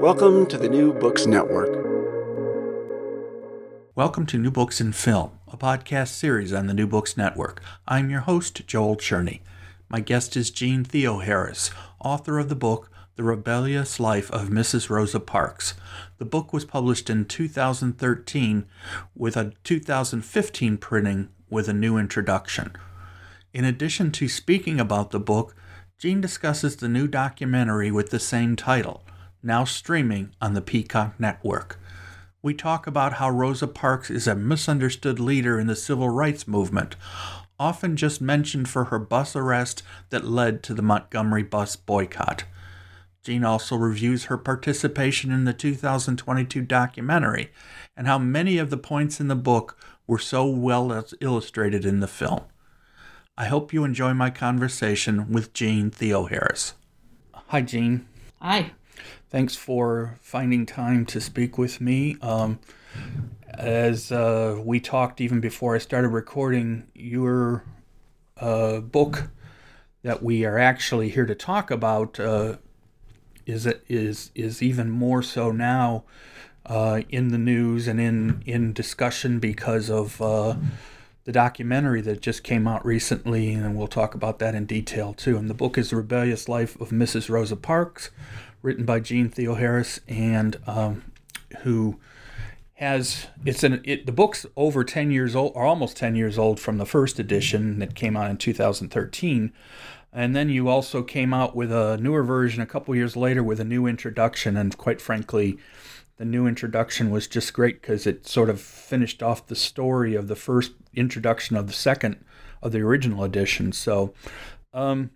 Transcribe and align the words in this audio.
Welcome 0.00 0.46
to 0.46 0.56
the 0.56 0.70
New 0.70 0.94
Books 0.94 1.26
Network. 1.26 1.68
Welcome 3.94 4.24
to 4.28 4.38
New 4.38 4.50
Books 4.50 4.80
in 4.80 4.92
Film, 4.92 5.38
a 5.46 5.58
podcast 5.58 6.08
series 6.08 6.54
on 6.54 6.68
the 6.68 6.72
New 6.72 6.86
Books 6.86 7.18
Network. 7.18 7.60
I'm 7.86 8.08
your 8.08 8.20
host, 8.20 8.66
Joel 8.66 8.96
Tscherne. 8.96 9.40
My 9.90 10.00
guest 10.00 10.38
is 10.38 10.50
Jeanne 10.50 10.86
Theoharis, 10.86 11.70
author 12.02 12.38
of 12.38 12.48
the 12.48 12.56
book 12.56 12.90
The 13.16 13.24
Rebellious 13.24 14.00
Life 14.00 14.30
of 14.30 14.48
Mrs. 14.48 14.88
Rosa 14.88 15.20
Parks. 15.20 15.74
The 16.16 16.24
book 16.24 16.54
was 16.54 16.64
published 16.64 17.10
in 17.10 17.26
2013 17.26 18.64
with 19.14 19.36
a 19.36 19.52
2015 19.64 20.78
printing 20.78 21.28
with 21.50 21.68
a 21.68 21.74
new 21.74 21.98
introduction. 21.98 22.72
In 23.52 23.66
addition 23.66 24.12
to 24.12 24.30
speaking 24.30 24.80
about 24.80 25.10
the 25.10 25.20
book, 25.20 25.54
Jeanne 25.98 26.22
discusses 26.22 26.76
the 26.76 26.88
new 26.88 27.06
documentary 27.06 27.90
with 27.90 28.08
the 28.08 28.18
same 28.18 28.56
title, 28.56 29.04
now 29.42 29.64
streaming 29.64 30.34
on 30.40 30.54
the 30.54 30.60
Peacock 30.60 31.18
Network. 31.18 31.78
We 32.42 32.54
talk 32.54 32.86
about 32.86 33.14
how 33.14 33.30
Rosa 33.30 33.66
Parks 33.66 34.10
is 34.10 34.26
a 34.26 34.34
misunderstood 34.34 35.20
leader 35.20 35.58
in 35.58 35.66
the 35.66 35.76
civil 35.76 36.08
rights 36.08 36.48
movement, 36.48 36.96
often 37.58 37.96
just 37.96 38.20
mentioned 38.20 38.68
for 38.68 38.84
her 38.84 38.98
bus 38.98 39.36
arrest 39.36 39.82
that 40.08 40.24
led 40.24 40.62
to 40.62 40.74
the 40.74 40.82
Montgomery 40.82 41.42
bus 41.42 41.76
boycott. 41.76 42.44
Jeanne 43.22 43.44
also 43.44 43.76
reviews 43.76 44.24
her 44.24 44.38
participation 44.38 45.30
in 45.30 45.44
the 45.44 45.52
2022 45.52 46.62
documentary 46.62 47.50
and 47.94 48.06
how 48.06 48.18
many 48.18 48.56
of 48.56 48.70
the 48.70 48.78
points 48.78 49.20
in 49.20 49.28
the 49.28 49.36
book 49.36 49.78
were 50.06 50.18
so 50.18 50.46
well 50.46 51.04
illustrated 51.20 51.84
in 51.84 52.00
the 52.00 52.08
film. 52.08 52.40
I 53.36 53.44
hope 53.46 53.72
you 53.72 53.84
enjoy 53.84 54.14
my 54.14 54.30
conversation 54.30 55.30
with 55.30 55.52
Jeanne 55.52 55.90
Theoharis. 55.90 56.72
Hi, 57.48 57.60
Jeanne. 57.60 58.06
Hi. 58.40 58.72
Thanks 59.30 59.54
for 59.54 60.18
finding 60.20 60.66
time 60.66 61.06
to 61.06 61.20
speak 61.20 61.56
with 61.56 61.80
me. 61.80 62.16
Um, 62.20 62.58
as 63.54 64.10
uh, 64.10 64.60
we 64.60 64.80
talked 64.80 65.20
even 65.20 65.38
before 65.38 65.76
I 65.76 65.78
started 65.78 66.08
recording, 66.08 66.88
your 66.96 67.62
uh, 68.38 68.80
book 68.80 69.30
that 70.02 70.20
we 70.20 70.44
are 70.44 70.58
actually 70.58 71.10
here 71.10 71.26
to 71.26 71.36
talk 71.36 71.70
about 71.70 72.18
uh, 72.18 72.56
is 73.46 73.66
is 73.88 74.32
is 74.34 74.64
even 74.64 74.90
more 74.90 75.22
so 75.22 75.52
now 75.52 76.02
uh, 76.66 77.02
in 77.08 77.28
the 77.28 77.38
news 77.38 77.86
and 77.86 78.00
in 78.00 78.42
in 78.46 78.72
discussion 78.72 79.38
because 79.38 79.88
of 79.88 80.20
uh, 80.20 80.56
the 81.22 81.30
documentary 81.30 82.00
that 82.00 82.20
just 82.20 82.42
came 82.42 82.66
out 82.66 82.84
recently, 82.84 83.52
and 83.52 83.76
we'll 83.76 83.86
talk 83.86 84.16
about 84.16 84.40
that 84.40 84.56
in 84.56 84.66
detail 84.66 85.14
too. 85.14 85.36
And 85.36 85.48
the 85.48 85.54
book 85.54 85.78
is 85.78 85.90
The 85.90 85.96
Rebellious 85.96 86.48
Life 86.48 86.80
of 86.80 86.90
Mrs. 86.90 87.30
Rosa 87.30 87.54
Parks, 87.54 88.10
written 88.62 88.84
by 88.84 89.00
Jeanne 89.00 89.30
Theoharis, 89.30 90.00
and 90.08 90.56
um, 90.66 91.12
who 91.62 91.98
has 92.74 93.26
it's 93.44 93.62
an 93.62 93.80
it 93.84 94.06
the 94.06 94.12
book's 94.12 94.46
over 94.56 94.82
10 94.84 95.10
years 95.10 95.36
old 95.36 95.52
or 95.54 95.64
almost 95.64 95.98
10 95.98 96.16
years 96.16 96.38
old 96.38 96.58
from 96.58 96.78
the 96.78 96.86
first 96.86 97.18
edition 97.18 97.78
that 97.78 97.94
came 97.94 98.16
out 98.16 98.30
in 98.30 98.38
2013 98.38 99.52
and 100.12 100.34
then 100.34 100.48
you 100.48 100.68
also 100.68 101.02
came 101.02 101.32
out 101.32 101.54
with 101.54 101.70
a 101.70 101.96
newer 101.98 102.22
version 102.22 102.60
a 102.60 102.66
couple 102.66 102.94
years 102.94 103.16
later 103.16 103.42
with 103.42 103.60
a 103.60 103.64
new 103.64 103.86
introduction. 103.86 104.56
And 104.56 104.76
quite 104.76 105.00
frankly 105.00 105.58
the 106.16 106.24
new 106.24 106.46
introduction 106.46 107.10
was 107.10 107.26
just 107.26 107.54
great 107.54 107.80
because 107.80 108.06
it 108.06 108.26
sort 108.26 108.50
of 108.50 108.60
finished 108.60 109.22
off 109.22 109.46
the 109.46 109.56
story 109.56 110.14
of 110.14 110.28
the 110.28 110.36
first 110.36 110.72
introduction 110.94 111.56
of 111.56 111.66
the 111.66 111.72
second 111.72 112.22
of 112.62 112.72
the 112.72 112.80
original 112.80 113.24
edition. 113.24 113.72
So 113.72 114.12
um, 114.74 115.10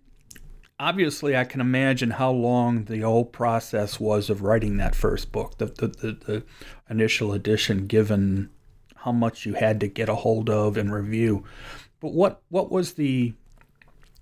obviously, 0.79 1.35
I 1.35 1.43
can 1.43 1.61
imagine 1.61 2.11
how 2.11 2.31
long 2.31 2.85
the 2.85 3.01
whole 3.01 3.25
process 3.25 3.99
was 3.99 4.29
of 4.29 4.41
writing 4.41 4.77
that 4.77 4.95
first 4.95 5.31
book, 5.31 5.57
the, 5.57 5.65
the, 5.65 5.87
the, 5.87 6.11
the, 6.11 6.43
initial 6.89 7.33
edition, 7.33 7.87
given 7.87 8.49
how 8.97 9.11
much 9.11 9.45
you 9.45 9.53
had 9.53 9.79
to 9.79 9.87
get 9.87 10.09
a 10.09 10.15
hold 10.15 10.49
of 10.49 10.77
and 10.77 10.93
review. 10.93 11.43
But 11.99 12.13
what, 12.13 12.41
what 12.49 12.71
was 12.71 12.93
the 12.93 13.33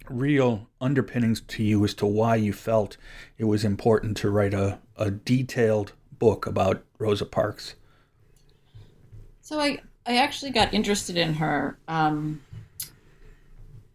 real 0.10 0.68
underpinnings 0.82 1.42
to 1.42 1.64
you 1.64 1.84
as 1.84 1.94
to 1.96 2.06
why 2.06 2.36
you 2.36 2.54
felt 2.54 2.98
it 3.38 3.46
was 3.46 3.66
important 3.66 4.18
to 4.18 4.30
write 4.30 4.54
a, 4.54 4.80
a 4.98 5.10
detailed 5.12 5.94
book 6.20 6.46
about 6.46 6.84
Rosa 7.00 7.26
Parks? 7.26 7.76
So 9.42 9.60
I, 9.60 9.80
I 10.06 10.18
actually 10.18 10.52
got 10.52 10.74
interested 10.74 11.18
in 11.18 11.34
her 11.36 11.78
um, 11.88 12.42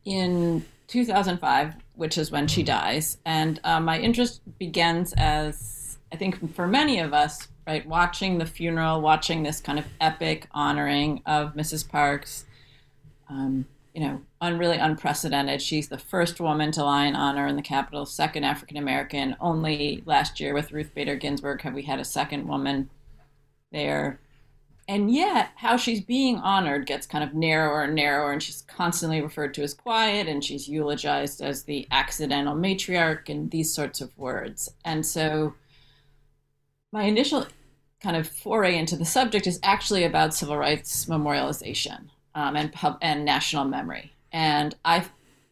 in 0.05 0.65
2005 0.89 1.75
which 1.99 2.17
is 2.17 2.31
when 2.31 2.47
she 2.47 2.63
dies. 2.63 3.19
And 3.27 3.61
uh, 3.65 3.81
my 3.81 3.99
interest 3.99 4.41
begins 4.59 5.13
as, 5.17 5.99
I 6.13 6.17
think, 6.17 6.55
for 6.55 6.69
many 6.69 7.01
of 7.01 7.13
us, 7.13 7.49
right, 7.67 7.85
watching 7.87 8.39
the 8.39 8.47
funeral, 8.47 9.01
watching 9.01 9.43
this 9.43 9.61
kind 9.61 9.81
of 9.81 9.85
epic 10.01 10.47
honoring 10.53 11.23
of 11.27 11.55
Mrs. 11.55 11.87
Parks. 11.87 12.47
Um, 13.29 13.67
you 13.95 14.01
know, 14.01 14.21
un, 14.41 14.59
really 14.59 14.77
unprecedented. 14.77 15.61
She's 15.61 15.89
the 15.89 15.99
first 15.99 16.39
woman 16.39 16.71
to 16.73 16.85
lie 16.85 17.07
in 17.07 17.17
honor 17.17 17.49
in 17.49 17.57
the 17.57 17.63
Capitol, 17.63 18.07
second 18.07 18.45
African 18.45 18.77
American. 18.77 19.35
Only 19.41 20.05
last 20.07 20.39
year 20.39 20.55
with 20.55 20.71
Ruth 20.71 20.95
Bader 20.95 21.17
Ginsburg 21.17 21.63
have 21.63 21.75
we 21.75 21.83
had 21.83 21.99
a 21.99 22.05
second 22.05 22.47
woman 22.47 22.91
there 23.73 24.21
and 24.89 25.13
yet 25.13 25.51
how 25.57 25.77
she's 25.77 26.01
being 26.01 26.37
honored 26.39 26.87
gets 26.87 27.07
kind 27.07 27.23
of 27.23 27.35
narrower 27.35 27.83
and 27.83 27.95
narrower 27.95 28.33
and 28.33 28.43
she's 28.43 28.63
constantly 28.63 29.21
referred 29.21 29.53
to 29.55 29.63
as 29.63 29.75
quiet 29.75 30.27
and 30.27 30.43
she's 30.43 30.67
eulogized 30.67 31.43
as 31.43 31.65
the 31.65 31.87
accidental 31.91 32.57
matriarch 32.57 33.29
and 33.29 33.51
these 33.51 33.73
sorts 33.73 34.01
of 34.01 34.17
words. 34.17 34.71
And 34.87 35.05
so 35.05 35.55
my 36.91 37.03
initial 37.03 37.47
kind 38.01 38.17
of 38.17 38.27
foray 38.27 38.79
into 38.79 38.97
the 38.97 39.05
subject 39.05 39.47
is 39.47 39.61
actually 39.63 40.05
about 40.05 40.33
civil 40.33 40.57
rights 40.57 41.05
memorialization 41.05 42.07
um, 42.35 42.57
and 42.57 42.73
pub- 42.73 42.99
and 43.03 43.27
national 43.27 43.67
memory. 43.67 44.13
And 44.33 44.75
i 44.85 45.05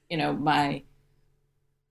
you 0.09 0.17
know 0.17 0.33
my 0.33 0.83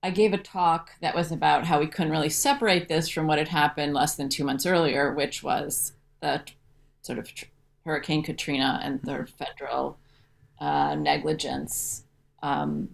I 0.02 0.12
gave 0.12 0.34
a 0.34 0.38
talk 0.38 0.92
that 1.02 1.16
was 1.16 1.32
about 1.32 1.66
how 1.66 1.80
we 1.80 1.88
couldn't 1.88 2.12
really 2.12 2.30
separate 2.30 2.88
this 2.88 3.10
from 3.10 3.26
what 3.26 3.40
had 3.40 3.48
happened 3.48 3.96
less 3.96 4.16
than 4.16 4.30
two 4.30 4.44
months 4.44 4.68
earlier, 4.68 5.12
which 5.12 5.42
was 5.42 5.94
the 6.22 6.44
sort 7.06 7.20
of 7.20 7.34
tr- 7.34 7.46
Hurricane 7.86 8.24
Katrina 8.24 8.80
and 8.84 9.02
the 9.04 9.28
federal 9.38 9.98
uh, 10.60 10.96
negligence 10.96 12.04
um, 12.42 12.90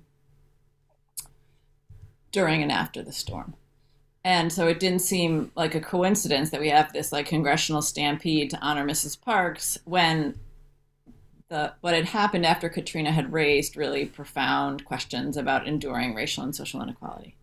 during 2.31 2.61
and 2.61 2.71
after 2.71 3.01
the 3.01 3.11
storm. 3.11 3.55
And 4.23 4.53
so 4.53 4.67
it 4.67 4.79
didn't 4.79 4.99
seem 4.99 5.51
like 5.55 5.73
a 5.73 5.81
coincidence 5.81 6.51
that 6.51 6.61
we 6.61 6.69
have 6.69 6.93
this 6.93 7.11
like 7.11 7.25
congressional 7.25 7.81
stampede 7.81 8.51
to 8.51 8.59
honor 8.59 8.85
Mrs. 8.85 9.19
Parks 9.19 9.79
when 9.85 10.39
the 11.49 11.73
what 11.81 11.93
had 11.93 12.05
happened 12.05 12.45
after 12.45 12.69
Katrina 12.69 13.11
had 13.11 13.33
raised 13.33 13.75
really 13.75 14.05
profound 14.05 14.85
questions 14.85 15.37
about 15.37 15.67
enduring 15.67 16.13
racial 16.13 16.43
and 16.43 16.55
social 16.55 16.81
inequality. 16.81 17.35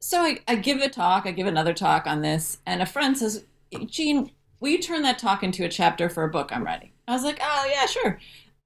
So 0.00 0.22
I, 0.22 0.38
I 0.48 0.54
give 0.56 0.80
a 0.80 0.88
talk, 0.88 1.26
I 1.26 1.30
give 1.30 1.46
another 1.46 1.74
talk 1.74 2.06
on 2.06 2.22
this, 2.22 2.58
and 2.64 2.80
a 2.80 2.86
friend 2.86 3.16
says, 3.16 3.44
Jeanne, 3.86 4.30
will 4.60 4.68
you 4.68 4.78
turn 4.78 5.02
that 5.02 5.18
talk 5.18 5.42
into 5.42 5.64
a 5.64 5.68
chapter 5.68 6.08
for 6.08 6.24
a 6.24 6.30
book 6.30 6.50
I'm 6.52 6.64
writing? 6.64 6.90
I 7.08 7.12
was 7.12 7.24
like, 7.24 7.40
oh, 7.42 7.70
yeah, 7.70 7.86
sure. 7.86 8.18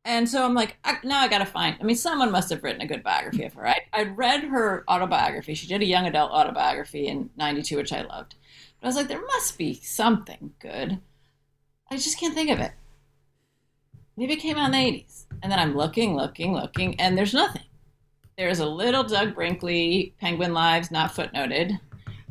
And 0.05 0.29
so 0.29 0.45
I'm 0.45 0.55
like, 0.55 0.77
I, 0.85 0.99
now 1.03 1.21
I 1.21 1.29
got 1.29 1.39
to 1.39 1.47
find. 1.47 1.77
I 1.81 1.85
mean, 1.85 1.97
someone 1.97 2.31
must 2.31 2.51
have 2.51 2.63
written 2.63 2.83
a 2.83 2.87
good 2.87 3.03
biography 3.03 3.45
of 3.45 3.55
her. 3.55 3.67
I, 3.67 3.81
I 3.93 4.03
read 4.03 4.45
her 4.45 4.85
autobiography. 4.89 5.55
She 5.55 5.67
did 5.67 5.81
a 5.81 5.87
young 5.87 6.07
adult 6.07 6.31
autobiography 6.31 7.07
in 7.07 7.31
92, 7.37 7.77
which 7.77 7.93
I 7.93 8.03
loved. 8.03 8.35
But 8.81 8.87
I 8.87 8.89
was 8.89 8.97
like, 8.97 9.09
there 9.09 9.25
must 9.25 9.57
be 9.57 9.75
something 9.75 10.53
good. 10.59 11.01
I 11.91 11.97
just 11.97 12.21
can't 12.21 12.35
think 12.35 12.51
of 12.51 12.61
it. 12.61 12.73
Maybe 14.17 14.35
it 14.35 14.41
came 14.41 14.59
out 14.59 14.67
in 14.67 14.73
the 14.73 14.79
80s. 14.79 15.25
And 15.43 15.51
then 15.51 15.59
I'm 15.59 15.77
looking, 15.77 16.15
looking, 16.15 16.55
looking, 16.55 17.01
and 17.01 17.17
there's 17.17 17.35
nothing. 17.35 17.63
There's 18.37 18.59
a 18.59 18.67
little 18.67 19.05
Doug 19.05 19.35
Brinkley, 19.35 20.15
Penguin 20.21 20.53
Lives, 20.53 20.91
not 20.91 21.15
footnoted. 21.15 21.79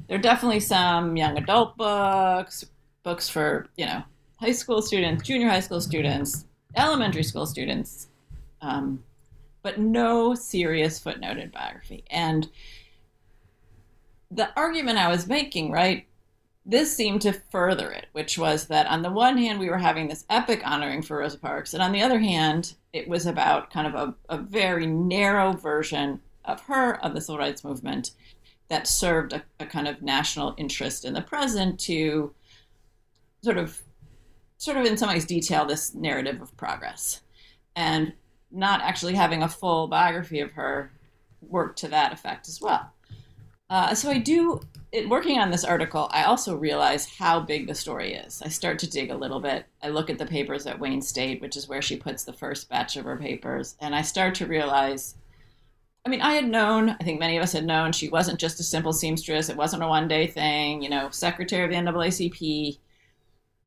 There 0.08 0.18
are 0.18 0.22
definitely 0.22 0.60
some 0.60 1.16
young 1.16 1.38
adult 1.38 1.78
books, 1.78 2.66
books 3.04 3.30
for, 3.30 3.68
you 3.78 3.86
know, 3.86 4.04
high 4.38 4.52
school 4.52 4.82
students, 4.82 5.24
junior 5.24 5.50
high 5.50 5.60
school 5.60 5.82
students, 5.82 6.46
elementary 6.76 7.24
school 7.24 7.46
students, 7.46 8.08
um, 8.62 9.04
but 9.62 9.80
no 9.80 10.34
serious 10.36 11.00
footnoted 11.00 11.52
biography. 11.52 12.04
And 12.10 12.50
the 14.32 14.50
argument 14.58 14.98
I 14.98 15.10
was 15.10 15.28
making, 15.28 15.72
right, 15.72 16.08
this 16.66 16.96
seemed 16.96 17.22
to 17.24 17.34
further 17.34 17.92
it, 17.92 18.08
which 18.14 18.38
was 18.38 18.68
that 18.68 18.88
on 18.88 19.02
the 19.02 19.12
one 19.12 19.38
hand, 19.38 19.60
we 19.60 19.70
were 19.70 19.78
having 19.78 20.08
this 20.08 20.26
epic 20.30 20.62
honoring 20.66 21.02
for 21.02 21.18
Rosa 21.18 21.38
Parks, 21.38 21.74
and 21.74 21.84
on 21.84 21.92
the 21.92 22.02
other 22.02 22.20
hand, 22.20 22.76
it 22.94 23.08
was 23.08 23.26
about 23.26 23.70
kind 23.70 23.88
of 23.88 23.96
a, 23.96 24.34
a 24.34 24.38
very 24.38 24.86
narrow 24.86 25.52
version 25.52 26.22
of 26.46 26.62
her, 26.62 26.96
of 27.04 27.14
the 27.14 27.22
civil 27.22 27.38
rights 27.38 27.64
movement, 27.64 28.12
that 28.70 28.88
served 28.88 29.34
a, 29.34 29.44
a 29.60 29.66
kind 29.66 29.88
of 29.88 30.02
national 30.02 30.56
interest 30.58 31.04
in 31.04 31.14
the 31.14 31.22
present 31.22 31.80
to 31.82 32.34
sort 33.44 33.58
of 33.58 33.82
sort 34.58 34.78
of 34.78 34.86
in 34.86 34.98
some 34.98 35.10
ways 35.10 35.26
detail 35.26 35.66
this 35.66 35.94
narrative 35.94 36.42
of 36.42 36.56
progress 36.56 37.22
and 37.76 38.14
not 38.52 38.82
actually 38.82 39.14
having 39.14 39.44
a 39.44 39.50
full 39.50 39.88
biography 39.88 40.40
of 40.40 40.52
her 40.52 40.92
work 41.42 41.76
to 41.76 41.88
that 41.88 42.14
effect 42.14 42.48
as 42.48 42.62
well 42.62 42.92
uh, 43.70 43.94
so 43.94 44.10
i 44.10 44.18
do 44.18 44.62
it, 44.92 45.10
working 45.10 45.40
on 45.40 45.52
this 45.52 45.66
article 45.66 46.08
i 46.12 46.24
also 46.24 46.56
realize 46.56 47.06
how 47.06 47.40
big 47.40 47.68
the 47.68 47.76
story 47.76 48.14
is 48.14 48.42
i 48.44 48.48
start 48.48 48.80
to 48.80 48.90
dig 48.90 49.12
a 49.12 49.18
little 49.18 49.40
bit 49.40 49.66
i 49.82 49.90
look 49.90 50.10
at 50.10 50.18
the 50.18 50.26
papers 50.26 50.66
at 50.66 50.80
wayne 50.80 51.02
state 51.02 51.42
which 51.42 51.58
is 51.58 51.68
where 51.68 51.82
she 51.82 51.98
puts 51.98 52.24
the 52.24 52.34
first 52.34 52.70
batch 52.70 52.96
of 52.96 53.06
her 53.06 53.18
papers 53.18 53.76
and 53.82 53.94
i 53.94 54.02
start 54.02 54.34
to 54.36 54.46
realize 54.46 55.16
I 56.06 56.10
mean, 56.10 56.20
I 56.20 56.34
had 56.34 56.50
known, 56.50 56.90
I 56.90 57.04
think 57.04 57.20
many 57.20 57.38
of 57.38 57.44
us 57.44 57.54
had 57.54 57.66
known, 57.66 57.94
she 57.94 58.10
wasn't 58.10 58.40
just 58.40 58.60
a 58.60 58.64
simple 58.64 58.92
seamstress. 58.92 59.48
It 59.48 59.56
wasn't 59.56 59.84
a 59.84 59.88
one 59.88 60.10
day 60.10 60.28
thing, 60.28 60.82
you 60.82 60.90
know, 60.90 61.10
secretary 61.12 61.64
of 61.64 61.70
the 61.70 61.78
NAACP. 61.78 62.78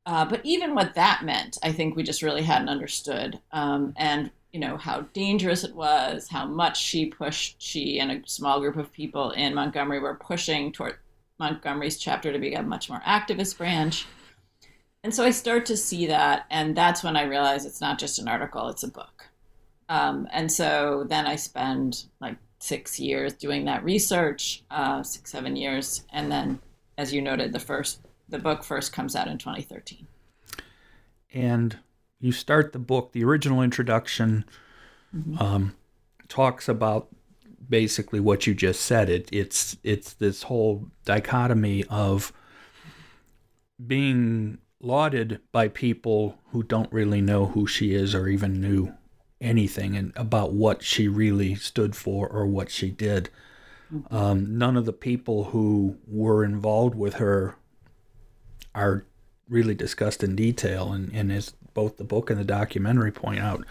Uh, 0.06 0.24
but 0.24 0.40
even 0.44 0.74
what 0.74 0.94
that 0.94 1.24
meant, 1.24 1.58
I 1.64 1.72
think 1.72 1.96
we 1.96 2.04
just 2.04 2.22
really 2.22 2.42
hadn't 2.42 2.68
understood. 2.68 3.40
Um, 3.50 3.92
and, 3.96 4.30
you 4.52 4.60
know, 4.60 4.76
how 4.76 5.00
dangerous 5.12 5.64
it 5.64 5.74
was, 5.74 6.28
how 6.28 6.46
much 6.46 6.80
she 6.80 7.06
pushed, 7.06 7.60
she 7.60 7.98
and 7.98 8.12
a 8.12 8.22
small 8.28 8.60
group 8.60 8.76
of 8.76 8.92
people 8.92 9.32
in 9.32 9.52
Montgomery 9.52 9.98
were 9.98 10.14
pushing 10.14 10.70
toward 10.70 10.94
Montgomery's 11.40 11.98
chapter 11.98 12.32
to 12.32 12.38
become 12.38 12.66
a 12.66 12.68
much 12.68 12.88
more 12.88 13.00
activist 13.00 13.58
branch. 13.58 14.06
And 15.02 15.12
so 15.12 15.24
I 15.24 15.30
start 15.30 15.66
to 15.66 15.76
see 15.76 16.06
that. 16.06 16.46
And 16.50 16.76
that's 16.76 17.02
when 17.02 17.16
I 17.16 17.24
realize 17.24 17.66
it's 17.66 17.80
not 17.80 17.98
just 17.98 18.20
an 18.20 18.28
article, 18.28 18.68
it's 18.68 18.84
a 18.84 18.88
book. 18.88 19.26
Um, 19.88 20.28
and 20.32 20.50
so 20.50 21.04
then 21.08 21.26
I 21.26 21.36
spend 21.36 22.04
like 22.20 22.36
six 22.60 22.98
years 22.98 23.32
doing 23.34 23.64
that 23.64 23.84
research, 23.84 24.62
uh, 24.70 25.02
six, 25.02 25.32
seven 25.32 25.56
years. 25.56 26.04
And 26.12 26.30
then, 26.30 26.60
as 26.96 27.12
you 27.12 27.22
noted, 27.22 27.52
the 27.52 27.58
first 27.58 28.00
the 28.28 28.38
book 28.38 28.64
first 28.64 28.92
comes 28.92 29.14
out 29.14 29.28
in 29.28 29.38
2013. 29.38 30.06
And 31.32 31.78
you 32.20 32.32
start 32.32 32.72
the 32.72 32.78
book, 32.78 33.12
the 33.12 33.24
original 33.24 33.62
introduction 33.62 34.44
mm-hmm. 35.14 35.38
um, 35.38 35.76
talks 36.28 36.68
about 36.68 37.08
basically 37.68 38.20
what 38.20 38.46
you 38.46 38.54
just 38.54 38.82
said. 38.82 39.08
It, 39.08 39.28
it's 39.32 39.76
it's 39.82 40.14
this 40.14 40.44
whole 40.44 40.88
dichotomy 41.04 41.84
of 41.84 42.32
being 43.84 44.58
lauded 44.80 45.40
by 45.52 45.68
people 45.68 46.38
who 46.50 46.62
don't 46.62 46.92
really 46.92 47.20
know 47.20 47.46
who 47.46 47.66
she 47.66 47.94
is 47.94 48.14
or 48.14 48.28
even 48.28 48.60
knew 48.60 48.94
anything 49.40 49.96
and 49.96 50.12
about 50.16 50.52
what 50.52 50.82
she 50.82 51.08
really 51.08 51.54
stood 51.54 51.94
for 51.94 52.28
or 52.28 52.46
what 52.46 52.70
she 52.70 52.90
did. 52.90 53.28
Mm-hmm. 53.92 54.14
Um, 54.14 54.58
none 54.58 54.76
of 54.76 54.84
the 54.84 54.92
people 54.92 55.44
who 55.44 55.98
were 56.06 56.44
involved 56.44 56.94
with 56.94 57.14
her 57.14 57.56
are 58.76 59.04
really 59.48 59.74
discussed 59.74 60.22
in 60.22 60.36
detail, 60.36 60.92
and, 60.92 61.12
and 61.12 61.32
as 61.32 61.54
both 61.74 61.96
the 61.96 62.04
book 62.04 62.30
and 62.30 62.38
the 62.38 62.44
documentary 62.44 63.10
point 63.10 63.40
out, 63.40 63.64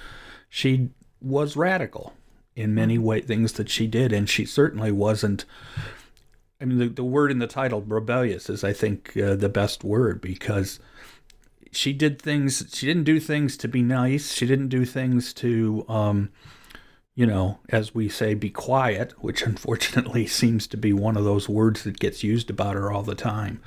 she 0.50 0.90
was 1.22 1.56
radical 1.56 2.14
in 2.56 2.74
many 2.74 2.98
way 2.98 3.22
things 3.22 3.54
that 3.54 3.70
she 3.70 3.88
did, 3.88 4.12
and 4.12 4.30
she 4.30 4.46
certainly 4.46 4.92
wasn't. 4.92 5.46
I 6.60 6.66
mean, 6.66 6.78
the, 6.78 6.88
the 6.88 7.04
word 7.04 7.32
in 7.32 7.40
the 7.40 7.48
title, 7.48 7.82
rebellious, 7.82 8.50
is 8.50 8.64
I 8.64 8.74
think 8.74 9.16
uh, 9.18 9.36
the 9.36 9.50
best 9.50 9.84
word 9.84 10.22
because 10.22 10.80
she 11.72 11.92
did 11.92 12.22
things. 12.22 12.66
She 12.74 12.86
didn't 12.86 13.04
do 13.04 13.20
things 13.20 13.58
to 13.58 13.68
be 13.68 13.82
nice. 13.82 14.34
She 14.34 14.46
didn't 14.46 14.70
do 14.70 14.86
things 14.86 15.34
to, 15.36 15.86
um, 15.90 16.30
you 17.14 17.26
know, 17.26 17.60
as 17.70 17.94
we 17.94 18.08
say, 18.08 18.34
be 18.34 18.50
quiet, 18.50 19.14
which 19.22 19.42
unfortunately 19.46 20.26
seems 20.26 20.66
to 20.68 20.78
be 20.78 20.94
one 20.94 21.18
of 21.18 21.26
those 21.26 21.50
words 21.50 21.84
that 21.84 22.00
gets 22.00 22.24
used 22.24 22.50
about 22.50 22.76
her 22.76 22.92
all 22.92 23.04
the 23.04 23.16
time. 23.16 23.62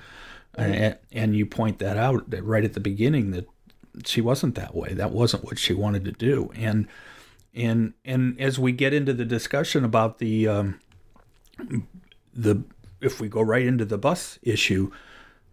And, 0.59 0.99
and 1.13 1.37
you 1.37 1.47
point 1.47 1.79
that 1.79 1.97
out 1.97 2.25
right 2.43 2.65
at 2.65 2.73
the 2.73 2.81
beginning 2.81 3.31
that 3.33 3.49
she 4.05 4.21
wasn't 4.21 4.55
that 4.57 4.75
way. 4.75 4.93
That 4.93 5.11
wasn't 5.11 5.45
what 5.45 5.59
she 5.59 5.75
wanted 5.75 6.05
to 6.05 6.13
do. 6.13 6.51
And 6.55 6.89
and 7.55 7.95
and 8.05 8.41
as 8.41 8.59
we 8.59 8.73
get 8.73 8.93
into 8.93 9.13
the 9.13 9.25
discussion 9.25 9.85
about 9.85 10.19
the 10.19 10.49
um, 10.49 10.81
the 12.33 12.63
if 13.01 13.21
we 13.21 13.29
go 13.29 13.41
right 13.41 13.65
into 13.65 13.85
the 13.85 13.99
bus 13.99 14.39
issue, 14.43 14.91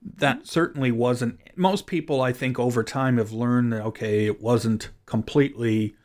that 0.01 0.47
certainly 0.47 0.91
wasn't. 0.91 1.39
Most 1.55 1.87
people, 1.87 2.21
I 2.21 2.33
think, 2.33 2.59
over 2.59 2.83
time 2.83 3.17
have 3.17 3.31
learned 3.31 3.73
that 3.73 3.83
okay, 3.83 4.25
it 4.25 4.41
wasn't 4.41 4.89
completely. 5.05 5.95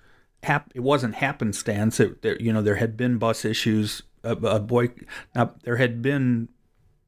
Hap, 0.43 0.73
it 0.75 0.81
wasn't 0.81 1.17
happenstance. 1.17 2.01
It, 2.01 2.23
there, 2.23 2.41
you 2.41 2.51
know, 2.51 2.63
there 2.63 2.77
had 2.77 2.97
been 2.97 3.19
bus 3.19 3.45
issues. 3.45 4.03
A, 4.25 4.33
a 4.33 4.59
boy, 4.61 4.91
now 5.35 5.55
there 5.65 5.77
had 5.77 6.01
been 6.01 6.49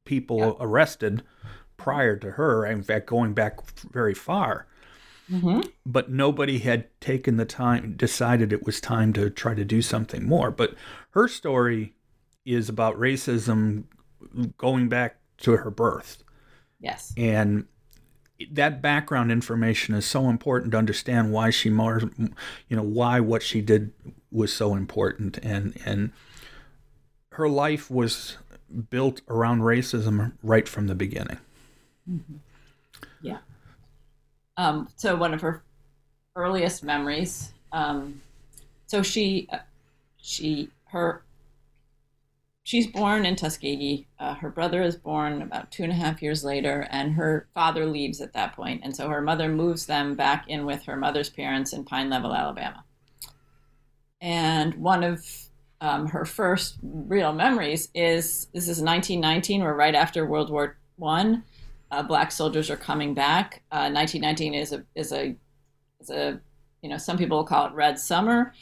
people 0.05 0.39
yeah. 0.39 0.53
arrested 0.61 1.23
prior 1.83 2.17
to 2.17 2.33
her, 2.33 2.65
in 2.65 2.83
fact, 2.83 3.07
going 3.07 3.35
back 3.35 3.59
very 3.91 4.15
far. 4.15 4.67
Mm-hmm. 5.31 5.61
But 5.85 6.11
nobody 6.11 6.59
had 6.59 6.89
taken 7.01 7.37
the 7.37 7.45
time, 7.45 7.95
decided 7.97 8.53
it 8.53 8.65
was 8.65 8.81
time 8.81 9.13
to 9.15 9.31
try 9.31 9.55
to 9.55 9.65
do 9.65 9.83
something 9.83 10.27
more. 10.27 10.51
But 10.51 10.75
her 11.11 11.27
story 11.27 11.95
is 12.45 12.69
about 12.69 12.99
racism 12.99 13.85
going 14.57 14.89
back 14.89 15.17
to 15.39 15.57
her 15.57 15.71
birth. 15.71 16.23
Yes. 16.81 17.13
And 17.17 17.67
that 18.51 18.83
background 18.83 19.33
information 19.33 19.95
is 19.95 20.05
so 20.05 20.29
important 20.29 20.73
to 20.73 20.79
understand 20.79 21.33
why 21.33 21.51
she 21.51 21.71
more 21.71 22.03
you 22.69 22.77
know 22.77 22.83
why 22.83 23.21
what 23.21 23.41
she 23.41 23.61
did 23.61 23.93
was 24.33 24.53
so 24.53 24.75
important 24.75 25.39
and 25.39 25.81
and 25.85 26.11
her 27.33 27.49
life 27.49 27.89
was 27.89 28.37
built 28.91 29.21
around 29.29 29.61
racism 29.61 30.33
right 30.43 30.69
from 30.69 30.89
the 30.89 30.95
beginning 30.97 31.39
Mm-hmm. 32.11 32.37
Yeah. 33.23 33.39
Um, 34.57 34.89
so 34.97 35.17
one 35.17 35.35
of 35.35 35.41
her 35.41 35.63
earliest 36.37 36.83
memories. 36.83 37.53
Um, 37.73 38.21
so 38.87 39.03
she, 39.03 39.49
uh, 39.53 39.59
she, 40.19 40.71
her, 40.87 41.23
she's 42.63 42.87
born 42.87 43.25
in 43.25 43.37
Tuskegee. 43.37 44.07
Uh, 44.19 44.35
her 44.35 44.51
brother 44.51 44.83
is 44.83 44.97
born 44.97 45.43
about 45.43 45.71
two 45.71 45.83
and 45.83 45.93
a 45.93 45.97
half 45.97 46.23
years 46.23 46.45
later, 46.45 46.87
and 46.91 47.15
her 47.15 47.49
father 47.55 47.87
leaves 47.87 48.21
at 48.21 48.33
that 48.35 48.55
point, 48.55 48.83
and 48.85 48.95
so 48.95 49.09
her 49.09 49.23
mother 49.23 49.49
moves 49.49 49.87
them 49.87 50.15
back 50.15 50.49
in 50.49 50.67
with 50.67 50.85
her 50.85 50.97
mother's 50.97 51.31
parents 51.31 51.73
in 51.73 51.85
Pine 51.85 52.11
Level, 52.11 52.35
Alabama. 52.35 52.85
And 54.21 54.75
one 54.75 55.03
of 55.03 55.27
um, 55.81 56.09
her 56.09 56.25
first 56.25 56.77
real 56.83 57.33
memories 57.33 57.89
is 57.95 58.47
this 58.53 58.69
is 58.69 58.81
1919, 58.81 59.63
We're 59.63 59.75
right 59.75 59.95
after 59.95 60.25
World 60.25 60.51
War 60.51 60.77
One 60.97 61.43
uh, 61.93 62.03
black 62.03 62.33
soldiers 62.33 62.71
are 62.71 62.77
coming 62.77 63.15
back. 63.15 63.63
Uh, 63.71 63.93
1919 63.93 64.55
is 64.55 64.73
a 64.73 64.85
is 64.95 65.13
a 65.13 65.37
is 66.01 66.11
a 66.11 66.41
you 66.81 66.89
know 66.89 66.99
some 66.99 67.19
people 67.19 67.45
call 67.45 67.67
it 67.67 67.75
Red 67.75 67.99
Summer. 67.99 68.53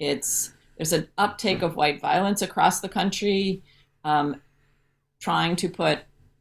It's 0.00 0.52
there's 0.76 0.92
an 0.92 1.08
uptake 1.18 1.62
of 1.62 1.76
white 1.76 2.00
violence 2.00 2.42
across 2.42 2.80
the 2.80 2.88
country. 2.88 3.62
Um, 4.04 4.40
trying 5.20 5.56
to 5.56 5.68
put, 5.68 6.00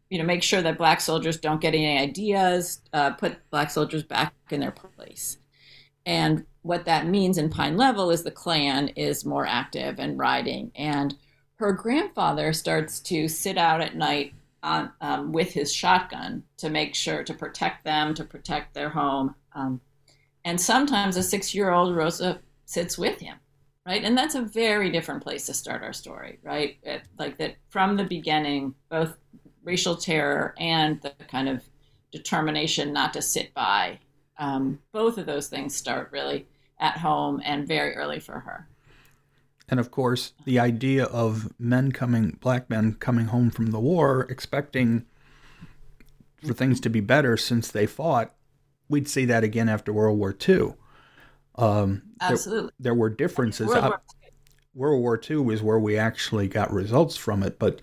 you 0.10 0.18
know, 0.18 0.24
make 0.24 0.44
sure 0.44 0.62
that 0.62 0.78
black 0.78 1.02
soldiers 1.02 1.38
don't 1.38 1.62
get 1.62 1.74
any 1.74 1.98
ideas, 1.98 2.82
uh, 2.94 3.12
put 3.12 3.38
black 3.50 3.72
soldiers 3.72 4.04
back 4.04 4.34
in 4.52 4.60
their 4.60 4.72
place. 4.72 5.38
And 6.06 6.46
what 6.62 6.86
that 6.86 7.08
means 7.08 7.38
in 7.38 7.50
Pine 7.50 7.76
Level 7.76 8.12
is 8.12 8.24
the 8.24 8.32
Klan 8.32 8.90
is 8.90 9.26
more 9.26 9.46
active 9.46 10.00
and 10.00 10.18
riding. 10.18 10.72
And 10.76 11.16
her 11.56 11.74
grandfather 11.74 12.54
starts 12.54 13.00
to 13.02 13.28
sit 13.28 13.58
out 13.58 13.82
at 13.82 13.96
night 13.96 14.34
on, 14.68 14.92
um, 15.02 15.32
with 15.32 15.52
his 15.52 15.74
shotgun 15.74 16.44
to 16.58 16.70
make 16.70 16.94
sure 16.94 17.24
to 17.24 17.34
protect 17.34 17.86
them, 17.86 18.14
to 18.14 18.24
protect 18.24 18.74
their 18.74 18.90
home. 18.90 19.34
Um, 19.54 19.82
and 20.44 20.60
sometimes 20.60 21.16
a 21.18 21.24
six 21.24 21.56
year 21.56 21.72
old 21.72 21.96
Rosa 21.96 22.42
sits 22.66 22.98
with 22.98 23.20
him, 23.20 23.38
right? 23.86 24.04
And 24.04 24.18
that's 24.18 24.36
a 24.36 24.42
very 24.42 24.92
different 24.92 25.24
place 25.24 25.46
to 25.46 25.54
start 25.54 25.84
our 25.84 25.94
story, 25.94 26.40
right? 26.44 26.78
It, 26.84 27.04
like 27.18 27.38
that 27.38 27.56
from 27.70 27.96
the 27.96 28.04
beginning, 28.04 28.76
both 28.90 29.18
racial 29.64 29.96
terror 29.96 30.54
and 30.60 31.02
the 31.02 31.14
kind 31.28 31.50
of 31.50 31.64
determination 32.12 32.94
not 32.94 33.14
to 33.14 33.22
sit 33.22 33.54
by, 33.54 34.00
um, 34.38 34.80
both 34.92 35.18
of 35.18 35.26
those 35.26 35.48
things 35.48 35.76
start 35.76 36.10
really 36.12 36.46
at 36.80 36.98
home 36.98 37.42
and 37.44 37.68
very 37.68 37.96
early 37.96 38.20
for 38.20 38.40
her. 38.40 38.68
And 39.70 39.80
of 39.80 39.92
course, 39.92 40.34
the 40.46 40.60
idea 40.60 41.06
of 41.06 41.54
men 41.60 41.92
coming, 41.92 42.38
black 42.40 42.70
men 42.70 42.94
coming 42.94 43.28
home 43.28 43.50
from 43.50 43.72
the 43.72 43.80
war, 43.80 44.26
expecting 44.30 45.06
for 46.46 46.54
things 46.54 46.80
to 46.82 46.90
be 46.90 47.02
better 47.02 47.36
since 47.36 47.70
they 47.70 47.86
fought, 47.86 48.34
we'd 48.90 49.10
see 49.10 49.26
that 49.26 49.44
again 49.44 49.68
after 49.68 49.92
World 49.92 50.18
War 50.18 50.36
II. 50.48 50.74
Um, 51.56 52.04
Absolutely. 52.22 52.72
There, 52.80 52.92
there 52.92 52.94
were 52.94 53.10
differences. 53.10 53.68
World 53.68 53.84
War, 53.84 54.02
World 54.74 55.02
War 55.02 55.22
II 55.30 55.38
was 55.38 55.62
where 55.62 55.80
we 55.80 55.98
actually 55.98 56.48
got 56.48 56.72
results 56.72 57.18
from 57.18 57.44
it, 57.44 57.60
but 57.60 57.82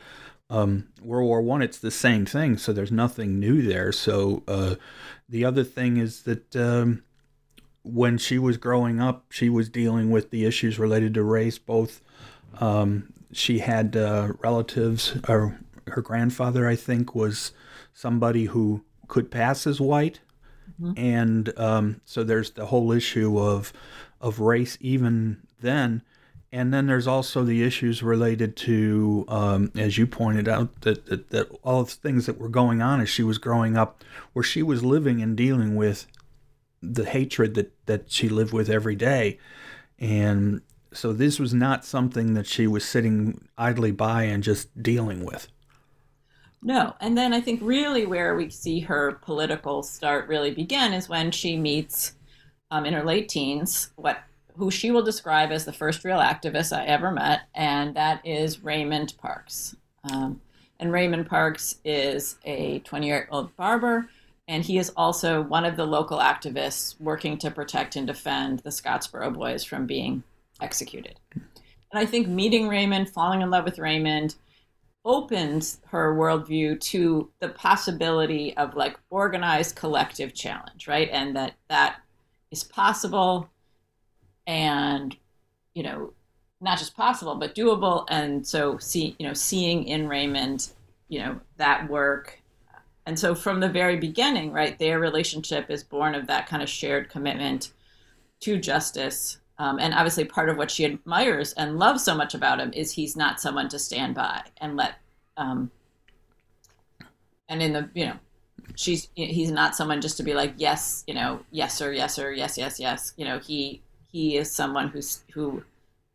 um, 0.50 0.88
World 1.02 1.26
War 1.26 1.42
One, 1.42 1.62
it's 1.62 1.78
the 1.78 1.90
same 1.90 2.26
thing. 2.26 2.56
So 2.56 2.72
there's 2.72 2.92
nothing 2.92 3.38
new 3.38 3.62
there. 3.62 3.92
So 3.92 4.42
uh, 4.46 4.76
the 5.28 5.44
other 5.44 5.64
thing 5.64 5.96
is 5.96 6.22
that 6.22 6.54
um, 6.56 7.03
when 7.84 8.18
she 8.18 8.38
was 8.38 8.56
growing 8.56 9.00
up, 9.00 9.26
she 9.30 9.48
was 9.48 9.68
dealing 9.68 10.10
with 10.10 10.30
the 10.30 10.44
issues 10.44 10.78
related 10.78 11.14
to 11.14 11.22
race. 11.22 11.58
Both 11.58 12.00
um, 12.58 13.12
she 13.30 13.60
had 13.60 13.96
uh, 13.96 14.32
relatives, 14.42 15.16
or 15.28 15.60
her 15.86 16.02
grandfather, 16.02 16.66
I 16.66 16.76
think, 16.76 17.14
was 17.14 17.52
somebody 17.92 18.46
who 18.46 18.82
could 19.06 19.30
pass 19.30 19.66
as 19.66 19.80
white, 19.80 20.20
mm-hmm. 20.80 20.98
and 20.98 21.58
um, 21.58 22.00
so 22.04 22.24
there's 22.24 22.50
the 22.52 22.66
whole 22.66 22.90
issue 22.90 23.38
of 23.38 23.72
of 24.20 24.40
race 24.40 24.76
even 24.80 25.42
then. 25.60 26.02
And 26.50 26.72
then 26.72 26.86
there's 26.86 27.08
also 27.08 27.42
the 27.42 27.64
issues 27.64 28.00
related 28.00 28.54
to, 28.58 29.24
um, 29.26 29.72
as 29.76 29.98
you 29.98 30.06
pointed 30.06 30.48
out, 30.48 30.82
that, 30.82 31.06
that, 31.06 31.30
that 31.30 31.50
all 31.64 31.82
the 31.82 31.90
things 31.90 32.26
that 32.26 32.38
were 32.38 32.48
going 32.48 32.80
on 32.80 33.00
as 33.00 33.08
she 33.08 33.24
was 33.24 33.38
growing 33.38 33.76
up, 33.76 34.04
where 34.34 34.44
she 34.44 34.62
was 34.62 34.84
living 34.84 35.20
and 35.20 35.36
dealing 35.36 35.74
with 35.74 36.06
the 36.92 37.04
hatred 37.04 37.54
that 37.54 37.72
that 37.86 38.10
she 38.10 38.28
lived 38.28 38.52
with 38.52 38.68
every 38.68 38.96
day. 38.96 39.38
And 39.98 40.62
so 40.92 41.12
this 41.12 41.38
was 41.38 41.52
not 41.52 41.84
something 41.84 42.34
that 42.34 42.46
she 42.46 42.66
was 42.66 42.84
sitting 42.84 43.48
idly 43.58 43.90
by 43.90 44.24
and 44.24 44.42
just 44.42 44.82
dealing 44.82 45.24
with. 45.24 45.48
No. 46.62 46.94
And 47.00 47.16
then 47.16 47.32
i 47.34 47.40
think 47.40 47.60
really 47.62 48.06
where 48.06 48.34
we 48.34 48.48
see 48.50 48.80
her 48.80 49.18
political 49.22 49.82
start 49.82 50.28
really 50.28 50.50
begin 50.50 50.92
is 50.92 51.08
when 51.08 51.30
she 51.30 51.56
meets 51.56 52.14
um, 52.70 52.86
in 52.86 52.94
her 52.94 53.04
late 53.04 53.28
teens 53.28 53.90
what 53.96 54.18
who 54.56 54.70
she 54.70 54.90
will 54.90 55.02
describe 55.02 55.50
as 55.50 55.64
the 55.64 55.72
first 55.72 56.04
real 56.04 56.18
activist 56.18 56.76
i 56.76 56.84
ever 56.84 57.10
met 57.10 57.42
and 57.54 57.94
that 57.94 58.24
is 58.26 58.64
raymond 58.64 59.14
parks. 59.18 59.76
Um, 60.10 60.40
and 60.80 60.92
raymond 60.92 61.28
parks 61.28 61.76
is 61.84 62.36
a 62.44 62.80
20 62.80 63.06
year 63.06 63.28
old 63.30 63.54
barber 63.56 64.08
and 64.46 64.64
he 64.64 64.78
is 64.78 64.92
also 64.96 65.42
one 65.42 65.64
of 65.64 65.76
the 65.76 65.86
local 65.86 66.18
activists 66.18 67.00
working 67.00 67.38
to 67.38 67.50
protect 67.50 67.96
and 67.96 68.06
defend 68.06 68.60
the 68.60 68.70
Scottsboro 68.70 69.32
boys 69.32 69.64
from 69.64 69.86
being 69.86 70.22
executed. 70.60 71.18
And 71.32 72.02
I 72.02 72.06
think 72.06 72.28
meeting 72.28 72.68
Raymond, 72.68 73.08
falling 73.08 73.40
in 73.40 73.50
love 73.50 73.64
with 73.64 73.78
Raymond, 73.78 74.34
opens 75.04 75.78
her 75.88 76.14
worldview 76.14 76.80
to 76.80 77.30
the 77.40 77.48
possibility 77.50 78.56
of 78.56 78.74
like 78.74 78.98
organized 79.10 79.76
collective 79.76 80.34
challenge, 80.34 80.88
right? 80.88 81.08
And 81.10 81.36
that 81.36 81.54
that 81.68 82.00
is 82.50 82.64
possible 82.64 83.48
and, 84.46 85.16
you 85.74 85.82
know, 85.82 86.12
not 86.60 86.78
just 86.78 86.96
possible, 86.96 87.34
but 87.34 87.54
doable. 87.54 88.06
And 88.08 88.46
so 88.46 88.78
see, 88.78 89.14
you 89.18 89.26
know, 89.26 89.34
seeing 89.34 89.84
in 89.84 90.08
Raymond, 90.08 90.70
you 91.08 91.20
know, 91.20 91.40
that 91.56 91.88
work 91.88 92.40
and 93.06 93.18
so 93.18 93.34
from 93.34 93.60
the 93.60 93.68
very 93.68 93.96
beginning, 93.96 94.52
right, 94.52 94.78
their 94.78 94.98
relationship 94.98 95.70
is 95.70 95.84
born 95.84 96.14
of 96.14 96.26
that 96.26 96.48
kind 96.48 96.62
of 96.62 96.68
shared 96.68 97.10
commitment 97.10 97.72
to 98.40 98.58
justice. 98.58 99.38
Um, 99.58 99.78
and 99.78 99.92
obviously, 99.94 100.24
part 100.24 100.48
of 100.48 100.56
what 100.56 100.70
she 100.70 100.84
admires 100.84 101.52
and 101.52 101.78
loves 101.78 102.02
so 102.02 102.14
much 102.14 102.34
about 102.34 102.60
him 102.60 102.72
is 102.72 102.92
he's 102.92 103.16
not 103.16 103.40
someone 103.40 103.68
to 103.68 103.78
stand 103.78 104.14
by 104.14 104.42
and 104.58 104.76
let. 104.76 104.94
Um, 105.36 105.70
and 107.48 107.62
in 107.62 107.72
the 107.74 107.90
you 107.94 108.06
know, 108.06 108.16
she's 108.74 109.08
he's 109.14 109.50
not 109.50 109.76
someone 109.76 110.00
just 110.00 110.16
to 110.16 110.22
be 110.22 110.34
like 110.34 110.54
yes, 110.56 111.04
you 111.06 111.14
know, 111.14 111.40
yes 111.50 111.80
or 111.82 111.92
yes 111.92 112.18
or 112.18 112.32
yes 112.32 112.56
yes 112.56 112.80
yes. 112.80 113.12
You 113.16 113.26
know, 113.26 113.38
he 113.38 113.82
he 114.10 114.36
is 114.38 114.50
someone 114.50 114.88
who's 114.88 115.24
who, 115.34 115.62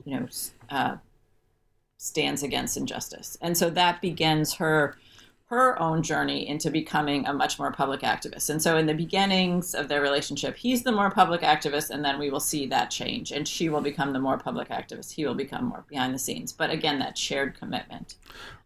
you 0.05 0.19
know, 0.19 0.27
uh, 0.69 0.97
stands 1.97 2.41
against 2.41 2.77
injustice, 2.77 3.37
and 3.41 3.55
so 3.57 3.69
that 3.69 4.01
begins 4.01 4.55
her 4.55 4.97
her 5.49 5.81
own 5.81 6.03
journey 6.03 6.47
into 6.47 6.69
becoming 6.69 7.25
a 7.25 7.33
much 7.33 7.57
more 7.57 7.71
public 7.71 8.01
activist. 8.01 8.51
And 8.51 8.61
so, 8.61 8.77
in 8.77 8.85
the 8.85 8.93
beginnings 8.93 9.73
of 9.73 9.87
their 9.87 9.99
relationship, 9.99 10.55
he's 10.55 10.83
the 10.83 10.91
more 10.91 11.09
public 11.09 11.41
activist, 11.41 11.89
and 11.89 12.05
then 12.05 12.19
we 12.19 12.29
will 12.29 12.39
see 12.39 12.67
that 12.67 12.91
change, 12.91 13.31
and 13.31 13.47
she 13.47 13.67
will 13.67 13.81
become 13.81 14.13
the 14.13 14.19
more 14.19 14.37
public 14.37 14.69
activist. 14.69 15.11
He 15.11 15.25
will 15.25 15.33
become 15.33 15.65
more 15.65 15.85
behind 15.89 16.13
the 16.13 16.19
scenes. 16.19 16.53
But 16.53 16.69
again, 16.69 16.99
that 16.99 17.17
shared 17.17 17.57
commitment. 17.59 18.13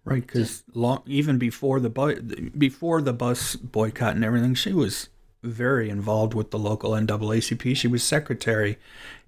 Right, 0.03 0.25
because 0.27 0.63
even 1.05 1.37
before 1.37 1.79
the 1.79 1.89
bu- 1.89 2.49
before 2.49 3.01
the 3.01 3.13
bus 3.13 3.55
boycott 3.55 4.15
and 4.15 4.25
everything, 4.25 4.53
she 4.53 4.73
was 4.73 5.07
very 5.41 5.89
involved 5.89 6.33
with 6.33 6.51
the 6.51 6.59
local 6.59 6.91
NAACP. 6.91 7.77
She 7.77 7.87
was 7.87 8.03
secretary, 8.03 8.77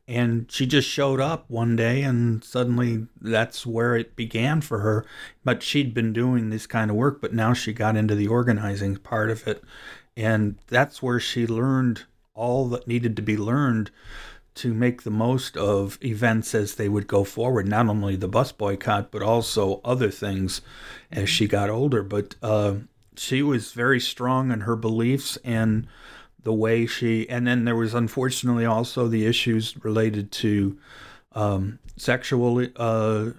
and 0.08 0.52
she 0.52 0.68
just 0.68 0.88
showed 0.88 1.20
up 1.20 1.50
one 1.50 1.76
day 1.76 2.04
and 2.04 2.44
suddenly 2.44 3.08
that's 3.20 3.66
where 3.66 3.96
it 3.96 4.16
began 4.16 4.62
for 4.62 4.80
her. 4.80 5.06
But 5.44 5.64
she'd 5.64 5.94
been 5.94 6.14
doing 6.14 6.50
this 6.50 6.68
kind 6.68 6.92
of 6.92 6.98
work 6.98 7.22
but 7.22 7.34
now 7.34 7.54
she 7.54 7.74
got 7.74 7.96
into 7.96 8.16
the 8.16 8.28
organizing 8.28 8.98
part 8.98 9.32
of 9.32 9.48
it. 9.48 9.64
And 10.16 10.58
that's 10.68 11.02
where 11.02 11.20
she 11.20 11.48
learned 11.48 12.04
all 12.36 12.68
that 12.70 12.88
needed 12.88 13.16
to 13.16 13.22
be 13.22 13.38
learned 13.38 13.90
to 14.56 14.74
make 14.74 15.04
the 15.04 15.12
most 15.12 15.58
of 15.58 15.98
events 16.04 16.56
as 16.56 16.76
they 16.76 16.88
would 16.88 17.08
go 17.08 17.24
forward. 17.24 17.68
Not 17.68 17.88
only 17.90 18.16
the 18.16 18.28
bus 18.28 18.52
boycott 18.52 19.12
but 19.12 19.24
also 19.24 19.82
other 19.84 20.12
things 20.12 20.62
as 21.12 21.30
she 21.30 21.48
got 21.48 21.70
older. 21.70 22.04
But 22.04 22.36
uh, 22.44 22.76
she 23.18 23.42
was 23.42 23.72
very 23.72 24.00
strong 24.00 24.52
in 24.52 24.62
her 24.62 24.76
beliefs 24.76 25.38
and 25.44 25.88
the 26.46 26.54
way 26.54 26.86
she 26.86 27.28
and 27.28 27.46
then 27.46 27.66
there 27.66 27.75
was 27.75 27.94
unfortunately 27.94 28.66
also 28.66 29.08
the 29.08 29.25
issues 29.25 29.75
related 29.84 30.32
to 30.32 30.78
um, 31.34 31.80
sexual 31.98 32.66
uh, 32.78 33.32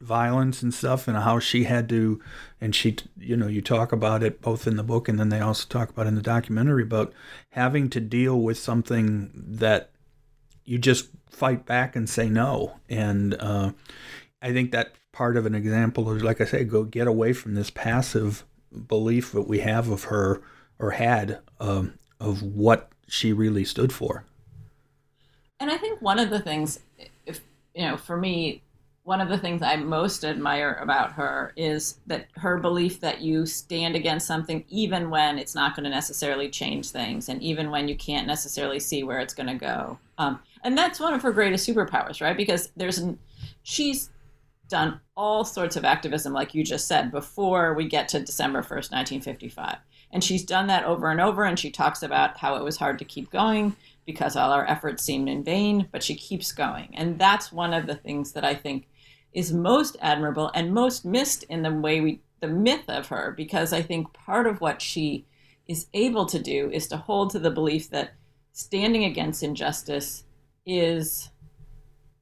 violence 0.00 0.62
and 0.62 0.72
stuff 0.72 1.08
and 1.08 1.16
how 1.16 1.38
she 1.38 1.64
had 1.64 1.88
to 1.88 2.20
and 2.60 2.76
she 2.76 2.94
you 3.18 3.36
know 3.36 3.46
you 3.46 3.62
talk 3.62 3.90
about 3.90 4.22
it 4.22 4.42
both 4.42 4.66
in 4.66 4.76
the 4.76 4.82
book 4.82 5.08
and 5.08 5.18
then 5.18 5.30
they 5.30 5.40
also 5.40 5.66
talk 5.66 5.88
about 5.88 6.06
in 6.06 6.14
the 6.14 6.22
documentary 6.22 6.82
about 6.82 7.12
having 7.50 7.88
to 7.88 8.00
deal 8.00 8.38
with 8.38 8.58
something 8.58 9.30
that 9.34 9.90
you 10.66 10.76
just 10.78 11.08
fight 11.28 11.66
back 11.66 11.96
and 11.96 12.08
say 12.08 12.28
no. 12.28 12.74
And 12.88 13.34
uh, 13.40 13.72
i 14.42 14.52
think 14.52 14.72
that 14.72 14.92
part 15.10 15.38
of 15.38 15.46
an 15.46 15.54
example 15.54 16.10
is 16.12 16.22
like 16.22 16.40
i 16.40 16.44
say 16.44 16.64
go 16.64 16.84
get 16.84 17.06
away 17.06 17.32
from 17.32 17.54
this 17.54 17.70
passive 17.70 18.44
belief 18.88 19.32
that 19.32 19.48
we 19.48 19.60
have 19.60 19.88
of 19.88 20.04
her 20.04 20.42
or 20.78 20.90
had 20.92 21.40
um, 21.60 21.94
of 22.20 22.42
what 22.42 22.90
she 23.06 23.32
really 23.32 23.64
stood 23.64 23.92
for. 23.92 24.24
And 25.60 25.70
I 25.70 25.76
think 25.76 26.02
one 26.02 26.18
of 26.18 26.30
the 26.30 26.40
things, 26.40 26.80
if 27.26 27.40
you 27.74 27.86
know, 27.86 27.96
for 27.96 28.16
me, 28.16 28.62
one 29.04 29.20
of 29.20 29.28
the 29.28 29.38
things 29.38 29.60
I 29.60 29.76
most 29.76 30.24
admire 30.24 30.78
about 30.80 31.12
her 31.12 31.52
is 31.56 31.98
that 32.06 32.26
her 32.36 32.58
belief 32.58 33.00
that 33.00 33.20
you 33.20 33.44
stand 33.44 33.94
against 33.94 34.26
something 34.26 34.64
even 34.68 35.10
when 35.10 35.38
it's 35.38 35.54
not 35.54 35.76
going 35.76 35.84
to 35.84 35.90
necessarily 35.90 36.48
change 36.48 36.88
things, 36.88 37.28
and 37.28 37.42
even 37.42 37.70
when 37.70 37.86
you 37.86 37.96
can't 37.96 38.26
necessarily 38.26 38.80
see 38.80 39.02
where 39.02 39.20
it's 39.20 39.34
going 39.34 39.46
to 39.46 39.54
go. 39.54 39.98
Um, 40.16 40.40
and 40.62 40.76
that's 40.76 41.00
one 41.00 41.12
of 41.12 41.20
her 41.20 41.32
greatest 41.32 41.68
superpowers, 41.68 42.22
right? 42.22 42.36
Because 42.36 42.72
there's, 42.76 42.98
an, 42.98 43.18
she's 43.62 44.08
done 44.68 44.98
all 45.16 45.44
sorts 45.44 45.76
of 45.76 45.84
activism, 45.84 46.32
like 46.32 46.54
you 46.54 46.64
just 46.64 46.88
said, 46.88 47.10
before 47.10 47.74
we 47.74 47.86
get 47.86 48.08
to 48.08 48.20
December 48.20 48.60
1st, 48.60 48.90
1955. 48.90 49.76
And 50.14 50.24
she's 50.24 50.44
done 50.44 50.68
that 50.68 50.84
over 50.84 51.10
and 51.10 51.20
over. 51.20 51.44
And 51.44 51.58
she 51.58 51.70
talks 51.70 52.02
about 52.02 52.38
how 52.38 52.54
it 52.54 52.64
was 52.64 52.78
hard 52.78 52.98
to 53.00 53.04
keep 53.04 53.30
going 53.30 53.76
because 54.06 54.36
all 54.36 54.52
our 54.52 54.66
efforts 54.66 55.02
seemed 55.02 55.28
in 55.28 55.44
vain, 55.44 55.88
but 55.92 56.02
she 56.02 56.14
keeps 56.14 56.52
going. 56.52 56.94
And 56.94 57.18
that's 57.18 57.52
one 57.52 57.74
of 57.74 57.86
the 57.86 57.96
things 57.96 58.32
that 58.32 58.44
I 58.44 58.54
think 58.54 58.86
is 59.34 59.52
most 59.52 59.96
admirable 60.00 60.50
and 60.54 60.72
most 60.72 61.04
missed 61.04 61.42
in 61.44 61.62
the 61.62 61.72
way 61.72 62.00
we 62.00 62.20
the 62.40 62.48
myth 62.48 62.84
of 62.88 63.08
her 63.08 63.32
because 63.36 63.72
I 63.72 63.80
think 63.80 64.12
part 64.12 64.46
of 64.46 64.60
what 64.60 64.82
she 64.82 65.24
is 65.66 65.86
able 65.94 66.26
to 66.26 66.38
do 66.38 66.70
is 66.70 66.86
to 66.88 66.96
hold 66.98 67.30
to 67.30 67.38
the 67.38 67.50
belief 67.50 67.88
that 67.90 68.12
standing 68.52 69.04
against 69.04 69.42
injustice 69.42 70.24
is 70.66 71.30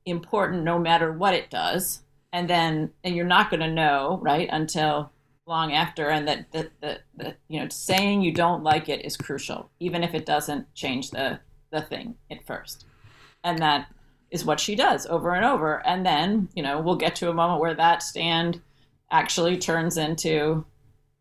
important 0.06 0.62
no 0.62 0.78
matter 0.78 1.12
what 1.12 1.34
it 1.34 1.50
does 1.50 2.02
and 2.32 2.48
then 2.48 2.92
and 3.02 3.16
you're 3.16 3.24
not 3.24 3.50
going 3.50 3.60
to 3.60 3.70
know 3.70 4.20
right 4.22 4.48
until 4.52 5.10
long 5.46 5.72
after 5.72 6.08
and 6.08 6.28
that 6.28 6.50
the, 6.52 6.70
the, 6.80 7.00
the 7.16 7.34
you 7.48 7.60
know 7.60 7.68
saying 7.68 8.22
you 8.22 8.32
don't 8.32 8.62
like 8.62 8.88
it 8.88 9.04
is 9.04 9.16
crucial 9.16 9.70
even 9.80 10.04
if 10.04 10.14
it 10.14 10.24
doesn't 10.24 10.72
change 10.74 11.10
the 11.10 11.40
the 11.72 11.80
thing 11.80 12.14
at 12.30 12.46
first. 12.46 12.86
And 13.42 13.58
that 13.58 13.88
is 14.30 14.44
what 14.44 14.60
she 14.60 14.76
does 14.76 15.06
over 15.06 15.34
and 15.34 15.44
over. 15.44 15.84
And 15.86 16.06
then 16.06 16.48
you 16.54 16.62
know 16.62 16.80
we'll 16.80 16.96
get 16.96 17.16
to 17.16 17.30
a 17.30 17.34
moment 17.34 17.60
where 17.60 17.74
that 17.74 18.02
stand 18.02 18.60
actually 19.10 19.58
turns 19.58 19.96
into 19.96 20.64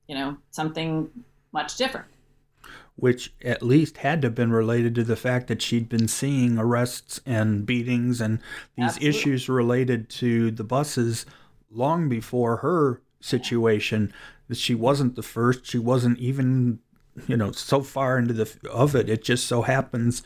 you 0.08 0.16
know 0.16 0.38
something 0.51 1.10
much 1.51 1.78
different. 1.78 2.08
Which 2.98 3.34
at 3.44 3.63
least 3.63 3.98
had 3.98 4.22
to 4.22 4.28
have 4.28 4.36
been 4.36 4.51
related 4.51 4.94
to 4.96 5.04
the 5.04 5.16
fact 5.16 5.48
that 5.48 5.62
she'd 5.62 5.90
been 5.90 6.08
seeing 6.08 6.60
arrests 6.60 7.20
and 7.25 7.66
beatings 7.66 8.22
and 8.22 8.40
these 8.75 8.86
Absolutely. 8.86 9.10
issues 9.10 9.50
related 9.50 10.10
to 10.10 10.51
the 10.51 10.63
buses 10.63 11.25
long 11.72 12.10
before 12.10 12.58
her 12.58 13.01
situation. 13.22 14.13
That 14.48 14.58
she 14.58 14.75
wasn't 14.75 15.16
the 15.16 15.24
first. 15.24 15.66
She 15.66 15.78
wasn't 15.78 16.20
even, 16.20 16.80
you 17.28 17.38
know, 17.38 17.51
so 17.51 17.82
far 17.82 18.18
into 18.18 18.34
the 18.34 18.51
of 18.70 18.96
it. 18.96 19.10
It 19.10 19.24
just 19.24 19.48
so 19.48 19.62
happens, 19.62 20.24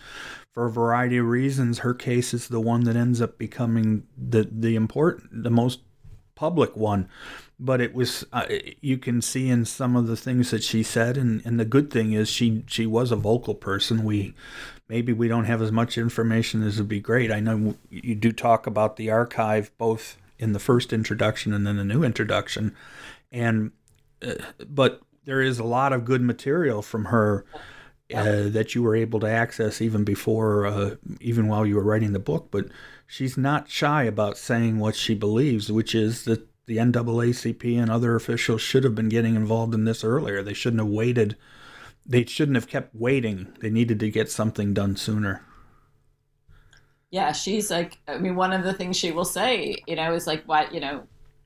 for 0.53 0.65
a 0.65 0.71
variety 0.71 1.17
of 1.17 1.27
reasons, 1.27 1.79
her 1.79 1.93
case 1.93 2.33
is 2.33 2.47
the 2.47 2.59
one 2.59 2.85
that 2.85 2.95
ends 2.95 3.21
up 3.21 3.37
becoming 3.37 4.07
the 4.17 4.49
the 4.51 4.75
important, 4.75 5.43
the 5.43 5.51
most 5.51 5.81
public 6.35 6.75
one 6.75 7.07
but 7.59 7.79
it 7.79 7.93
was 7.93 8.25
uh, 8.33 8.45
you 8.81 8.97
can 8.97 9.21
see 9.21 9.49
in 9.49 9.63
some 9.63 9.95
of 9.95 10.07
the 10.07 10.17
things 10.17 10.51
that 10.51 10.63
she 10.63 10.83
said 10.83 11.17
and, 11.17 11.41
and 11.45 11.59
the 11.59 11.65
good 11.65 11.89
thing 11.89 12.11
is 12.11 12.29
she 12.29 12.63
she 12.67 12.85
was 12.85 13.11
a 13.11 13.15
vocal 13.15 13.55
person 13.55 14.03
we 14.03 14.33
maybe 14.89 15.13
we 15.13 15.27
don't 15.27 15.45
have 15.45 15.61
as 15.61 15.71
much 15.71 15.97
information 15.97 16.61
as 16.61 16.77
would 16.77 16.89
be 16.89 16.99
great 16.99 17.31
i 17.31 17.39
know 17.39 17.75
you 17.89 18.15
do 18.15 18.31
talk 18.31 18.67
about 18.67 18.97
the 18.97 19.09
archive 19.09 19.71
both 19.77 20.17
in 20.37 20.53
the 20.53 20.59
first 20.59 20.93
introduction 20.93 21.53
and 21.53 21.65
then 21.65 21.77
the 21.77 21.83
new 21.83 22.03
introduction 22.03 22.75
and 23.31 23.71
uh, 24.25 24.35
but 24.67 25.01
there 25.25 25.41
is 25.41 25.59
a 25.59 25.63
lot 25.63 25.93
of 25.93 26.05
good 26.05 26.21
material 26.21 26.81
from 26.81 27.05
her 27.05 27.45
uh, 28.13 28.43
that 28.49 28.75
you 28.75 28.83
were 28.83 28.95
able 28.95 29.19
to 29.19 29.29
access 29.29 29.81
even 29.81 30.03
before 30.03 30.65
uh, 30.65 30.95
even 31.19 31.47
while 31.47 31.65
you 31.65 31.75
were 31.75 31.83
writing 31.83 32.13
the 32.13 32.19
book 32.19 32.49
but 32.51 32.65
she's 33.07 33.37
not 33.37 33.69
shy 33.69 34.03
about 34.03 34.37
saying 34.37 34.79
what 34.79 34.95
she 34.95 35.15
believes 35.15 35.71
which 35.71 35.95
is 35.95 36.25
that 36.25 36.47
the 36.65 36.77
NAACP 36.77 37.79
and 37.79 37.91
other 37.91 38.15
officials 38.15 38.61
should 38.61 38.83
have 38.83 38.95
been 38.95 39.09
getting 39.09 39.35
involved 39.35 39.73
in 39.73 39.85
this 39.85 40.03
earlier. 40.03 40.41
They 40.41 40.53
shouldn't 40.53 40.81
have 40.81 40.91
waited. 40.91 41.37
They 42.05 42.25
shouldn't 42.25 42.55
have 42.55 42.67
kept 42.67 42.95
waiting. 42.95 43.55
They 43.59 43.69
needed 43.69 43.99
to 43.99 44.09
get 44.09 44.31
something 44.31 44.73
done 44.73 44.95
sooner. 44.95 45.43
Yeah, 47.11 47.31
she's 47.31 47.71
like, 47.71 47.97
I 48.07 48.17
mean, 48.17 48.35
one 48.35 48.51
of 48.51 48.63
the 48.63 48.73
things 48.73 48.97
she 48.97 49.11
will 49.11 49.25
say, 49.25 49.77
you 49.87 49.95
know, 49.95 50.13
is 50.13 50.27
like, 50.27 50.43
why, 50.45 50.67
you 50.71 50.79
know, 50.79 51.03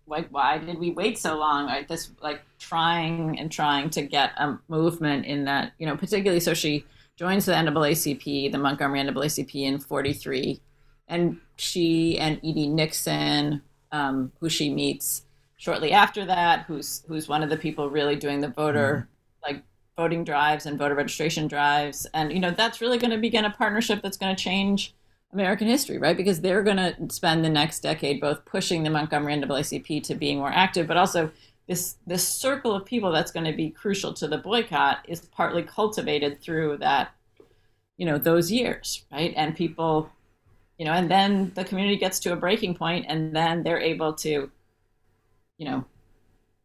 like, 0.07 0.27
why 0.29 0.57
did 0.57 0.79
we 0.79 0.91
wait 0.91 1.17
so 1.19 1.37
long? 1.37 1.67
Right? 1.67 1.87
This, 1.87 2.11
like, 2.21 2.41
trying 2.57 3.37
and 3.39 3.51
trying 3.51 3.89
to 3.91 4.01
get 4.01 4.31
a 4.37 4.57
movement 4.67 5.25
in 5.25 5.45
that, 5.45 5.73
you 5.77 5.85
know, 5.85 5.95
particularly. 5.95 6.39
So 6.39 6.53
she 6.53 6.85
joins 7.17 7.45
the 7.45 7.53
NAACP, 7.53 8.51
the 8.51 8.57
Montgomery 8.57 9.01
NAACP 9.01 9.63
in 9.63 9.79
43. 9.79 10.59
And 11.07 11.37
she 11.57 12.17
and 12.17 12.39
E.D. 12.41 12.67
Nixon, 12.69 13.61
um, 13.91 14.31
who 14.39 14.49
she 14.49 14.73
meets 14.73 15.23
shortly 15.59 15.91
after 15.91 16.25
that, 16.25 16.65
who's 16.65 17.03
who's 17.07 17.27
one 17.27 17.43
of 17.43 17.49
the 17.49 17.57
people 17.57 17.89
really 17.89 18.15
doing 18.15 18.39
the 18.39 18.47
voter 18.47 19.07
mm-hmm. 19.43 19.53
like 19.53 19.63
voting 19.95 20.23
drives 20.23 20.65
and 20.65 20.79
voter 20.79 20.95
registration 20.95 21.47
drives, 21.47 22.07
and 22.13 22.31
you 22.31 22.39
know 22.39 22.51
that's 22.51 22.81
really 22.81 22.97
going 22.97 23.11
to 23.11 23.17
begin 23.17 23.45
a 23.45 23.51
partnership 23.51 24.01
that's 24.01 24.17
going 24.17 24.35
to 24.35 24.41
change 24.41 24.95
American 25.33 25.67
history, 25.67 25.97
right? 25.97 26.17
Because 26.17 26.41
they're 26.41 26.63
going 26.63 26.77
to 26.77 26.95
spend 27.09 27.45
the 27.45 27.49
next 27.49 27.79
decade 27.81 28.19
both 28.19 28.45
pushing 28.45 28.83
the 28.83 28.89
Montgomery 28.89 29.35
NAACP 29.35 30.03
to 30.03 30.15
being 30.15 30.39
more 30.39 30.51
active, 30.51 30.87
but 30.87 30.97
also 30.97 31.31
this 31.67 31.97
this 32.07 32.27
circle 32.27 32.75
of 32.75 32.83
people 32.85 33.11
that's 33.11 33.31
going 33.31 33.45
to 33.45 33.53
be 33.53 33.69
crucial 33.69 34.13
to 34.13 34.27
the 34.27 34.39
boycott 34.39 35.05
is 35.07 35.21
partly 35.21 35.61
cultivated 35.61 36.41
through 36.41 36.77
that, 36.77 37.11
you 37.97 38.05
know, 38.05 38.17
those 38.17 38.51
years, 38.51 39.05
right? 39.11 39.33
And 39.35 39.55
people 39.55 40.09
you 40.79 40.85
know, 40.85 40.93
and 40.93 41.11
then 41.11 41.51
the 41.55 41.65
community 41.65 41.97
gets 41.97 42.19
to 42.21 42.31
a 42.31 42.37
breaking 42.37 42.73
point 42.73 43.05
and 43.09 43.35
then 43.35 43.63
they're 43.63 43.81
able 43.81 44.13
to, 44.13 44.49
you 45.57 45.69
know, 45.69 45.83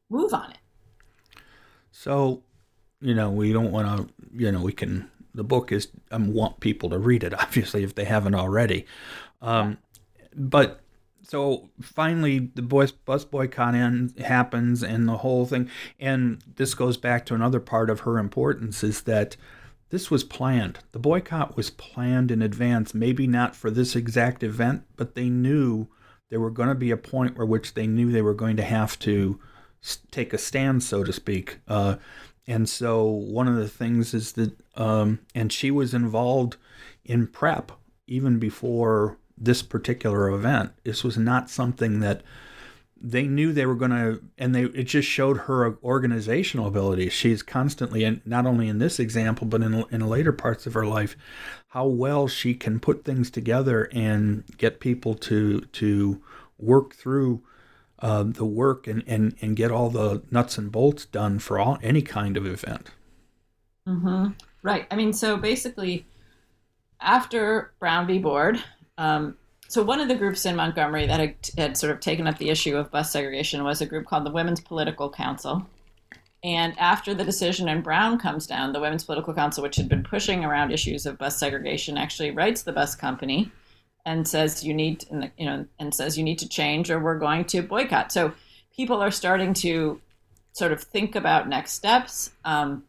move 0.08 0.32
on 0.32 0.52
it. 0.52 0.58
So, 1.90 2.40
you 3.00 3.12
know, 3.12 3.28
we 3.30 3.52
don't 3.52 3.72
want 3.72 3.88
to, 3.88 4.14
you 4.32 4.52
know, 4.52 4.62
we 4.62 4.72
can, 4.72 5.10
the 5.34 5.44
book 5.44 5.72
is, 5.72 5.88
I 6.10 6.18
want 6.18 6.60
people 6.60 6.90
to 6.90 6.98
read 6.98 7.24
it, 7.24 7.34
obviously, 7.40 7.82
if 7.82 7.94
they 7.94 8.04
haven't 8.04 8.34
already. 8.34 8.86
Um, 9.42 9.78
but 10.34 10.80
so 11.22 11.70
finally, 11.80 12.38
the 12.38 12.62
bus, 12.62 12.92
boycott 13.24 13.74
end, 13.74 14.18
happens 14.20 14.82
and 14.82 15.08
the 15.08 15.18
whole 15.18 15.46
thing. 15.46 15.68
And 15.98 16.42
this 16.56 16.74
goes 16.74 16.96
back 16.96 17.26
to 17.26 17.34
another 17.34 17.60
part 17.60 17.90
of 17.90 18.00
her 18.00 18.18
importance 18.18 18.84
is 18.84 19.02
that 19.02 19.36
this 19.90 20.10
was 20.10 20.24
planned. 20.24 20.80
The 20.92 20.98
boycott 20.98 21.56
was 21.56 21.70
planned 21.70 22.30
in 22.30 22.42
advance, 22.42 22.94
maybe 22.94 23.26
not 23.26 23.54
for 23.56 23.70
this 23.70 23.94
exact 23.94 24.42
event, 24.42 24.84
but 24.96 25.14
they 25.14 25.28
knew 25.28 25.88
there 26.30 26.40
were 26.40 26.50
going 26.50 26.68
to 26.68 26.74
be 26.74 26.90
a 26.90 26.96
point 26.96 27.36
where 27.36 27.46
which 27.46 27.74
they 27.74 27.86
knew 27.86 28.10
they 28.10 28.22
were 28.22 28.34
going 28.34 28.56
to 28.56 28.64
have 28.64 28.98
to 29.00 29.38
take 30.10 30.32
a 30.32 30.38
stand, 30.38 30.82
so 30.82 31.04
to 31.04 31.12
speak. 31.12 31.58
Uh, 31.68 31.96
and 32.46 32.68
so 32.68 33.04
one 33.04 33.48
of 33.48 33.56
the 33.56 33.68
things 33.68 34.12
is 34.12 34.32
that, 34.32 34.52
um, 34.76 35.20
and 35.34 35.52
she 35.52 35.70
was 35.70 35.94
involved 35.94 36.56
in 37.04 37.26
prep 37.26 37.72
even 38.06 38.38
before 38.38 39.16
this 39.36 39.62
particular 39.62 40.28
event. 40.28 40.72
This 40.84 41.02
was 41.02 41.16
not 41.16 41.50
something 41.50 42.00
that 42.00 42.22
they 43.00 43.26
knew 43.26 43.52
they 43.52 43.66
were 43.66 43.74
going 43.74 43.90
to 43.90 44.22
and 44.38 44.54
they 44.54 44.64
it 44.64 44.84
just 44.84 45.06
showed 45.06 45.36
her 45.36 45.76
organizational 45.84 46.66
ability 46.66 47.10
she's 47.10 47.42
constantly 47.42 48.02
and 48.02 48.22
not 48.24 48.46
only 48.46 48.66
in 48.66 48.78
this 48.78 48.98
example 48.98 49.46
but 49.46 49.62
in, 49.62 49.84
in 49.90 50.08
later 50.08 50.32
parts 50.32 50.66
of 50.66 50.72
her 50.72 50.86
life 50.86 51.14
how 51.68 51.84
well 51.84 52.26
she 52.26 52.54
can 52.54 52.80
put 52.80 53.04
things 53.04 53.30
together 53.30 53.90
and 53.92 54.44
get 54.56 54.80
people 54.80 55.14
to 55.14 55.60
to 55.72 56.22
work 56.58 56.94
through 56.94 57.42
uh, 58.04 58.22
the 58.22 58.44
work 58.44 58.86
and, 58.86 59.02
and 59.06 59.34
and 59.40 59.56
get 59.56 59.70
all 59.70 59.88
the 59.88 60.22
nuts 60.30 60.58
and 60.58 60.70
bolts 60.70 61.06
done 61.06 61.38
for 61.38 61.58
all 61.58 61.78
any 61.82 62.02
kind 62.02 62.36
of 62.36 62.46
event 62.46 62.90
mm-hmm. 63.88 64.26
right 64.62 64.86
i 64.90 64.96
mean 64.96 65.12
so 65.12 65.38
basically 65.38 66.06
after 67.00 67.72
brown 67.80 68.06
v 68.06 68.18
board 68.18 68.62
um, 68.98 69.36
so 69.68 69.82
one 69.82 69.98
of 69.98 70.06
the 70.06 70.14
groups 70.14 70.46
in 70.46 70.54
Montgomery 70.54 71.06
that 71.06 71.18
had, 71.18 71.34
had, 71.58 71.76
sort 71.76 71.92
of 71.92 71.98
taken 71.98 72.28
up 72.28 72.38
the 72.38 72.50
issue 72.50 72.76
of 72.76 72.92
bus 72.92 73.10
segregation 73.10 73.64
was 73.64 73.80
a 73.80 73.86
group 73.86 74.06
called 74.06 74.24
the 74.24 74.30
Women's 74.30 74.60
Political 74.60 75.10
Council. 75.10 75.66
And 76.44 76.78
after 76.78 77.14
the 77.14 77.24
decision 77.24 77.68
in 77.68 77.80
Brown 77.80 78.18
comes 78.18 78.46
down, 78.46 78.72
the 78.72 78.80
Women's 78.80 79.02
Political 79.02 79.34
Council, 79.34 79.62
which 79.62 79.74
had 79.74 79.88
been 79.88 80.04
pushing 80.04 80.44
around 80.44 80.70
issues 80.70 81.06
of 81.06 81.18
bus 81.18 81.38
segregation, 81.38 81.96
actually 81.96 82.30
writes 82.30 82.62
the 82.62 82.72
bus 82.72 82.94
company 82.94 83.50
and 84.06 84.26
says 84.28 84.64
you 84.64 84.74
need, 84.74 85.04
you 85.38 85.46
know, 85.46 85.66
and 85.78 85.94
says 85.94 86.18
you 86.18 86.24
need 86.24 86.38
to 86.38 86.48
change 86.48 86.90
or 86.90 87.00
we're 87.00 87.18
going 87.18 87.44
to 87.46 87.62
boycott. 87.62 88.12
So 88.12 88.32
people 88.76 89.02
are 89.02 89.10
starting 89.10 89.54
to 89.54 90.00
sort 90.52 90.72
of 90.72 90.82
think 90.82 91.16
about 91.16 91.48
next 91.48 91.72
steps. 91.72 92.30
Um, 92.44 92.84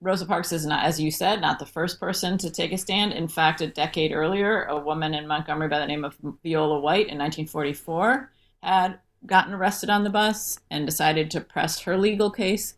Rosa 0.00 0.26
Parks 0.26 0.50
is 0.50 0.66
not, 0.66 0.84
as 0.84 1.00
you 1.00 1.12
said, 1.12 1.40
not 1.40 1.60
the 1.60 1.66
first 1.66 2.00
person 2.00 2.36
to 2.38 2.50
take 2.50 2.72
a 2.72 2.78
stand. 2.78 3.12
In 3.12 3.28
fact, 3.28 3.60
a 3.60 3.68
decade 3.68 4.12
earlier, 4.12 4.64
a 4.64 4.78
woman 4.78 5.14
in 5.14 5.28
Montgomery 5.28 5.68
by 5.68 5.78
the 5.78 5.86
name 5.86 6.04
of 6.04 6.16
Viola 6.42 6.80
White 6.80 7.08
in 7.08 7.18
1944 7.18 8.30
had 8.62 8.98
gotten 9.24 9.54
arrested 9.54 9.90
on 9.90 10.02
the 10.02 10.10
bus 10.10 10.58
and 10.70 10.84
decided 10.84 11.30
to 11.30 11.40
press 11.40 11.80
her 11.80 11.96
legal 11.96 12.30
case. 12.30 12.74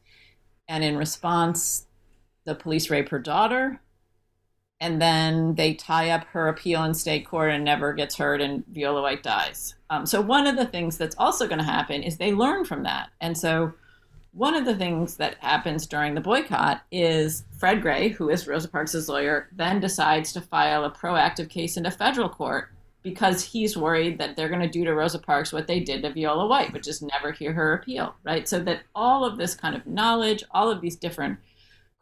And 0.69 0.85
in 0.85 0.99
response, 0.99 1.87
the 2.45 2.55
police 2.55 2.91
rape 2.91 3.09
her 3.09 3.19
daughter. 3.19 3.81
And 4.85 5.01
then 5.01 5.55
they 5.55 5.73
tie 5.73 6.11
up 6.11 6.27
her 6.27 6.47
appeal 6.47 6.85
in 6.85 6.93
state 6.93 7.27
court 7.27 7.51
and 7.51 7.65
never 7.65 7.95
gets 7.95 8.17
heard, 8.17 8.43
and 8.43 8.67
Viola 8.67 9.01
White 9.01 9.23
dies. 9.23 9.75
Um, 9.89 10.05
so, 10.05 10.21
one 10.21 10.47
of 10.47 10.59
the 10.59 10.67
things 10.67 10.99
that's 10.99 11.17
also 11.17 11.47
going 11.47 11.59
to 11.59 11.65
happen 11.65 12.03
is 12.03 12.19
they 12.19 12.35
learn 12.35 12.67
from 12.67 12.83
that. 12.83 13.09
And 13.19 13.39
so, 13.39 13.73
one 14.33 14.55
of 14.55 14.67
the 14.67 14.77
things 14.77 15.17
that 15.17 15.37
happens 15.39 15.87
during 15.87 16.15
the 16.15 16.21
boycott 16.21 16.83
is 16.93 17.45
Fred 17.57 17.81
Gray, 17.81 18.11
who 18.11 18.29
is 18.29 18.47
Rosa 18.47 18.69
Parks' 18.69 19.09
lawyer, 19.09 19.49
then 19.53 19.81
decides 19.81 20.35
to 20.35 20.43
file 20.43 20.85
a 20.85 20.91
proactive 20.91 21.49
case 21.49 21.79
into 21.79 21.91
federal 21.91 22.29
court 22.29 22.69
because 23.03 23.43
he's 23.43 23.79
worried 23.79 24.19
that 24.19 24.37
they're 24.37 24.51
going 24.51 24.61
to 24.61 24.69
do 24.69 24.85
to 24.85 24.95
Rosa 24.95 25.19
Parks 25.19 25.51
what 25.51 25.67
they 25.67 25.81
did 25.81 26.03
to 26.03 26.13
Viola 26.13 26.47
White, 26.47 26.75
which 26.75 26.89
is 26.89 27.01
never 27.01 27.33
hear 27.33 27.55
her 27.55 27.73
appeal, 27.73 28.15
right? 28.23 28.47
So 28.47 28.61
that 28.61 28.83
all 28.95 29.25
of 29.25 29.39
this 29.39 29.55
kind 29.55 29.75
of 29.75 29.87
knowledge, 29.87 30.45
all 30.51 30.71
of 30.71 30.83
these 30.83 30.97
different 30.97 31.39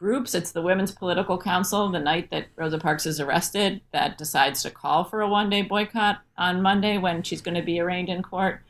groups, 0.03 0.35
it's 0.35 0.51
the 0.51 0.61
Women's 0.61 0.91
Political 0.91 1.39
Council 1.39 1.89
the 1.89 2.01
night 2.01 2.29
that 2.31 2.49
Rosa 2.57 2.77
Parks 2.77 3.07
is 3.07 3.21
arrested 3.21 3.81
that 3.93 4.19
decides 4.19 4.61
to 4.63 4.71
call 4.71 5.05
for 5.05 5.21
a 5.21 5.29
one 5.29 5.49
day 5.49 5.63
boycott 5.63 6.19
on 6.37 6.61
Monday 6.61 6.99
when 6.99 7.23
she's 7.23 7.41
going 7.41 7.55
to 7.55 7.63
be 7.63 7.79
arraigned 7.79 8.09
in 8.09 8.21
court 8.21 8.63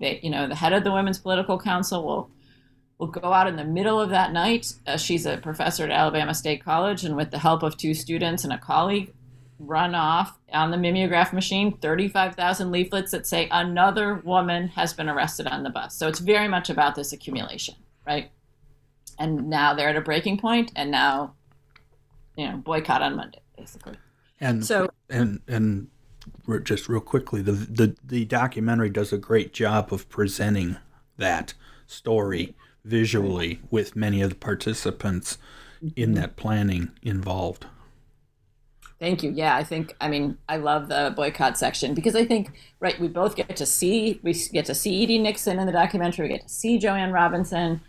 They, 0.00 0.18
you 0.22 0.30
know, 0.30 0.48
the 0.48 0.54
head 0.54 0.72
of 0.72 0.84
the 0.84 0.92
Women's 0.92 1.18
Political 1.18 1.60
Council 1.60 2.02
will 2.04 2.30
will 2.96 3.06
go 3.06 3.32
out 3.32 3.46
in 3.46 3.54
the 3.54 3.64
middle 3.64 4.00
of 4.00 4.10
that 4.10 4.32
night. 4.32 4.72
Uh, 4.84 4.96
she's 4.96 5.24
a 5.24 5.36
professor 5.36 5.84
at 5.84 5.90
Alabama 5.90 6.34
State 6.34 6.64
College, 6.64 7.04
and 7.04 7.14
with 7.14 7.30
the 7.30 7.38
help 7.38 7.62
of 7.62 7.76
two 7.76 7.94
students 7.94 8.42
and 8.42 8.52
a 8.52 8.58
colleague, 8.58 9.12
run 9.60 9.94
off 9.94 10.36
on 10.52 10.72
the 10.72 10.76
mimeograph 10.76 11.32
machine 11.32 11.76
35,000 11.76 12.72
leaflets 12.72 13.12
that 13.12 13.26
say 13.26 13.46
another 13.52 14.16
woman 14.24 14.68
has 14.68 14.94
been 14.94 15.08
arrested 15.08 15.46
on 15.46 15.62
the 15.62 15.70
bus. 15.70 15.94
So 15.94 16.08
it's 16.08 16.18
very 16.18 16.48
much 16.48 16.70
about 16.70 16.96
this 16.96 17.12
accumulation, 17.12 17.76
right? 18.04 18.32
And 19.18 19.48
now 19.48 19.74
they're 19.74 19.88
at 19.88 19.96
a 19.96 20.00
breaking 20.00 20.38
point, 20.38 20.72
and 20.76 20.90
now, 20.90 21.34
you 22.36 22.48
know, 22.48 22.56
boycott 22.56 23.02
on 23.02 23.16
Monday, 23.16 23.40
basically. 23.56 23.96
And 24.40 24.64
So- 24.64 24.90
and 25.08 25.40
and 25.48 25.88
just 26.62 26.88
real 26.88 27.00
quickly, 27.00 27.42
the 27.42 27.52
the 27.52 27.96
the 28.04 28.24
documentary 28.24 28.90
does 28.90 29.12
a 29.12 29.18
great 29.18 29.52
job 29.52 29.92
of 29.92 30.08
presenting 30.08 30.76
that 31.16 31.54
story 31.86 32.54
visually 32.84 33.60
with 33.70 33.96
many 33.96 34.22
of 34.22 34.30
the 34.30 34.36
participants 34.36 35.38
in 35.82 35.90
mm-hmm. 35.90 36.14
that 36.14 36.36
planning 36.36 36.90
involved. 37.02 37.66
Thank 38.98 39.22
you. 39.22 39.30
Yeah, 39.30 39.54
I 39.54 39.62
think 39.62 39.94
I 40.00 40.08
mean 40.08 40.38
I 40.48 40.56
love 40.56 40.88
the 40.88 41.12
boycott 41.14 41.56
section 41.56 41.94
because 41.94 42.16
I 42.16 42.24
think 42.24 42.50
right 42.80 42.98
we 42.98 43.06
both 43.06 43.36
get 43.36 43.56
to 43.56 43.66
see 43.66 44.18
we 44.22 44.34
get 44.52 44.64
to 44.66 44.74
see 44.74 44.92
E.D. 44.94 45.18
Nixon 45.18 45.58
in 45.58 45.66
the 45.66 45.72
documentary. 45.72 46.28
We 46.28 46.34
get 46.34 46.48
to 46.48 46.52
see 46.52 46.78
Jo 46.78 46.94
Ann 46.94 47.12
Robinson. 47.12 47.80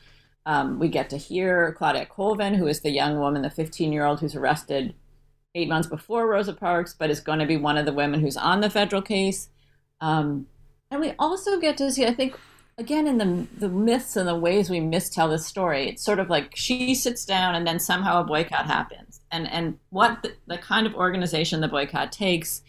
Um, 0.50 0.80
we 0.80 0.88
get 0.88 1.12
to 1.12 1.18
hear 1.18 1.78
Claudette 1.80 2.10
Colvin, 2.10 2.56
who 2.56 2.66
is 2.66 2.80
the 2.80 2.90
young 2.90 3.20
woman, 3.20 3.44
the 3.44 3.52
15 3.52 3.94
year 3.94 4.04
old 4.04 4.20
who's 4.20 4.34
arrested 4.34 4.96
eight 5.54 5.70
months 5.70 5.88
before 5.88 6.28
Rosa 6.28 6.54
Parks, 6.54 6.96
but 6.98 7.12
is 7.12 7.20
going 7.20 7.38
to 7.38 7.46
be 7.46 7.56
one 7.56 7.78
of 7.78 7.86
the 7.86 7.94
women 7.94 8.20
who's 8.20 8.36
on 8.36 8.62
the 8.62 8.70
federal 8.72 9.04
case. 9.04 9.50
Um, 10.02 10.48
and 10.90 11.02
we 11.02 11.14
also 11.20 11.60
get 11.60 11.78
to 11.78 11.92
see, 11.92 12.04
I 12.08 12.16
think, 12.16 12.36
again 12.80 13.06
in 13.06 13.20
the 13.20 13.46
the 13.60 13.70
myths 13.70 14.16
and 14.16 14.28
the 14.28 14.36
ways 14.36 14.72
we 14.72 14.80
mistell 14.80 15.30
this 15.30 15.46
story. 15.46 15.88
It's 15.88 16.04
sort 16.04 16.18
of 16.18 16.32
like 16.32 16.56
she 16.56 16.96
sits 16.96 17.26
down 17.26 17.54
and 17.54 17.68
then 17.68 17.78
somehow 17.78 18.22
a 18.22 18.24
boycott 18.24 18.66
happens, 18.66 19.22
and 19.30 19.48
and 19.52 19.78
what 19.92 20.24
the, 20.24 20.34
the 20.48 20.58
kind 20.58 20.88
of 20.88 20.96
organization 20.96 21.62
the 21.62 21.68
boycott 21.68 22.12
takes, 22.12 22.64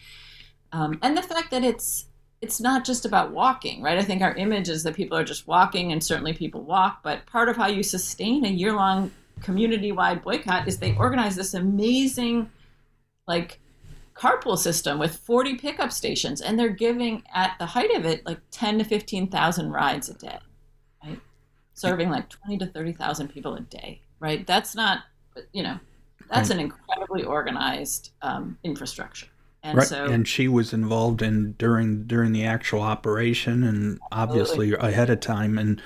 um, 0.72 0.98
and 1.00 1.16
the 1.16 1.22
fact 1.22 1.50
that 1.50 1.64
it's 1.64 2.09
it's 2.40 2.60
not 2.60 2.84
just 2.84 3.04
about 3.04 3.32
walking, 3.32 3.82
right? 3.82 3.98
I 3.98 4.02
think 4.02 4.22
our 4.22 4.34
image 4.34 4.68
is 4.68 4.82
that 4.84 4.94
people 4.94 5.16
are 5.16 5.24
just 5.24 5.46
walking, 5.46 5.92
and 5.92 6.02
certainly 6.02 6.32
people 6.32 6.62
walk, 6.62 7.02
but 7.02 7.26
part 7.26 7.48
of 7.48 7.56
how 7.56 7.66
you 7.66 7.82
sustain 7.82 8.44
a 8.44 8.48
year 8.48 8.72
long 8.72 9.10
community 9.42 9.92
wide 9.92 10.22
boycott 10.22 10.68
is 10.68 10.78
they 10.78 10.94
organize 10.96 11.36
this 11.36 11.54
amazing, 11.54 12.50
like 13.26 13.58
carpool 14.14 14.58
system 14.58 14.98
with 14.98 15.16
40 15.16 15.54
pickup 15.56 15.90
stations 15.90 16.42
and 16.42 16.58
they're 16.58 16.68
giving 16.68 17.22
at 17.32 17.56
the 17.58 17.64
height 17.64 17.90
of 17.92 18.04
it 18.04 18.26
like 18.26 18.38
10 18.50 18.78
to 18.78 18.84
15,000 18.84 19.70
rides 19.70 20.10
a 20.10 20.14
day 20.14 20.38
right? 21.02 21.18
Serving 21.72 22.10
like 22.10 22.28
20 22.28 22.58
to 22.58 22.66
30,000 22.66 23.28
people 23.28 23.54
a 23.54 23.60
day 23.60 24.02
right? 24.18 24.46
That's 24.46 24.74
not 24.74 25.04
you 25.52 25.62
know 25.62 25.78
that's 26.28 26.50
an 26.50 26.60
incredibly 26.60 27.24
organized 27.24 28.10
um, 28.20 28.58
infrastructure 28.62 29.28
and 29.62 29.78
right, 29.78 29.86
so 29.86 30.06
and 30.06 30.26
she 30.26 30.48
was 30.48 30.72
involved 30.72 31.22
in 31.22 31.52
during 31.52 32.04
during 32.04 32.32
the 32.32 32.44
actual 32.44 32.80
operation, 32.80 33.62
and 33.62 34.00
obviously 34.10 34.72
ahead 34.72 35.10
of 35.10 35.20
time, 35.20 35.58
and 35.58 35.82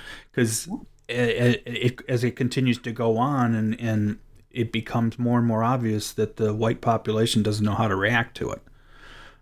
it, 1.09 2.01
as 2.09 2.25
it 2.25 2.37
continues 2.37 2.79
to 2.79 2.93
go 2.93 3.19
on, 3.19 3.55
and 3.55 3.79
and 3.81 4.19
it 4.51 4.71
becomes 4.71 5.19
more 5.19 5.39
and 5.39 5.47
more 5.47 5.65
obvious 5.65 6.13
that 6.13 6.37
the 6.37 6.55
white 6.55 6.81
population 6.81 7.43
doesn't 7.43 7.65
know 7.65 7.75
how 7.75 7.89
to 7.89 7.97
react 7.97 8.37
to 8.37 8.53
it. 8.53 8.63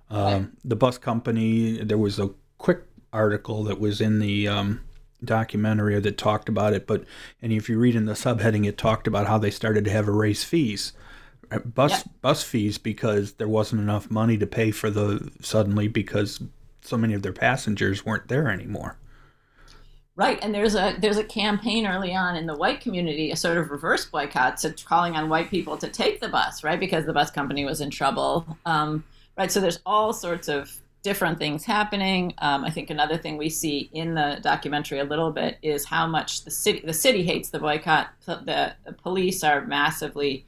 Um, 0.09 0.57
the 0.65 0.77
bus 0.77 0.97
company, 0.97 1.83
there 1.83 1.99
was 1.99 2.19
a 2.19 2.31
quick 2.57 2.85
article 3.13 3.65
that 3.65 3.79
was 3.79 4.01
in 4.01 4.19
the 4.19 4.49
um, 4.49 4.81
documentary 5.23 6.01
that 6.01 6.17
talked 6.17 6.49
about 6.49 6.73
it, 6.73 6.87
but 6.87 7.05
and 7.43 7.53
if 7.53 7.69
you 7.69 7.79
read 7.79 7.95
in 7.95 8.07
the 8.07 8.15
subheading, 8.15 8.67
it 8.67 8.79
talked 8.79 9.07
about 9.07 9.27
how 9.27 9.37
they 9.37 9.51
started 9.51 9.85
to 9.85 9.91
have 9.91 10.09
a 10.09 10.13
raise 10.13 10.43
fees 10.43 10.95
bus 11.61 12.03
bus 12.21 12.43
fees 12.43 12.79
because 12.79 13.35
there 13.35 13.49
wasn't 13.49 13.81
enough 13.81 14.11
money 14.11 14.39
to 14.39 14.47
pay 14.47 14.71
for 14.71 14.91
the 14.91 15.31
suddenly 15.41 15.89
because 15.89 16.41
so 16.83 16.97
many 16.97 17.15
of 17.15 17.23
their 17.23 17.33
passengers 17.33 18.05
weren't 18.05 18.29
there 18.29 18.51
anymore. 18.51 18.99
Right, 20.15 20.39
and 20.43 20.55
there's 20.55 20.75
a 20.75 20.95
there's 20.99 21.17
a 21.17 21.25
campaign 21.25 21.87
early 21.87 22.15
on 22.15 22.37
in 22.37 22.47
the 22.47 22.55
white 22.55 22.83
community, 22.83 23.31
a 23.31 23.37
sort 23.37 23.57
of 23.57 23.71
reverse 23.71 24.05
boycott, 24.05 24.61
so 24.61 24.71
calling 24.85 25.17
on 25.17 25.31
white 25.31 25.49
people 25.49 25.79
to 25.79 25.89
take 25.89 26.21
the 26.21 26.29
bus, 26.29 26.63
right, 26.63 26.79
because 26.79 27.07
the 27.07 27.15
bus 27.15 27.31
company 27.31 27.65
was 27.65 27.81
in 27.81 27.89
trouble. 27.89 28.47
Um, 28.67 29.05
right, 29.39 29.51
so 29.51 29.59
there's 29.59 29.81
all 29.87 30.13
sorts 30.13 30.49
of 30.49 30.71
different 31.03 31.39
things 31.39 31.65
happening. 31.65 32.35
Um, 32.39 32.63
I 32.63 32.71
think 32.71 32.91
another 32.91 33.17
thing 33.17 33.39
we 33.39 33.49
see 33.49 33.89
in 33.93 34.15
the 34.15 34.39
documentary 34.43 34.99
a 34.99 35.05
little 35.05 35.33
bit 35.33 35.57
is 35.63 35.87
how 35.87 36.07
much 36.07 36.45
the 36.45 36.51
city 36.51 36.83
the 36.85 36.93
city 36.93 37.25
hates 37.25 37.49
the 37.49 37.59
boycott. 37.59 38.11
The, 38.27 38.75
the 38.85 38.93
police 38.93 39.43
are 39.43 39.65
massively 39.65 40.45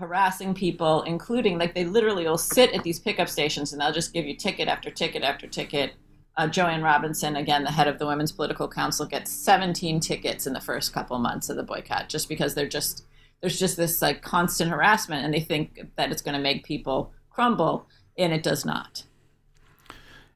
harassing 0.00 0.54
people, 0.54 1.02
including 1.02 1.58
like 1.58 1.74
they 1.74 1.84
literally 1.84 2.24
will 2.24 2.38
sit 2.38 2.72
at 2.72 2.82
these 2.82 2.98
pickup 2.98 3.28
stations 3.28 3.72
and 3.72 3.80
they'll 3.80 3.92
just 3.92 4.14
give 4.14 4.24
you 4.24 4.34
ticket 4.34 4.66
after 4.66 4.90
ticket 4.90 5.22
after 5.22 5.46
ticket. 5.46 5.92
Uh, 6.36 6.48
Jo 6.48 6.66
Ann 6.66 6.82
Robinson, 6.82 7.36
again, 7.36 7.64
the 7.64 7.70
head 7.70 7.86
of 7.86 7.98
the 7.98 8.06
Women's 8.06 8.32
Political 8.32 8.68
Council, 8.68 9.04
gets 9.04 9.30
17 9.30 10.00
tickets 10.00 10.46
in 10.46 10.54
the 10.54 10.60
first 10.60 10.94
couple 10.94 11.18
months 11.18 11.50
of 11.50 11.56
the 11.56 11.62
boycott, 11.62 12.08
just 12.08 12.28
because 12.28 12.54
they're 12.54 12.66
just 12.68 13.04
there's 13.42 13.58
just 13.58 13.76
this 13.76 14.00
like 14.00 14.22
constant 14.22 14.70
harassment, 14.70 15.24
and 15.24 15.34
they 15.34 15.40
think 15.40 15.80
that 15.96 16.10
it's 16.10 16.22
going 16.22 16.36
to 16.36 16.42
make 16.42 16.64
people 16.64 17.12
crumble, 17.28 17.86
and 18.16 18.32
it 18.32 18.42
does 18.42 18.64
not. 18.64 19.04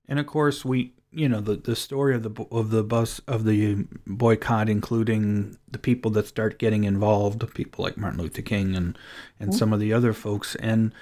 And 0.07 0.18
of 0.18 0.27
course, 0.27 0.64
we 0.64 0.92
you 1.14 1.29
know 1.29 1.40
the 1.40 1.57
the 1.57 1.77
story 1.77 2.14
of 2.14 2.22
the 2.22 2.44
of 2.50 2.70
the 2.70 2.83
bus 2.83 3.20
of 3.27 3.44
the 3.44 3.87
boycott, 4.07 4.68
including 4.68 5.57
the 5.70 5.79
people 5.79 6.11
that 6.12 6.27
start 6.27 6.59
getting 6.59 6.85
involved, 6.85 7.55
people 7.55 7.85
like 7.85 7.96
Martin 7.96 8.20
Luther 8.20 8.42
King 8.42 8.74
and 8.74 8.98
and 9.38 9.50
mm-hmm. 9.50 9.59
some 9.59 9.72
of 9.72 9.81
the 9.81 9.92
other 9.92 10.12
folks, 10.12 10.55
and 10.57 10.92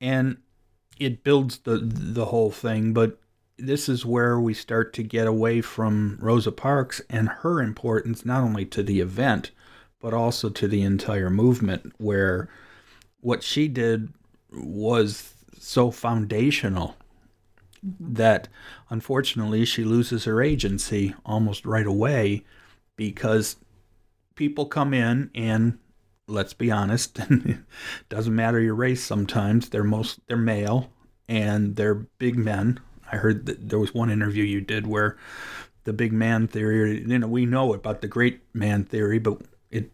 and 0.00 0.38
it 0.98 1.22
builds 1.22 1.58
the 1.58 1.78
the 1.78 2.26
whole 2.26 2.50
thing, 2.50 2.92
but 2.92 3.20
this 3.58 3.88
is 3.88 4.06
where 4.06 4.38
we 4.38 4.54
start 4.54 4.92
to 4.94 5.02
get 5.02 5.26
away 5.26 5.60
from 5.60 6.16
Rosa 6.20 6.52
Parks 6.52 7.00
and 7.10 7.28
her 7.28 7.60
importance 7.60 8.24
not 8.24 8.42
only 8.42 8.64
to 8.66 8.82
the 8.82 9.00
event 9.00 9.50
but 10.00 10.14
also 10.14 10.48
to 10.48 10.68
the 10.68 10.82
entire 10.82 11.28
movement 11.28 11.92
where 11.98 12.48
what 13.20 13.42
she 13.42 13.66
did 13.66 14.12
was 14.52 15.34
so 15.58 15.90
foundational 15.90 16.94
mm-hmm. 17.84 18.14
that 18.14 18.48
unfortunately 18.90 19.64
she 19.64 19.84
loses 19.84 20.24
her 20.24 20.42
agency 20.42 21.14
almost 21.24 21.64
right 21.66 21.86
away 21.86 22.44
because 22.96 23.56
people 24.34 24.66
come 24.66 24.92
in 24.94 25.30
and 25.34 25.78
let's 26.26 26.52
be 26.52 26.70
honest 26.70 27.18
and 27.18 27.64
doesn't 28.08 28.34
matter 28.34 28.60
your 28.60 28.74
race 28.74 29.02
sometimes 29.02 29.68
they're 29.68 29.84
most 29.84 30.20
they're 30.26 30.36
male 30.36 30.90
and 31.28 31.76
they're 31.76 31.94
big 31.94 32.36
men 32.36 32.80
I 33.10 33.16
heard 33.16 33.46
that 33.46 33.68
there 33.68 33.78
was 33.78 33.94
one 33.94 34.10
interview 34.10 34.44
you 34.44 34.60
did 34.60 34.86
where 34.86 35.16
the 35.84 35.92
big 35.92 36.12
man 36.12 36.46
theory, 36.46 37.04
you 37.06 37.18
know, 37.18 37.26
we 37.26 37.46
know 37.46 37.72
about 37.72 38.00
the 38.00 38.08
great 38.08 38.42
man 38.54 38.84
theory, 38.84 39.18
but 39.18 39.40
it 39.70 39.90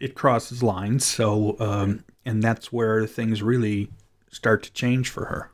it 0.00 0.14
crosses 0.14 0.62
lines. 0.62 1.04
So, 1.04 1.56
um, 1.60 2.04
and 2.24 2.42
that's 2.42 2.72
where 2.72 3.06
things 3.06 3.42
really 3.42 3.90
start 4.30 4.62
to 4.64 4.72
change 4.72 5.10
for 5.10 5.26
her. 5.26 5.50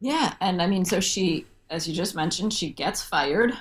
Yeah, 0.00 0.34
and 0.40 0.60
I 0.60 0.66
mean, 0.66 0.84
so 0.84 1.00
she, 1.00 1.46
as 1.70 1.88
you 1.88 1.94
just 1.94 2.14
mentioned, 2.14 2.52
she 2.52 2.70
gets 2.70 3.02
fired 3.02 3.54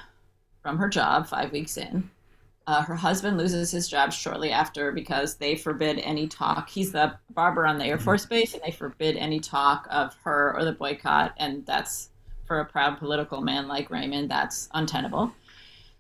from 0.62 0.78
her 0.78 0.90
job 0.90 1.28
five 1.28 1.52
weeks 1.52 1.78
in. 1.78 2.10
Uh, 2.68 2.82
her 2.82 2.96
husband 2.96 3.38
loses 3.38 3.70
his 3.70 3.88
job 3.88 4.12
shortly 4.12 4.52
after 4.52 4.92
because 4.92 5.36
they 5.36 5.56
forbid 5.56 6.00
any 6.00 6.28
talk. 6.28 6.68
He's 6.68 6.92
the 6.92 7.16
barber 7.30 7.68
on 7.68 7.78
the 7.78 7.86
Air 7.86 8.00
Force 8.00 8.26
Base, 8.26 8.54
and 8.54 8.64
they 8.64 8.72
forbid 8.72 9.18
any 9.18 9.40
talk 9.40 9.88
of 9.92 10.16
her 10.24 10.56
or 10.58 10.66
the 10.66 10.72
boycott. 10.72 11.34
And 11.38 11.64
that's 11.66 12.10
for 12.46 12.60
a 12.60 12.66
proud 12.66 12.98
political 12.98 13.42
man 13.42 13.68
like 13.68 13.92
Raymond, 13.92 14.32
that's 14.32 14.68
untenable. 14.74 15.32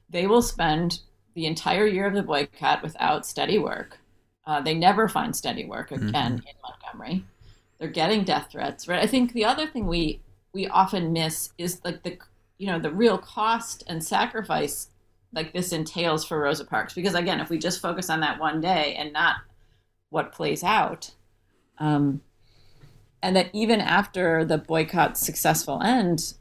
They 0.09 0.25
will 0.25 0.41
spend 0.41 1.01
the 1.35 1.45
entire 1.45 1.85
year 1.85 2.07
of 2.07 2.13
the 2.13 2.23
boycott 2.23 2.81
without 2.81 3.25
steady 3.25 3.59
work. 3.59 3.99
Uh, 4.47 4.61
they 4.61 4.73
never 4.73 5.07
find 5.07 5.35
steady 5.35 5.65
work 5.65 5.91
again 5.91 6.37
mm-hmm. 6.37 6.47
in 6.47 6.55
Montgomery. 6.63 7.25
They're 7.77 7.89
getting 7.89 8.23
death 8.23 8.47
threats. 8.51 8.87
Right. 8.87 9.03
I 9.03 9.07
think 9.07 9.33
the 9.33 9.45
other 9.45 9.67
thing 9.67 9.85
we 9.85 10.21
we 10.55 10.67
often 10.69 11.11
miss 11.11 11.49
is 11.57 11.81
like 11.83 12.01
the 12.01 12.17
you 12.57 12.67
know 12.67 12.79
the 12.79 12.89
real 12.89 13.17
cost 13.17 13.83
and 13.87 14.01
sacrifice 14.01 14.87
like 15.33 15.51
this 15.51 15.73
entails 15.73 16.25
for 16.25 16.39
Rosa 16.39 16.63
Parks. 16.63 16.93
Because 16.93 17.13
again, 17.13 17.41
if 17.41 17.49
we 17.49 17.59
just 17.59 17.81
focus 17.81 18.09
on 18.09 18.21
that 18.21 18.39
one 18.39 18.61
day 18.61 18.95
and 18.97 19.11
not 19.11 19.35
what 20.09 20.31
plays 20.31 20.63
out, 20.63 21.11
um, 21.77 22.21
and 23.21 23.35
that 23.35 23.49
even 23.51 23.81
after 23.81 24.45
the 24.45 24.57
boycott's 24.57 25.19
successful 25.19 25.81
end, 25.81 26.35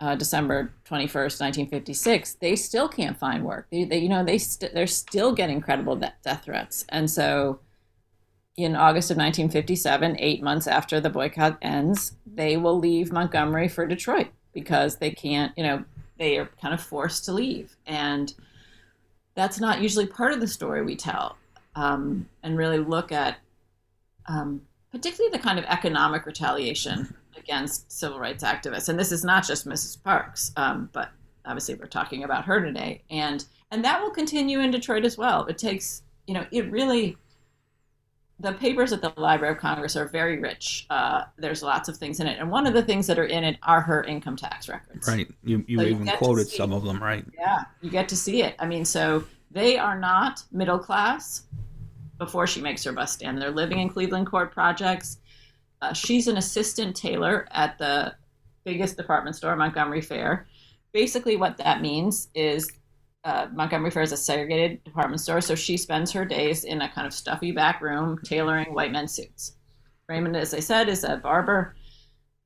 uh, 0.00 0.14
December 0.14 0.72
twenty 0.84 1.06
first, 1.06 1.38
nineteen 1.38 1.68
fifty 1.68 1.92
six, 1.92 2.34
they 2.40 2.56
still 2.56 2.88
can't 2.88 3.18
find 3.18 3.44
work. 3.44 3.66
They, 3.70 3.84
they 3.84 3.98
you 3.98 4.08
know, 4.08 4.24
they 4.24 4.32
they 4.32 4.38
st- 4.38 4.74
they're 4.74 4.86
still 4.86 5.34
getting 5.34 5.60
credible 5.60 5.96
de- 5.96 6.14
death 6.24 6.44
threats, 6.44 6.84
and 6.88 7.08
so. 7.10 7.60
In 8.58 8.74
August 8.74 9.12
of 9.12 9.16
1957, 9.16 10.16
eight 10.18 10.42
months 10.42 10.66
after 10.66 11.00
the 11.00 11.08
boycott 11.08 11.58
ends, 11.62 12.16
they 12.26 12.56
will 12.56 12.76
leave 12.76 13.12
Montgomery 13.12 13.68
for 13.68 13.86
Detroit 13.86 14.30
because 14.52 14.96
they 14.96 15.12
can't, 15.12 15.52
you 15.56 15.62
know, 15.62 15.84
they 16.18 16.38
are 16.38 16.50
kind 16.60 16.74
of 16.74 16.82
forced 16.82 17.24
to 17.26 17.32
leave. 17.32 17.76
And 17.86 18.34
that's 19.36 19.60
not 19.60 19.80
usually 19.80 20.08
part 20.08 20.32
of 20.32 20.40
the 20.40 20.48
story 20.48 20.84
we 20.84 20.96
tell 20.96 21.36
um, 21.76 22.28
and 22.42 22.58
really 22.58 22.80
look 22.80 23.12
at 23.12 23.36
um, 24.26 24.62
particularly 24.90 25.30
the 25.30 25.42
kind 25.42 25.60
of 25.60 25.64
economic 25.66 26.26
retaliation 26.26 27.14
against 27.36 27.92
civil 27.92 28.18
rights 28.18 28.42
activists. 28.42 28.88
And 28.88 28.98
this 28.98 29.12
is 29.12 29.22
not 29.22 29.46
just 29.46 29.68
Mrs. 29.68 30.02
Parks, 30.02 30.50
um, 30.56 30.90
but 30.92 31.10
obviously 31.46 31.76
we're 31.76 31.86
talking 31.86 32.24
about 32.24 32.44
her 32.46 32.60
today. 32.60 33.02
And 33.08 33.44
and 33.70 33.84
that 33.84 34.02
will 34.02 34.10
continue 34.10 34.58
in 34.58 34.72
Detroit 34.72 35.04
as 35.04 35.16
well. 35.16 35.46
It 35.46 35.58
takes, 35.58 36.02
you 36.26 36.34
know, 36.34 36.44
it 36.50 36.68
really 36.72 37.16
the 38.40 38.52
papers 38.52 38.92
at 38.92 39.00
the 39.00 39.12
Library 39.16 39.54
of 39.54 39.60
Congress 39.60 39.96
are 39.96 40.06
very 40.06 40.38
rich. 40.38 40.86
Uh, 40.90 41.24
there's 41.36 41.62
lots 41.62 41.88
of 41.88 41.96
things 41.96 42.20
in 42.20 42.26
it, 42.26 42.38
and 42.38 42.50
one 42.50 42.66
of 42.66 42.74
the 42.74 42.82
things 42.82 43.06
that 43.08 43.18
are 43.18 43.24
in 43.24 43.42
it 43.42 43.58
are 43.62 43.80
her 43.80 44.04
income 44.04 44.36
tax 44.36 44.68
records. 44.68 45.08
Right. 45.08 45.28
You 45.42 45.64
you 45.66 45.78
so 45.78 45.84
even 45.84 46.06
you 46.06 46.12
quoted 46.12 46.48
some 46.48 46.72
of 46.72 46.84
them, 46.84 47.02
right? 47.02 47.24
Yeah, 47.36 47.64
you 47.80 47.90
get 47.90 48.08
to 48.10 48.16
see 48.16 48.42
it. 48.42 48.54
I 48.58 48.66
mean, 48.66 48.84
so 48.84 49.24
they 49.50 49.76
are 49.76 49.98
not 49.98 50.44
middle 50.52 50.78
class 50.78 51.44
before 52.18 52.46
she 52.46 52.60
makes 52.60 52.84
her 52.84 52.92
bus 52.92 53.12
stand. 53.12 53.40
They're 53.40 53.50
living 53.50 53.80
in 53.80 53.88
Cleveland 53.88 54.26
Court 54.28 54.52
projects. 54.52 55.18
Uh, 55.82 55.92
she's 55.92 56.28
an 56.28 56.36
assistant 56.36 56.96
tailor 56.96 57.48
at 57.52 57.78
the 57.78 58.14
biggest 58.64 58.96
department 58.96 59.36
store, 59.36 59.56
Montgomery 59.56 60.00
Fair. 60.00 60.46
Basically, 60.92 61.36
what 61.36 61.56
that 61.58 61.80
means 61.80 62.28
is 62.34 62.70
uh, 63.24 63.48
Montgomery 63.52 63.90
Fair 63.90 64.02
is 64.02 64.12
a 64.12 64.16
segregated 64.16 64.82
department 64.84 65.20
store, 65.20 65.40
so 65.40 65.54
she 65.54 65.76
spends 65.76 66.12
her 66.12 66.24
days 66.24 66.64
in 66.64 66.82
a 66.82 66.88
kind 66.88 67.06
of 67.06 67.12
stuffy 67.12 67.52
back 67.52 67.80
room 67.80 68.18
tailoring 68.24 68.72
white 68.74 68.92
men's 68.92 69.12
suits. 69.12 69.56
Raymond, 70.08 70.36
as 70.36 70.54
I 70.54 70.60
said, 70.60 70.88
is 70.88 71.04
a 71.04 71.16
barber. 71.16 71.74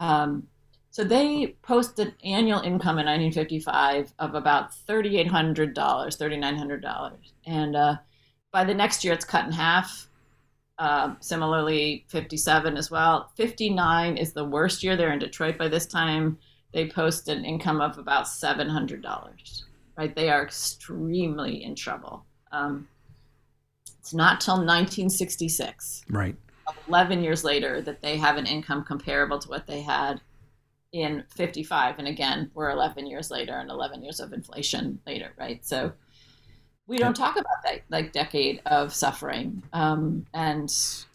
Um, 0.00 0.48
so 0.90 1.04
they 1.04 1.56
post 1.62 1.98
an 2.00 2.14
annual 2.24 2.60
income 2.60 2.98
in 2.98 3.06
1955 3.06 4.12
of 4.18 4.34
about 4.34 4.72
$3,800, 4.88 5.74
$3,900. 5.74 7.12
And 7.46 7.76
uh, 7.76 7.96
by 8.50 8.64
the 8.64 8.74
next 8.74 9.04
year, 9.04 9.14
it's 9.14 9.24
cut 9.24 9.46
in 9.46 9.52
half. 9.52 10.08
Uh, 10.78 11.14
similarly, 11.20 12.04
57 12.08 12.76
as 12.76 12.90
well. 12.90 13.30
59 13.36 14.16
is 14.16 14.32
the 14.32 14.44
worst 14.44 14.82
year. 14.82 14.96
They're 14.96 15.12
in 15.12 15.18
Detroit 15.18 15.56
by 15.56 15.68
this 15.68 15.86
time. 15.86 16.38
They 16.74 16.88
post 16.88 17.28
an 17.28 17.44
income 17.44 17.80
of 17.80 17.98
about 17.98 18.24
$700. 18.24 19.62
Right? 20.02 20.16
They 20.16 20.30
are 20.30 20.42
extremely 20.42 21.62
in 21.62 21.76
trouble. 21.76 22.26
Um, 22.50 22.88
it's 24.00 24.12
not 24.12 24.40
till 24.40 24.54
1966. 24.54 26.02
Right. 26.10 26.34
11 26.88 27.22
years 27.22 27.44
later 27.44 27.80
that 27.82 28.02
they 28.02 28.16
have 28.16 28.36
an 28.36 28.46
income 28.46 28.82
comparable 28.82 29.38
to 29.38 29.48
what 29.48 29.68
they 29.68 29.80
had 29.80 30.20
in 30.92 31.22
55 31.28 31.98
and 31.98 32.08
again 32.08 32.50
we're 32.52 32.70
11 32.70 33.06
years 33.06 33.30
later 33.30 33.58
and 33.58 33.70
11 33.70 34.02
years 34.02 34.20
of 34.20 34.32
inflation 34.32 34.98
later 35.06 35.32
right 35.38 35.64
so 35.64 35.90
we 36.86 36.98
don't 36.98 37.14
talk 37.14 37.36
about 37.36 37.62
that 37.64 37.80
like 37.88 38.12
decade 38.12 38.60
of 38.66 38.92
suffering 38.92 39.62
um, 39.72 40.26
and 40.34 40.70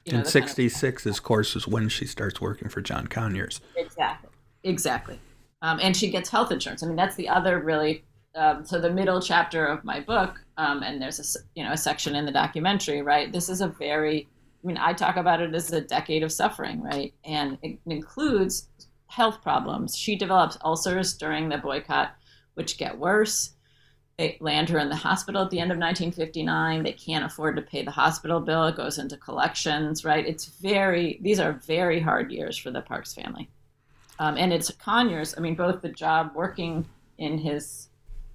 you 0.05 0.13
know, 0.13 0.23
66 0.23 1.03
kind 1.03 1.11
of, 1.11 1.17
of 1.17 1.23
course 1.23 1.55
is 1.55 1.67
when 1.67 1.89
she 1.89 2.07
starts 2.07 2.41
working 2.41 2.69
for 2.69 2.81
john 2.81 3.05
conyers 3.05 3.61
exactly 3.75 4.31
exactly 4.63 5.19
um, 5.61 5.79
and 5.81 5.95
she 5.95 6.09
gets 6.09 6.29
health 6.29 6.51
insurance 6.51 6.81
i 6.81 6.87
mean 6.87 6.95
that's 6.95 7.15
the 7.15 7.29
other 7.29 7.59
really 7.59 8.03
um, 8.37 8.65
so 8.65 8.79
the 8.79 8.89
middle 8.89 9.21
chapter 9.21 9.65
of 9.65 9.83
my 9.83 9.99
book 9.99 10.39
um, 10.57 10.83
and 10.83 11.01
there's 11.01 11.19
a 11.19 11.39
you 11.55 11.63
know 11.63 11.71
a 11.71 11.77
section 11.77 12.15
in 12.15 12.25
the 12.25 12.31
documentary 12.31 13.01
right 13.01 13.31
this 13.31 13.49
is 13.49 13.61
a 13.61 13.67
very 13.67 14.27
i 14.63 14.67
mean 14.67 14.77
i 14.77 14.93
talk 14.93 15.17
about 15.17 15.41
it 15.41 15.53
as 15.53 15.71
a 15.71 15.81
decade 15.81 16.23
of 16.23 16.31
suffering 16.31 16.81
right 16.81 17.13
and 17.25 17.57
it 17.61 17.77
includes 17.85 18.69
health 19.07 19.41
problems 19.41 19.97
she 19.97 20.15
develops 20.15 20.57
ulcers 20.63 21.15
during 21.15 21.49
the 21.49 21.57
boycott 21.57 22.15
which 22.55 22.77
get 22.77 22.97
worse 22.97 23.51
they 24.17 24.37
land 24.39 24.67
her 24.69 24.79
in 24.79 24.89
the 24.89 24.95
hospital 24.95 25.43
at 25.43 25.51
the 25.51 25.59
end 25.59 25.71
of 25.71 25.77
1959. 25.77 26.81
They 26.81 26.93
can't 26.93 27.23
afford 27.23 27.55
to 27.55 27.61
pay 27.61 27.83
the 27.83 27.91
hospital 27.91 28.39
bill. 28.39 28.65
It 28.65 28.75
goes 28.75 28.97
into 28.97 29.15
collections, 29.15 30.03
right? 30.03 30.25
It's 30.25 30.45
very, 30.45 31.19
these 31.21 31.39
are 31.39 31.53
very 31.53 31.99
hard 31.99 32.31
years 32.31 32.57
for 32.57 32.71
the 32.71 32.81
Parks 32.81 33.13
family. 33.13 33.47
Um, 34.17 34.35
and 34.35 34.51
it's 34.51 34.71
Conyers, 34.71 35.35
I 35.37 35.41
mean, 35.41 35.53
both 35.53 35.83
the 35.83 35.89
job 35.89 36.31
working 36.33 36.87
in 37.19 37.37
his 37.37 37.89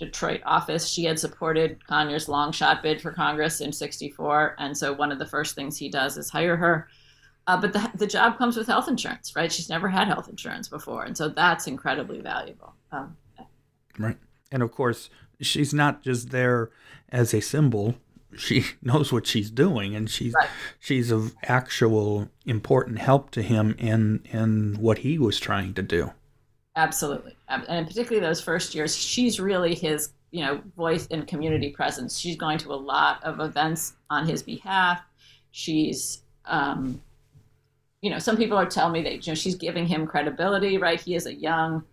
Detroit 0.05 0.41
office, 0.45 0.89
she 0.89 1.05
had 1.05 1.19
supported 1.19 1.87
Conyers' 1.87 2.29
long 2.29 2.51
shot 2.51 2.83
bid 2.83 3.01
for 3.01 3.13
Congress 3.13 3.61
in 3.61 3.73
64. 3.73 4.57
And 4.59 4.77
so 4.77 4.93
one 4.93 5.13
of 5.13 5.19
the 5.19 5.27
first 5.27 5.55
things 5.55 5.77
he 5.77 5.89
does 5.89 6.19
is 6.19 6.29
hire 6.29 6.57
her. 6.57 6.89
Uh, 7.47 7.61
but 7.61 7.73
the, 7.73 7.91
the 7.95 8.07
job 8.07 8.37
comes 8.39 8.57
with 8.57 8.67
health 8.67 8.89
insurance, 8.89 9.35
right? 9.37 9.53
She's 9.53 9.69
never 9.69 9.89
had 9.89 10.09
health 10.09 10.29
insurance 10.29 10.69
before. 10.69 11.05
And 11.05 11.17
so 11.17 11.29
that's 11.29 11.67
incredibly 11.67 12.21
valuable. 12.21 12.75
Um, 12.91 13.17
right. 13.99 14.17
And 14.51 14.63
of 14.63 14.73
course, 14.73 15.09
she's 15.41 15.73
not 15.73 16.03
just 16.03 16.31
there 16.31 16.71
as 17.09 17.33
a 17.33 17.41
symbol. 17.41 17.97
She 18.37 18.65
knows 18.83 19.13
what 19.13 19.27
she's 19.27 19.51
doing, 19.51 19.95
and 19.95 20.11
she's 20.11 20.35
right. 20.35 20.49
she's 20.81 21.11
of 21.11 21.35
actual 21.45 22.29
important 22.47 22.99
help 22.99 23.31
to 23.33 23.43
him 23.43 23.75
in 23.79 24.23
in 24.31 24.77
what 24.81 24.99
he 24.99 25.19
was 25.19 25.39
trying 25.39 25.75
to 25.75 25.83
do. 25.83 26.13
Absolutely, 26.75 27.37
and 27.49 27.87
particularly 27.87 28.27
those 28.27 28.41
first 28.41 28.75
years, 28.75 28.97
she's 28.97 29.39
really 29.39 29.75
his 29.75 30.13
you 30.31 30.43
know 30.45 30.63
voice 30.77 31.07
and 31.11 31.27
community 31.29 31.71
presence. 31.71 32.19
She's 32.19 32.37
going 32.37 32.59
to 32.59 32.73
a 32.73 32.77
lot 32.77 33.23
of 33.25 33.41
events 33.41 33.95
on 34.09 34.27
his 34.27 34.43
behalf. 34.43 35.03
She's 35.51 36.23
um, 36.47 37.03
you 38.01 38.11
know, 38.11 38.19
some 38.19 38.37
people 38.37 38.59
are 38.59 38.67
telling 38.67 38.93
me 38.93 39.03
that 39.03 39.27
you 39.27 39.31
know 39.31 39.35
she's 39.35 39.55
giving 39.55 39.87
him 39.87 40.07
credibility, 40.07 40.77
right? 40.79 41.01
He 41.01 41.15
is 41.15 41.27
a 41.27 41.35
young, 41.35 41.85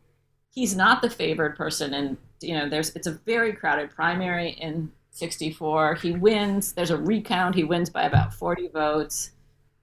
he's 0.51 0.75
not 0.75 1.01
the 1.01 1.09
favored 1.09 1.55
person 1.55 1.93
and 1.93 2.17
you 2.41 2.55
know, 2.55 2.69
there's 2.69 2.89
it's 2.95 3.07
a 3.07 3.11
very 3.11 3.53
crowded 3.53 3.91
primary 3.91 4.51
in 4.51 4.91
64. 5.11 5.95
He 5.95 6.11
wins. 6.13 6.73
There's 6.73 6.91
a 6.91 6.97
recount. 6.97 7.55
He 7.55 7.63
wins 7.63 7.89
by 7.89 8.03
about 8.03 8.33
40 8.33 8.69
votes. 8.69 9.31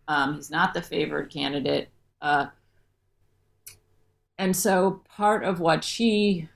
Um, 0.09 0.37
he's 0.37 0.51
not 0.51 0.73
the 0.73 0.81
favored 0.83 1.31
candidate. 1.31 1.89
Uh, 2.23 2.47
and 4.39 4.57
so 4.57 5.03
part 5.09 5.45
of 5.45 5.61
what 5.61 5.85
she 5.85 6.49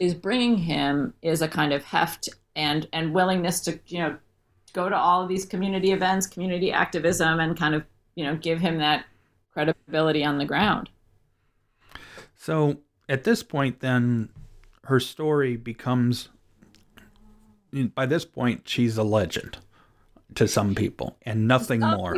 is 0.00 0.14
bringing 0.14 0.56
him 0.56 1.14
is 1.22 1.42
a 1.42 1.48
kind 1.48 1.72
of 1.72 1.84
heft 1.84 2.28
and 2.56 2.88
and 2.92 3.14
willingness 3.14 3.60
to 3.60 3.78
you 3.86 3.98
know 3.98 4.16
go 4.72 4.88
to 4.88 4.96
all 4.96 5.22
of 5.22 5.28
these 5.28 5.44
community 5.44 5.92
events, 5.92 6.26
community 6.26 6.72
activism, 6.72 7.40
and 7.40 7.58
kind 7.58 7.74
of 7.74 7.84
you 8.14 8.24
know 8.24 8.36
give 8.36 8.60
him 8.60 8.78
that 8.78 9.04
credibility 9.52 10.24
on 10.24 10.38
the 10.38 10.44
ground. 10.44 10.88
So 12.36 12.78
at 13.08 13.24
this 13.24 13.42
point, 13.42 13.80
then 13.80 14.28
her 14.84 15.00
story 15.00 15.56
becomes 15.56 16.28
by 17.94 18.06
this 18.06 18.24
point 18.24 18.66
she's 18.66 18.96
a 18.96 19.02
legend 19.02 19.58
to 20.34 20.48
some 20.48 20.74
people 20.74 21.18
and 21.22 21.46
nothing 21.46 21.80
more 21.80 22.16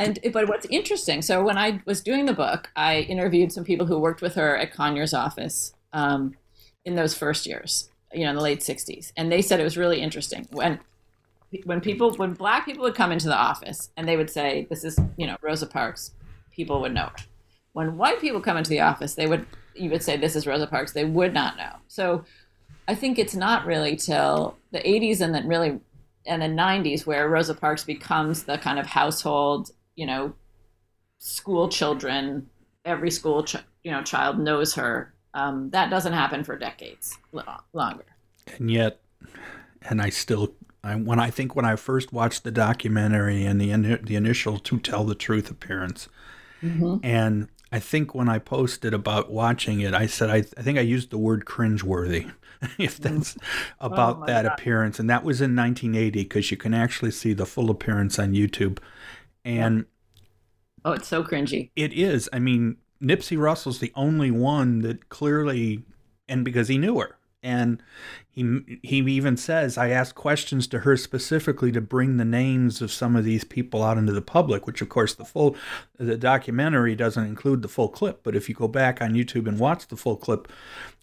and 0.00 0.18
but 0.32 0.48
what's 0.48 0.66
interesting 0.66 1.22
so 1.22 1.42
when 1.42 1.58
i 1.58 1.80
was 1.84 2.00
doing 2.00 2.26
the 2.26 2.32
book 2.32 2.70
i 2.76 3.00
interviewed 3.00 3.52
some 3.52 3.64
people 3.64 3.86
who 3.86 3.98
worked 3.98 4.22
with 4.22 4.34
her 4.34 4.56
at 4.56 4.72
conyers 4.72 5.14
office 5.14 5.72
um, 5.92 6.34
in 6.84 6.94
those 6.94 7.14
first 7.14 7.46
years 7.46 7.90
you 8.12 8.24
know 8.24 8.30
in 8.30 8.36
the 8.36 8.42
late 8.42 8.60
60s 8.60 9.12
and 9.16 9.30
they 9.30 9.42
said 9.42 9.60
it 9.60 9.64
was 9.64 9.76
really 9.76 10.00
interesting. 10.00 10.46
When 10.50 10.80
when 11.64 11.80
people 11.80 12.12
when 12.12 12.34
black 12.34 12.64
people 12.64 12.84
would 12.84 12.94
come 12.94 13.10
into 13.10 13.26
the 13.26 13.36
office 13.36 13.90
and 13.96 14.08
they 14.08 14.16
would 14.16 14.30
say 14.30 14.66
this 14.70 14.84
is 14.84 14.98
you 15.16 15.26
know 15.26 15.36
rosa 15.42 15.66
parks 15.66 16.12
people 16.52 16.80
would 16.80 16.94
know 16.94 17.06
her. 17.06 17.24
When 17.72 17.96
white 17.96 18.20
people 18.20 18.40
come 18.40 18.56
into 18.56 18.70
the 18.70 18.80
office 18.80 19.14
they 19.14 19.26
would 19.26 19.46
you 19.74 19.90
would 19.90 20.02
say 20.02 20.16
this 20.16 20.36
is 20.36 20.46
Rosa 20.46 20.66
Parks, 20.66 20.92
they 20.92 21.04
would 21.04 21.32
not 21.32 21.56
know. 21.56 21.76
So 21.88 22.24
I 22.88 22.94
think 22.94 23.18
it's 23.18 23.34
not 23.34 23.66
really 23.66 23.96
till 23.96 24.56
the 24.72 24.80
80s 24.80 25.20
and 25.20 25.34
then 25.34 25.48
really 25.48 25.80
and 26.26 26.42
the 26.42 26.46
90s 26.46 27.06
where 27.06 27.28
Rosa 27.28 27.54
Parks 27.54 27.82
becomes 27.82 28.42
the 28.42 28.58
kind 28.58 28.78
of 28.78 28.86
household, 28.86 29.70
you 30.00 30.06
know, 30.06 30.32
school 31.18 31.68
children, 31.68 32.48
every 32.86 33.10
school 33.10 33.44
ch- 33.44 33.56
you 33.84 33.90
know 33.90 34.02
child 34.02 34.38
knows 34.38 34.74
her. 34.74 35.12
Um, 35.34 35.68
that 35.70 35.90
doesn't 35.90 36.14
happen 36.14 36.42
for 36.42 36.56
decades 36.56 37.18
longer. 37.74 38.06
And 38.58 38.70
yet, 38.70 38.98
and 39.82 40.00
I 40.00 40.08
still, 40.08 40.54
I, 40.82 40.94
when 40.94 41.20
I 41.20 41.30
think 41.30 41.54
when 41.54 41.66
I 41.66 41.76
first 41.76 42.14
watched 42.14 42.44
the 42.44 42.50
documentary 42.50 43.44
and 43.44 43.60
the 43.60 44.00
the 44.02 44.16
initial 44.16 44.58
"To 44.58 44.78
Tell 44.78 45.04
the 45.04 45.14
Truth" 45.14 45.50
appearance, 45.50 46.08
mm-hmm. 46.62 46.96
and 47.02 47.48
I 47.70 47.78
think 47.78 48.14
when 48.14 48.30
I 48.30 48.38
posted 48.38 48.94
about 48.94 49.30
watching 49.30 49.80
it, 49.80 49.92
I 49.92 50.06
said 50.06 50.30
I, 50.30 50.36
I 50.36 50.62
think 50.62 50.78
I 50.78 50.82
used 50.82 51.10
the 51.10 51.18
word 51.18 51.44
cringeworthy, 51.44 52.32
if 52.78 52.96
that's 52.96 53.36
about 53.78 54.20
oh 54.22 54.26
that 54.26 54.44
God. 54.44 54.52
appearance, 54.52 54.98
and 54.98 55.10
that 55.10 55.24
was 55.24 55.42
in 55.42 55.54
1980 55.54 56.22
because 56.22 56.50
you 56.50 56.56
can 56.56 56.72
actually 56.72 57.10
see 57.10 57.34
the 57.34 57.44
full 57.44 57.70
appearance 57.70 58.18
on 58.18 58.32
YouTube, 58.32 58.78
and 59.44 59.86
oh, 60.84 60.92
it's 60.92 61.08
so 61.08 61.22
cringy. 61.22 61.70
It 61.76 61.92
is. 61.92 62.28
I 62.32 62.38
mean, 62.38 62.76
Nipsey 63.02 63.38
Russell's 63.38 63.78
the 63.78 63.92
only 63.94 64.30
one 64.30 64.80
that 64.82 65.08
clearly, 65.08 65.82
and 66.28 66.44
because 66.44 66.68
he 66.68 66.78
knew 66.78 66.98
her, 66.98 67.16
and 67.42 67.82
he 68.28 68.80
he 68.82 68.98
even 68.98 69.36
says 69.36 69.78
I 69.78 69.88
asked 69.88 70.14
questions 70.14 70.66
to 70.68 70.80
her 70.80 70.96
specifically 70.96 71.72
to 71.72 71.80
bring 71.80 72.16
the 72.16 72.24
names 72.24 72.82
of 72.82 72.92
some 72.92 73.16
of 73.16 73.24
these 73.24 73.44
people 73.44 73.82
out 73.82 73.98
into 73.98 74.12
the 74.12 74.22
public, 74.22 74.66
which 74.66 74.82
of 74.82 74.88
course 74.88 75.14
the 75.14 75.24
full 75.24 75.56
the 75.98 76.16
documentary 76.16 76.94
doesn't 76.94 77.26
include 77.26 77.62
the 77.62 77.68
full 77.68 77.88
clip, 77.88 78.22
but 78.22 78.36
if 78.36 78.48
you 78.48 78.54
go 78.54 78.68
back 78.68 79.00
on 79.00 79.14
YouTube 79.14 79.48
and 79.48 79.58
watch 79.58 79.88
the 79.88 79.96
full 79.96 80.16
clip, 80.16 80.48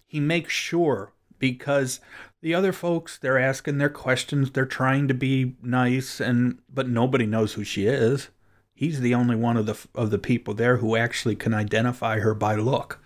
he 0.06 0.20
makes 0.20 0.52
sure 0.52 1.12
because 1.38 2.00
the 2.40 2.54
other 2.54 2.72
folks 2.72 3.18
they're 3.18 3.38
asking 3.38 3.78
their 3.78 3.88
questions, 3.88 4.50
they're 4.50 4.66
trying 4.66 5.08
to 5.08 5.14
be 5.14 5.56
nice, 5.62 6.20
and 6.20 6.58
but 6.72 6.88
nobody 6.88 7.26
knows 7.26 7.54
who 7.54 7.64
she 7.64 7.86
is. 7.86 8.28
He's 8.74 9.00
the 9.00 9.14
only 9.14 9.36
one 9.36 9.56
of 9.56 9.66
the 9.66 9.76
of 9.94 10.10
the 10.10 10.18
people 10.18 10.54
there 10.54 10.76
who 10.76 10.96
actually 10.96 11.36
can 11.36 11.52
identify 11.52 12.20
her 12.20 12.34
by 12.34 12.54
look, 12.54 13.00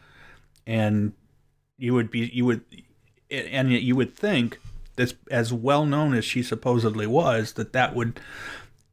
and 0.66 1.12
you 1.79 1.95
would 1.95 2.11
be 2.11 2.31
you 2.33 2.45
would 2.45 2.62
and 3.31 3.73
you 3.73 3.97
would 3.97 4.14
think 4.14 4.61
that 4.97 5.14
as 5.31 5.53
well 5.53 5.87
known 5.87 6.12
as 6.12 6.25
she 6.25 6.42
supposedly 6.42 7.07
was 7.07 7.55
that 7.55 7.73
that 7.73 7.95
would 7.95 8.21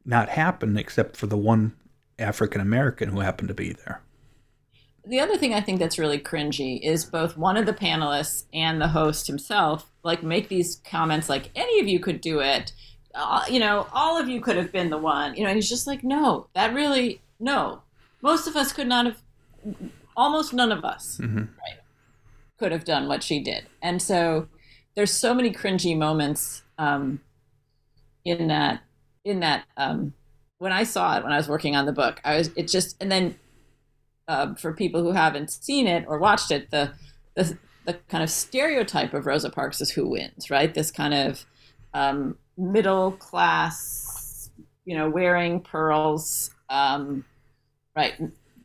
not 0.06 0.30
happen 0.30 0.78
except 0.78 1.16
for 1.16 1.26
the 1.26 1.36
one 1.36 1.74
African 2.18 2.60
American 2.60 3.10
who 3.10 3.20
happened 3.20 3.48
to 3.48 3.54
be 3.54 3.72
there. 3.72 4.00
The 5.06 5.20
other 5.20 5.36
thing 5.36 5.54
I 5.54 5.60
think 5.60 5.78
that's 5.78 5.98
really 5.98 6.18
cringy 6.18 6.80
is 6.82 7.04
both 7.04 7.36
one 7.36 7.56
of 7.56 7.66
the 7.66 7.72
panelists 7.72 8.44
and 8.52 8.80
the 8.80 8.88
host 8.88 9.26
himself 9.26 9.90
like 10.02 10.22
make 10.22 10.48
these 10.48 10.80
comments 10.84 11.28
like 11.28 11.50
any 11.54 11.80
of 11.80 11.88
you 11.88 11.98
could 12.00 12.20
do 12.20 12.40
it. 12.40 12.72
Uh, 13.14 13.42
you 13.50 13.58
know, 13.58 13.86
all 13.92 14.18
of 14.20 14.28
you 14.28 14.40
could 14.40 14.56
have 14.56 14.70
been 14.70 14.90
the 14.90 14.98
one. 14.98 15.34
You 15.34 15.42
know, 15.42 15.48
and 15.48 15.56
he's 15.56 15.68
just 15.68 15.86
like, 15.86 16.04
no, 16.04 16.46
that 16.54 16.74
really 16.74 17.20
no. 17.38 17.82
Most 18.22 18.46
of 18.46 18.56
us 18.56 18.72
could 18.72 18.86
not 18.86 19.06
have. 19.06 19.22
Almost 20.16 20.52
none 20.52 20.72
of 20.72 20.84
us, 20.84 21.18
Mm-hmm. 21.20 21.38
right, 21.38 21.78
could 22.58 22.72
have 22.72 22.84
done 22.84 23.08
what 23.08 23.22
she 23.22 23.40
did. 23.40 23.64
And 23.80 24.02
so 24.02 24.48
there's 24.94 25.12
so 25.12 25.32
many 25.34 25.50
cringy 25.50 25.96
moments 25.96 26.62
um, 26.78 27.20
in 28.24 28.48
that 28.48 28.82
in 29.24 29.40
that 29.40 29.64
um, 29.76 30.12
when 30.58 30.72
I 30.72 30.84
saw 30.84 31.16
it 31.16 31.22
when 31.24 31.32
I 31.32 31.36
was 31.36 31.48
working 31.48 31.74
on 31.74 31.86
the 31.86 31.92
book, 31.92 32.20
I 32.24 32.36
was 32.36 32.50
it 32.54 32.68
just 32.68 32.96
and 33.00 33.10
then 33.10 33.36
uh, 34.28 34.54
for 34.54 34.72
people 34.72 35.02
who 35.02 35.12
haven't 35.12 35.50
seen 35.50 35.86
it 35.86 36.04
or 36.06 36.18
watched 36.18 36.50
it, 36.50 36.70
the 36.70 36.92
the 37.34 37.56
the 37.86 37.94
kind 38.08 38.22
of 38.22 38.30
stereotype 38.30 39.14
of 39.14 39.26
Rosa 39.26 39.50
Parks 39.50 39.80
is 39.80 39.90
who 39.90 40.08
wins, 40.08 40.50
right? 40.50 40.72
This 40.72 40.90
kind 40.90 41.14
of 41.14 41.44
um, 41.94 42.36
middle 42.56 43.12
class, 43.12 44.50
you 44.84 44.96
know, 44.96 45.08
wearing 45.08 45.60
pearls, 45.60 46.50
um, 46.68 47.24
right? 47.96 48.14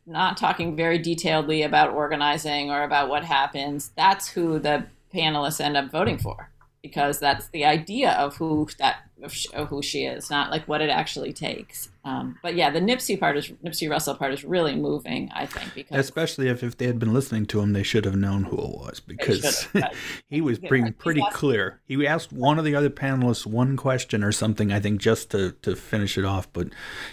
Not 0.06 0.36
talking 0.36 0.76
very 0.76 0.98
detailedly 0.98 1.64
about 1.64 1.94
organizing 1.94 2.70
or 2.70 2.84
about 2.84 3.08
what 3.08 3.24
happens. 3.24 3.90
That's 3.96 4.28
who 4.28 4.58
the 4.58 4.86
panelists 5.12 5.60
end 5.60 5.76
up 5.76 5.90
voting 5.90 6.18
for 6.18 6.50
because 6.82 7.18
that's 7.18 7.48
the 7.48 7.64
idea 7.64 8.12
of 8.12 8.36
who 8.36 8.68
that 8.78 9.05
of, 9.22 9.32
sh- 9.32 9.46
of 9.54 9.68
who 9.68 9.82
she 9.82 10.04
is, 10.04 10.30
not 10.30 10.50
like 10.50 10.66
what 10.68 10.80
it 10.80 10.90
actually 10.90 11.32
takes. 11.32 11.88
Um, 12.04 12.38
but 12.42 12.54
yeah, 12.54 12.70
the 12.70 12.80
Nipsey 12.80 13.18
part 13.18 13.36
is 13.36 13.48
Nipsey 13.64 13.90
Russell 13.90 14.14
part 14.14 14.32
is 14.32 14.44
really 14.44 14.74
moving, 14.74 15.30
I 15.34 15.46
think, 15.46 15.74
because 15.74 15.98
Especially 15.98 16.48
if, 16.48 16.62
if 16.62 16.76
they 16.76 16.86
had 16.86 16.98
been 16.98 17.12
listening 17.12 17.46
to 17.46 17.60
him, 17.60 17.72
they 17.72 17.82
should 17.82 18.04
have 18.04 18.16
known 18.16 18.44
who 18.44 18.56
it 18.56 18.70
was 18.70 19.00
because 19.00 19.68
right. 19.74 19.94
he 20.28 20.40
was 20.40 20.58
being 20.58 20.92
pretty 20.92 21.22
asked- 21.22 21.34
clear. 21.36 21.80
He 21.86 22.06
asked 22.06 22.32
one 22.32 22.58
of 22.58 22.64
the 22.64 22.74
other 22.74 22.90
panelists 22.90 23.46
one 23.46 23.76
question 23.76 24.22
or 24.22 24.32
something, 24.32 24.72
I 24.72 24.80
think, 24.80 25.00
just 25.00 25.30
to, 25.30 25.52
to 25.62 25.74
finish 25.74 26.16
it 26.18 26.24
off, 26.24 26.52
but 26.52 26.68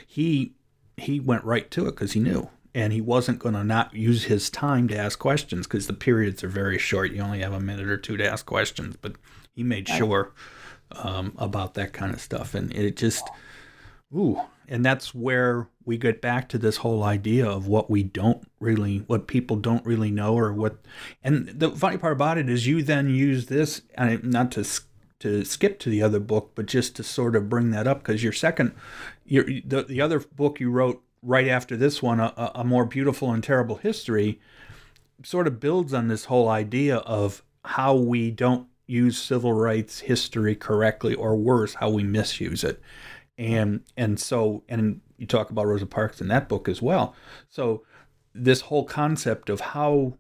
he 0.06 0.54
he 0.98 1.20
went 1.20 1.44
right 1.44 1.70
to 1.72 1.88
it 1.88 1.92
because 1.92 2.13
he 2.13 2.20
knew. 2.20 2.50
And 2.76 2.92
he 2.92 3.02
wasn't 3.02 3.38
going 3.38 3.54
to 3.54 3.63
not 3.63 3.94
use 3.94 4.24
his 4.24 4.50
time 4.50 4.88
to 4.88 4.98
ask 4.98 5.20
questions 5.20 5.68
because 5.68 5.86
the 5.86 5.94
periods 5.94 6.44
are 6.44 6.48
very 6.48 6.80
short. 6.80 7.12
You 7.12 7.22
only 7.22 7.42
have 7.42 7.54
a 7.54 7.60
minute 7.60 7.88
or 7.88 7.98
two 7.98 8.18
to 8.18 8.28
ask 8.28 8.48
questions, 8.48 8.96
but 9.00 9.13
he 9.56 9.62
made 9.62 9.88
sure 9.88 10.34
um, 10.95 11.34
about 11.38 11.73
that 11.75 11.93
kind 11.93 12.13
of 12.13 12.21
stuff. 12.21 12.53
And 12.53 12.73
it 12.73 12.95
just, 12.95 13.27
Ooh, 14.15 14.41
and 14.67 14.86
that's 14.86 15.13
where 15.13 15.67
we 15.86 15.97
get 15.97 16.21
back 16.21 16.47
to 16.49 16.58
this 16.58 16.77
whole 16.77 17.03
idea 17.03 17.47
of 17.47 17.67
what 17.67 17.89
we 17.89 18.03
don't 18.03 18.47
really, 18.60 18.99
what 18.99 19.27
people 19.27 19.58
don't 19.58 19.86
really 19.86 20.12
know, 20.12 20.38
or 20.38 20.53
what. 20.53 20.77
And 21.23 21.47
the 21.47 21.71
funny 21.71 21.97
part 21.97 22.13
about 22.13 22.38
it 22.38 22.49
is, 22.49 22.67
you 22.67 22.84
then 22.84 23.10
use 23.10 23.47
this, 23.47 23.82
and 23.95 24.23
not 24.23 24.51
to 24.53 24.65
to 25.19 25.45
skip 25.45 25.79
to 25.79 25.89
the 25.89 26.03
other 26.03 26.19
book, 26.19 26.51
but 26.53 26.65
just 26.65 26.95
to 26.97 27.03
sort 27.03 27.36
of 27.36 27.47
bring 27.49 27.71
that 27.71 27.88
up 27.88 27.99
because 28.03 28.23
your 28.23 28.34
second, 28.34 28.73
your 29.25 29.45
the 29.65 29.84
the 29.84 30.01
other 30.01 30.19
book 30.19 30.60
you 30.60 30.69
wrote 30.69 31.01
right 31.21 31.47
after 31.47 31.75
this 31.77 32.01
one, 32.03 32.19
a, 32.19 32.34
a- 32.38 32.51
a 32.56 32.63
more 32.63 32.86
beautiful 32.86 33.32
and 33.32 33.43
terrible 33.43 33.77
history, 33.77 34.39
sort 35.23 35.47
of 35.47 35.60
builds 35.60 35.93
on 35.93 36.08
this 36.08 36.25
whole 36.25 36.49
idea 36.49 36.97
of 36.97 37.41
how 37.65 37.95
we 37.95 38.29
don't 38.32 38.67
use 38.86 39.22
civil 39.22 39.54
rights 39.54 40.02
history 40.02 40.56
correctly, 40.56 41.13
or 41.13 41.36
worse, 41.36 41.76
how 41.76 41.89
we 41.89 42.04
misuse 42.04 42.63
it 42.63 42.82
and 43.38 43.82
and 43.98 44.19
so 44.19 44.63
and 44.69 45.02
you 45.17 45.26
talk 45.26 45.50
about 45.50 45.65
Rosa 45.65 45.86
Parks 45.86 46.22
in 46.22 46.28
that 46.28 46.50
book 46.50 46.67
as 46.67 46.82
well. 46.82 47.15
So 47.50 47.84
this 48.34 48.62
whole 48.62 48.84
concept 48.84 49.50
of 49.50 49.60
how 49.60 50.17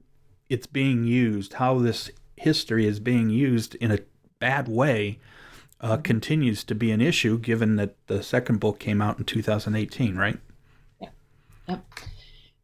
it's 0.49 0.67
being 0.67 1.03
used, 1.03 1.53
how 1.53 1.79
this 1.79 2.09
history 2.35 2.85
is 2.85 2.99
being 2.99 3.29
used 3.29 3.75
in 3.75 3.91
a 3.91 3.99
bad 4.39 4.67
way, 4.67 5.19
uh, 5.81 5.97
continues 5.97 6.63
to 6.65 6.75
be 6.75 6.91
an 6.91 7.01
issue. 7.01 7.37
Given 7.37 7.75
that 7.77 7.95
the 8.07 8.23
second 8.23 8.59
book 8.59 8.79
came 8.79 9.01
out 9.01 9.17
in 9.17 9.25
2018, 9.25 10.15
right? 10.15 10.39
Yep. 11.67 11.85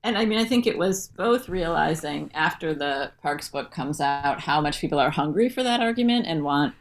And 0.04 0.18
I 0.18 0.26
mean, 0.26 0.40
I 0.40 0.46
think 0.46 0.66
it 0.66 0.78
was 0.78 1.10
both 1.10 1.50
realizing 1.50 2.32
after 2.34 2.74
the 2.74 3.12
Parks 3.22 3.50
book 3.50 3.72
comes 3.72 4.00
out 4.00 4.40
how 4.42 4.62
much 4.62 4.80
people 4.80 5.00
are 5.00 5.10
hungry 5.10 5.50
for 5.50 5.62
that 5.64 5.82
argument 5.82 6.26
and 6.26 6.44
want. 6.44 6.74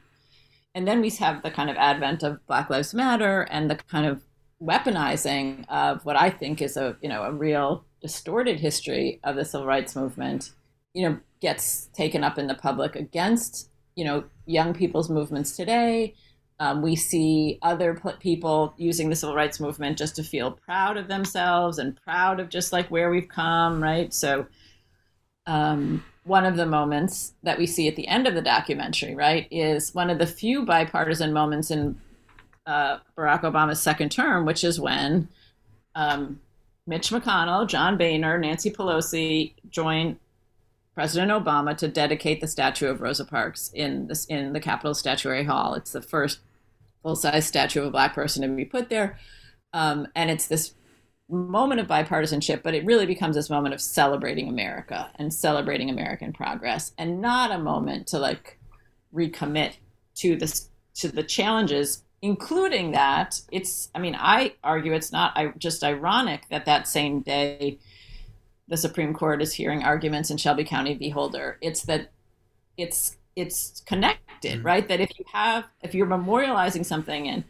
And 0.74 0.86
then 0.86 1.00
we 1.00 1.10
have 1.10 1.42
the 1.42 1.50
kind 1.50 1.68
of 1.68 1.76
advent 1.76 2.22
of 2.22 2.46
Black 2.46 2.70
Lives 2.70 2.94
Matter 2.94 3.42
and 3.50 3.68
the 3.68 3.76
kind 3.76 4.06
of 4.06 4.22
weaponizing 4.62 5.64
of 5.68 6.04
what 6.04 6.16
I 6.16 6.30
think 6.30 6.60
is 6.60 6.76
a 6.76 6.96
you 7.00 7.08
know 7.08 7.22
a 7.22 7.32
real 7.32 7.84
distorted 8.00 8.60
history 8.60 9.20
of 9.24 9.36
the 9.36 9.44
civil 9.44 9.66
rights 9.66 9.96
movement. 9.96 10.52
You 10.94 11.08
know, 11.08 11.18
gets 11.40 11.86
taken 11.94 12.24
up 12.24 12.38
in 12.38 12.46
the 12.46 12.54
public 12.54 12.94
against 12.94 13.68
you 13.96 14.04
know 14.04 14.24
young 14.46 14.74
people's 14.74 15.10
movements 15.10 15.56
today. 15.56 16.14
Um, 16.60 16.82
we 16.82 16.96
see 16.96 17.58
other 17.62 17.94
p- 17.94 18.10
people 18.18 18.74
using 18.76 19.08
the 19.08 19.16
civil 19.16 19.36
rights 19.36 19.60
movement 19.60 19.96
just 19.96 20.16
to 20.16 20.24
feel 20.24 20.50
proud 20.50 20.96
of 20.96 21.06
themselves 21.06 21.78
and 21.78 21.96
proud 22.02 22.40
of 22.40 22.48
just 22.48 22.72
like 22.72 22.90
where 22.90 23.10
we've 23.10 23.28
come, 23.28 23.80
right? 23.82 24.12
So, 24.12 24.46
um, 25.46 26.04
one 26.24 26.44
of 26.44 26.56
the 26.56 26.66
moments 26.66 27.32
that 27.42 27.58
we 27.58 27.66
see 27.66 27.88
at 27.88 27.96
the 27.96 28.06
end 28.08 28.26
of 28.26 28.34
the 28.34 28.42
documentary, 28.42 29.14
right, 29.14 29.46
is 29.50 29.94
one 29.94 30.10
of 30.10 30.18
the 30.18 30.26
few 30.26 30.64
bipartisan 30.64 31.32
moments 31.32 31.70
in 31.70 31.98
uh, 32.66 32.98
Barack 33.16 33.42
Obama's 33.42 33.80
second 33.80 34.10
term, 34.10 34.44
which 34.44 34.62
is 34.62 34.78
when 34.78 35.28
um, 35.94 36.40
Mitch 36.86 37.10
McConnell, 37.10 37.66
John 37.66 37.96
Boehner, 37.96 38.38
Nancy 38.38 38.70
Pelosi 38.70 39.54
join 39.70 40.18
President 40.94 41.30
Obama 41.30 41.76
to 41.76 41.88
dedicate 41.88 42.40
the 42.40 42.48
statue 42.48 42.88
of 42.88 43.00
Rosa 43.00 43.24
Parks 43.24 43.70
in 43.72 44.08
this 44.08 44.24
in 44.26 44.52
the 44.52 44.60
Capitol 44.60 44.94
Statuary 44.94 45.44
Hall. 45.44 45.74
It's 45.74 45.92
the 45.92 46.02
first 46.02 46.40
full-size 47.02 47.46
statue 47.46 47.80
of 47.80 47.86
a 47.86 47.90
black 47.90 48.14
person 48.14 48.42
to 48.42 48.48
be 48.48 48.64
put 48.64 48.88
there, 48.88 49.18
um, 49.72 50.06
and 50.14 50.30
it's 50.30 50.46
this 50.46 50.74
moment 51.28 51.80
of 51.80 51.86
bipartisanship. 51.86 52.62
But 52.62 52.74
it 52.74 52.84
really 52.84 53.06
becomes 53.06 53.36
this 53.36 53.50
moment 53.50 53.74
of 53.74 53.80
celebrating 53.80 54.48
America 54.48 55.10
and 55.16 55.32
celebrating 55.32 55.90
American 55.90 56.32
progress, 56.32 56.92
and 56.98 57.20
not 57.20 57.50
a 57.50 57.58
moment 57.58 58.06
to 58.08 58.18
like 58.18 58.58
recommit 59.14 59.74
to 60.16 60.36
this 60.36 60.70
to 60.94 61.08
the 61.08 61.22
challenges, 61.22 62.02
including 62.22 62.92
that 62.92 63.40
it's. 63.52 63.90
I 63.94 63.98
mean, 63.98 64.16
I 64.18 64.54
argue 64.64 64.92
it's 64.92 65.12
not 65.12 65.32
I, 65.36 65.52
just 65.58 65.84
ironic 65.84 66.42
that 66.50 66.66
that 66.66 66.88
same 66.88 67.20
day 67.20 67.78
the 68.68 68.76
Supreme 68.76 69.14
Court 69.14 69.40
is 69.40 69.54
hearing 69.54 69.82
arguments 69.82 70.30
in 70.30 70.36
Shelby 70.36 70.64
County 70.64 70.94
v. 70.94 71.08
Holder. 71.08 71.58
It's 71.60 71.82
that 71.82 72.12
it's 72.76 73.16
it's 73.34 73.82
connected, 73.86 74.27
right? 74.62 74.86
That 74.88 75.00
if 75.00 75.18
you 75.18 75.24
have 75.32 75.64
if 75.82 75.94
you're 75.94 76.06
memorializing 76.06 76.84
something, 76.84 77.28
and 77.28 77.44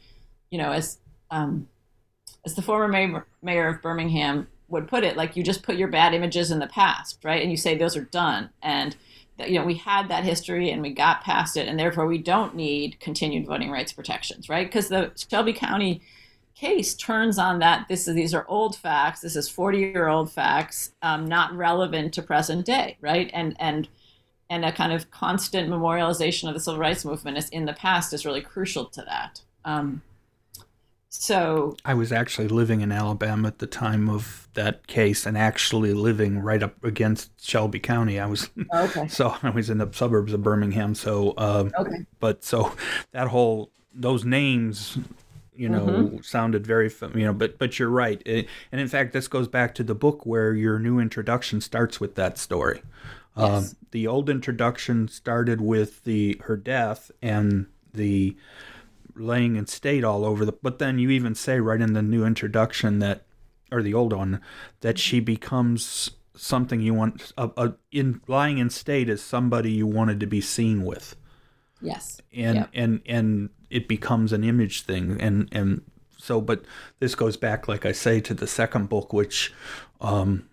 you 0.50 0.58
know, 0.58 0.72
as 0.72 0.98
um, 1.30 1.68
as 2.44 2.54
the 2.54 2.62
former 2.62 2.88
mayor, 2.88 3.26
mayor 3.42 3.68
of 3.68 3.82
Birmingham 3.82 4.48
would 4.68 4.88
put 4.88 5.04
it, 5.04 5.16
like 5.16 5.36
you 5.36 5.42
just 5.42 5.62
put 5.62 5.76
your 5.76 5.88
bad 5.88 6.14
images 6.14 6.50
in 6.50 6.58
the 6.58 6.66
past, 6.66 7.18
right? 7.24 7.42
And 7.42 7.50
you 7.50 7.56
say 7.56 7.76
those 7.76 7.96
are 7.96 8.04
done, 8.04 8.50
and 8.62 8.96
that 9.38 9.50
you 9.50 9.58
know 9.58 9.64
we 9.64 9.74
had 9.74 10.08
that 10.08 10.24
history 10.24 10.70
and 10.70 10.82
we 10.82 10.92
got 10.92 11.22
past 11.22 11.56
it, 11.56 11.68
and 11.68 11.78
therefore 11.78 12.06
we 12.06 12.18
don't 12.18 12.54
need 12.54 13.00
continued 13.00 13.46
voting 13.46 13.70
rights 13.70 13.92
protections, 13.92 14.48
right? 14.48 14.66
Because 14.66 14.88
the 14.88 15.12
Shelby 15.30 15.52
County 15.52 16.02
case 16.58 16.94
turns 16.94 17.38
on 17.38 17.60
that 17.60 17.86
this 17.88 18.08
is 18.08 18.16
these 18.16 18.34
are 18.34 18.44
old 18.48 18.74
facts 18.74 19.20
this 19.20 19.36
is 19.36 19.48
40 19.48 19.78
year 19.78 20.08
old 20.08 20.30
facts 20.32 20.90
um, 21.02 21.24
not 21.24 21.52
relevant 21.52 22.12
to 22.12 22.20
present 22.20 22.66
day 22.66 22.96
right 23.00 23.30
and 23.32 23.54
and 23.60 23.86
and 24.50 24.64
a 24.64 24.72
kind 24.72 24.92
of 24.92 25.10
constant 25.10 25.68
memorialization 25.68 26.48
of 26.48 26.54
the 26.54 26.60
civil 26.60 26.80
rights 26.80 27.04
movement 27.04 27.36
is 27.36 27.48
in 27.50 27.66
the 27.66 27.72
past 27.74 28.12
is 28.12 28.24
really 28.24 28.40
crucial 28.40 28.86
to 28.86 29.02
that. 29.02 29.40
Um, 29.64 30.02
so 31.10 31.76
I 31.84 31.94
was 31.94 32.12
actually 32.12 32.48
living 32.48 32.80
in 32.80 32.92
Alabama 32.92 33.48
at 33.48 33.58
the 33.58 33.66
time 33.66 34.08
of 34.08 34.48
that 34.54 34.86
case, 34.86 35.24
and 35.26 35.38
actually 35.38 35.94
living 35.94 36.38
right 36.38 36.62
up 36.62 36.82
against 36.84 37.30
Shelby 37.42 37.80
County. 37.80 38.20
I 38.20 38.26
was 38.26 38.50
okay. 38.74 39.08
so 39.08 39.36
I 39.42 39.50
was 39.50 39.70
in 39.70 39.78
the 39.78 39.88
suburbs 39.92 40.32
of 40.32 40.42
Birmingham. 40.42 40.94
So, 40.94 41.34
um, 41.38 41.72
okay. 41.78 42.06
but 42.20 42.44
so 42.44 42.74
that 43.12 43.28
whole 43.28 43.70
those 43.94 44.24
names 44.24 44.98
you 45.56 45.68
know 45.68 46.20
sounded 46.22 46.64
very 46.64 46.90
you 47.14 47.24
know 47.24 47.32
but 47.32 47.58
but 47.58 47.78
you're 47.78 47.88
right. 47.88 48.22
It- 48.26 48.46
and 48.70 48.80
in 48.80 48.88
fact 48.88 49.12
this 49.12 49.28
goes 49.28 49.48
back 49.48 49.74
to 49.76 49.82
the 49.82 49.94
book 49.94 50.26
where 50.26 50.54
your 50.54 50.78
new 50.78 50.98
introduction 50.98 51.60
starts 51.60 52.00
with 52.00 52.14
that 52.16 52.38
story 52.38 52.82
Um, 53.38 53.70
the 53.90 54.06
old 54.06 54.28
introduction 54.28 55.08
started 55.08 55.60
with 55.60 56.04
the 56.04 56.40
her 56.44 56.56
death 56.56 57.10
and 57.22 57.66
the 57.94 58.36
laying 59.14 59.56
in 59.56 59.66
state 59.66 60.04
all 60.04 60.24
over 60.24 60.44
the. 60.44 60.52
But 60.52 60.78
then 60.78 60.98
you 60.98 61.10
even 61.10 61.34
say 61.34 61.60
right 61.60 61.80
in 61.80 61.92
the 61.92 62.02
new 62.02 62.24
introduction 62.24 62.98
that, 63.00 63.24
or 63.72 63.82
the 63.82 63.94
old 63.94 64.12
one, 64.12 64.40
that 64.80 64.98
she 64.98 65.20
becomes 65.20 66.10
something 66.34 66.80
you 66.80 66.94
want. 66.94 67.32
A, 67.36 67.50
a, 67.56 67.74
in 67.90 68.20
lying 68.26 68.58
in 68.58 68.70
state 68.70 69.08
is 69.08 69.22
somebody 69.22 69.72
you 69.72 69.86
wanted 69.86 70.20
to 70.20 70.26
be 70.26 70.40
seen 70.40 70.84
with. 70.84 71.16
Yes. 71.80 72.20
And 72.34 72.56
Yep. 72.56 72.70
and 72.74 73.00
and 73.06 73.50
it 73.70 73.88
becomes 73.88 74.32
an 74.32 74.44
image 74.44 74.82
thing 74.82 75.20
and 75.20 75.48
and 75.52 75.82
so 76.16 76.40
but 76.40 76.64
this 77.00 77.14
goes 77.14 77.36
back 77.36 77.68
like 77.68 77.84
I 77.86 77.92
say 77.92 78.20
to 78.22 78.34
the 78.34 78.46
second 78.46 78.88
book 78.88 79.12
which 79.12 79.52
um 80.00 80.48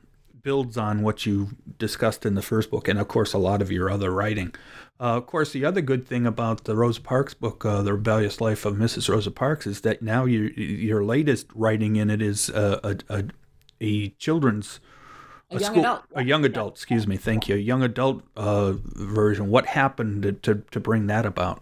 builds 0.45 0.77
on 0.77 1.01
what 1.01 1.25
you 1.25 1.49
discussed 1.79 2.25
in 2.25 2.35
the 2.35 2.41
first 2.41 2.69
book 2.69 2.87
and 2.87 2.99
of 2.99 3.07
course 3.09 3.33
a 3.33 3.37
lot 3.37 3.61
of 3.61 3.71
your 3.71 3.89
other 3.89 4.11
writing. 4.11 4.53
Uh, 4.97 5.17
of 5.17 5.25
course, 5.25 5.51
the 5.51 5.65
other 5.65 5.81
good 5.81 6.07
thing 6.07 6.25
about 6.25 6.63
the 6.63 6.75
Rosa 6.75 7.01
Parks 7.01 7.33
book, 7.33 7.65
uh, 7.65 7.81
The 7.81 7.91
Rebellious 7.91 8.39
Life 8.39 8.63
of 8.63 8.75
Mrs. 8.75 9.09
Rosa 9.09 9.31
Parks, 9.31 9.67
is 9.67 9.81
that 9.81 10.01
now 10.01 10.23
your 10.23 10.45
your 10.51 11.03
latest 11.03 11.47
writing 11.53 11.97
in 11.97 12.09
it 12.09 12.21
is 12.21 12.49
uh, 12.51 12.79
a, 12.81 12.97
a 13.09 13.23
a 13.81 14.09
children's 14.11 14.79
A 15.51 15.59
young 15.59 15.77
adult. 15.79 16.03
a 16.13 16.23
young 16.23 16.45
adult. 16.45 16.75
Excuse 16.75 17.05
me, 17.07 17.17
thank 17.17 17.49
you, 17.49 17.55
a 17.55 17.57
young 17.57 17.83
adult 17.83 18.23
uh, 18.37 18.73
version. 19.19 19.49
What 19.49 19.65
happened 19.65 20.23
to, 20.23 20.31
to 20.31 20.63
to 20.71 20.79
bring 20.79 21.07
that 21.07 21.25
about? 21.25 21.61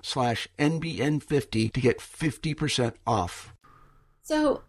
slash 0.03 0.47
NBN50 0.57 1.71
to 1.73 1.81
get 1.81 1.99
50% 1.99 2.93
off. 3.05 3.53
So, 4.23 4.61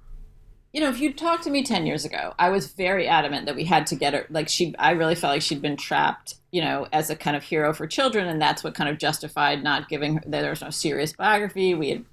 you 0.73 0.81
know, 0.81 0.89
if 0.89 1.01
you'd 1.01 1.19
talked 1.19 1.45
to 1.45 1.51
me 1.51 1.63
10 1.63 1.87
years 1.87 2.05
ago, 2.05 2.35
I 2.39 2.49
was 2.49 2.73
very 2.73 3.07
adamant 3.07 3.47
that 3.47 3.55
we 3.55 3.65
had 3.65 3.87
to 3.89 3.95
get 3.95 4.15
her. 4.15 4.27
Like, 4.31 4.49
she, 4.49 4.75
I 4.79 4.93
really 4.93 5.15
felt 5.15 5.33
like 5.33 5.43
she'd 5.43 5.63
been 5.63 5.77
trapped, 5.77 6.35
you 6.51 6.63
know, 6.63 6.87
as 6.93 7.11
a 7.11 7.17
kind 7.17 7.37
of 7.37 7.43
hero 7.43 7.75
for 7.75 7.87
children. 7.87 8.27
And 8.27 8.41
that's 8.41 8.65
what 8.65 8.75
kind 8.75 8.89
of 8.89 8.99
justified 8.99 9.63
not 9.63 9.89
giving 9.89 10.17
her, 10.17 10.23
there 10.27 10.51
was 10.51 10.63
no 10.63 10.71
serious 10.71 11.13
biography. 11.13 11.75
We 11.75 11.91
had, 11.91 12.05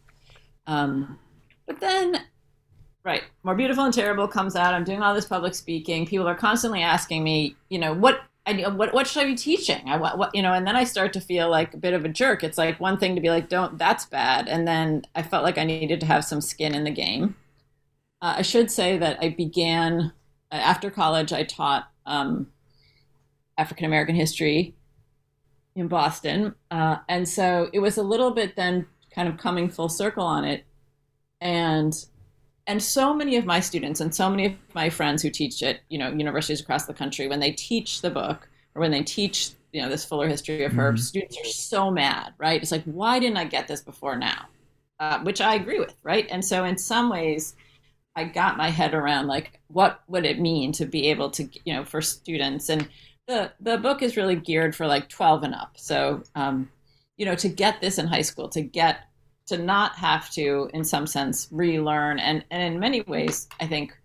um, 0.67 1.17
but 1.65 1.80
then, 1.80 2.22
right, 3.05 3.24
More 3.43 3.55
Beautiful 3.55 3.86
and 3.86 3.93
Terrible 3.93 4.28
comes 4.28 4.55
out. 4.55 4.74
I'm 4.74 4.84
doing 4.84 5.01
all 5.01 5.13
this 5.13 5.26
public 5.26 5.55
speaking. 5.55 6.05
People 6.05 6.28
are 6.28 6.36
constantly 6.36 6.82
asking 6.82 7.24
me, 7.24 7.55
you 7.70 7.80
know, 7.80 7.93
what, 7.93 8.22
I, 8.49 8.67
what 8.69 8.93
what 8.93 9.07
should 9.07 9.23
I 9.23 9.25
be 9.25 9.35
teaching? 9.35 9.87
I 9.87 9.97
what, 9.97 10.17
what 10.17 10.35
you 10.35 10.41
know, 10.41 10.53
and 10.53 10.65
then 10.65 10.75
I 10.75 10.83
start 10.83 11.13
to 11.13 11.21
feel 11.21 11.49
like 11.49 11.73
a 11.73 11.77
bit 11.77 11.93
of 11.93 12.05
a 12.05 12.09
jerk. 12.09 12.43
It's 12.43 12.57
like 12.57 12.79
one 12.79 12.97
thing 12.97 13.15
to 13.15 13.21
be 13.21 13.29
like, 13.29 13.49
"Don't," 13.49 13.77
that's 13.77 14.05
bad, 14.05 14.47
and 14.47 14.67
then 14.67 15.03
I 15.15 15.23
felt 15.23 15.43
like 15.43 15.57
I 15.57 15.63
needed 15.63 15.99
to 16.01 16.05
have 16.05 16.25
some 16.25 16.41
skin 16.41 16.75
in 16.75 16.83
the 16.83 16.91
game. 16.91 17.35
Uh, 18.21 18.35
I 18.37 18.41
should 18.41 18.69
say 18.71 18.97
that 18.97 19.17
I 19.21 19.29
began 19.29 20.13
uh, 20.51 20.55
after 20.55 20.89
college. 20.91 21.31
I 21.31 21.43
taught 21.43 21.89
um, 22.05 22.47
African 23.57 23.85
American 23.85 24.15
history 24.15 24.75
in 25.75 25.87
Boston, 25.87 26.55
uh, 26.71 26.97
and 27.07 27.27
so 27.27 27.69
it 27.73 27.79
was 27.79 27.97
a 27.97 28.03
little 28.03 28.31
bit 28.31 28.55
then 28.55 28.87
kind 29.13 29.27
of 29.27 29.37
coming 29.37 29.69
full 29.69 29.89
circle 29.89 30.23
on 30.23 30.45
it, 30.45 30.65
and 31.41 31.93
and 32.70 32.82
so 32.84 33.13
many 33.13 33.38
of 33.38 33.45
my 33.45 33.59
students 33.59 33.99
and 34.01 34.15
so 34.15 34.30
many 34.30 34.47
of 34.47 34.53
my 34.76 34.89
friends 34.89 35.24
who 35.24 35.32
teach 35.32 35.63
at 35.63 35.82
you 35.89 35.99
know 35.99 36.11
universities 36.11 36.61
across 36.61 36.86
the 36.88 36.95
country 36.95 37.28
when 37.28 37.41
they 37.41 37.51
teach 37.51 38.01
the 38.01 38.11
book 38.11 38.49
or 38.76 38.82
when 38.82 38.91
they 38.91 39.03
teach 39.03 39.51
you 39.74 39.82
know 39.82 39.89
this 39.89 40.05
fuller 40.05 40.30
history 40.30 40.65
of 40.65 40.74
her 40.74 40.93
Mhm. 40.93 40.99
students 40.99 41.38
are 41.39 41.45
so 41.49 41.91
mad 41.91 42.34
right? 42.39 42.61
It's 42.61 42.72
like 42.72 42.86
why 42.86 43.20
didn't 43.20 43.38
i 43.38 43.45
get 43.45 43.67
this 43.67 43.82
before 43.82 44.17
now? 44.17 44.47
Uh, 44.99 45.20
which 45.22 45.41
i 45.41 45.55
agree 45.55 45.80
with 45.80 45.95
right? 46.03 46.28
And 46.32 46.45
so 46.45 46.65
in 46.65 46.78
some 46.78 47.09
ways 47.09 47.55
i 48.15 48.24
got 48.26 48.57
my 48.57 48.70
head 48.70 48.93
around 48.95 49.28
like 49.28 49.59
what 49.67 50.01
would 50.09 50.26
it 50.26 50.39
mean 50.39 50.72
to 50.74 50.86
be 50.86 51.07
able 51.09 51.32
to 51.32 51.49
you 51.65 51.74
know 51.76 51.86
for 51.86 52.01
students? 52.01 52.70
And 52.70 52.89
the 53.28 53.53
the 53.61 53.78
book 53.80 54.01
is 54.03 54.17
really 54.17 54.38
geared 54.38 54.76
for 54.76 54.88
like 54.88 55.09
12 55.09 55.43
and 55.43 55.55
up. 55.55 55.74
So 55.78 56.24
um, 56.36 56.70
you 57.17 57.26
know 57.26 57.36
to 57.36 57.49
get 57.49 57.82
this 57.82 57.99
in 57.99 58.07
high 58.07 58.24
school 58.24 58.49
to 58.49 58.61
get 58.61 59.09
to 59.49 59.57
not 59.57 59.95
have 59.95 60.29
to 60.31 60.69
in 60.73 60.83
some 60.83 61.05
sense 61.05 61.47
relearn. 61.51 62.19
And 62.19 62.43
and 62.49 62.73
in 62.73 62.79
many 62.79 63.01
ways 63.01 63.47
i 63.59 63.67
think 63.67 63.97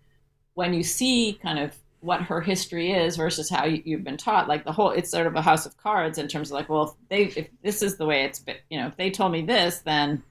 when 0.53 0.73
you 0.73 0.83
see 0.83 1.39
kind 1.41 1.59
of 1.59 1.75
what 2.01 2.21
her 2.21 2.39
history 2.39 2.91
is 2.91 3.17
versus 3.17 3.49
how 3.49 3.65
you, 3.65 3.81
you've 3.83 4.03
been 4.03 4.17
taught 4.17 4.47
like 4.47 4.63
the 4.63 4.71
whole 4.71 4.91
it's 4.91 5.09
sort 5.09 5.25
of 5.25 5.35
a 5.35 5.41
house 5.41 5.65
of 5.65 5.75
cards 5.77 6.17
in 6.19 6.27
terms 6.27 6.51
of 6.51 6.55
like 6.55 6.69
well 6.69 6.83
if 6.83 7.09
they 7.09 7.41
if 7.41 7.47
this 7.63 7.81
is 7.81 7.97
the 7.97 8.05
way 8.05 8.23
it's 8.23 8.39
been 8.39 8.57
you 8.69 8.79
know 8.79 8.87
if 8.87 8.95
they 8.97 9.09
told 9.09 9.31
me 9.31 9.41
this 9.41 9.79
then 9.79 10.21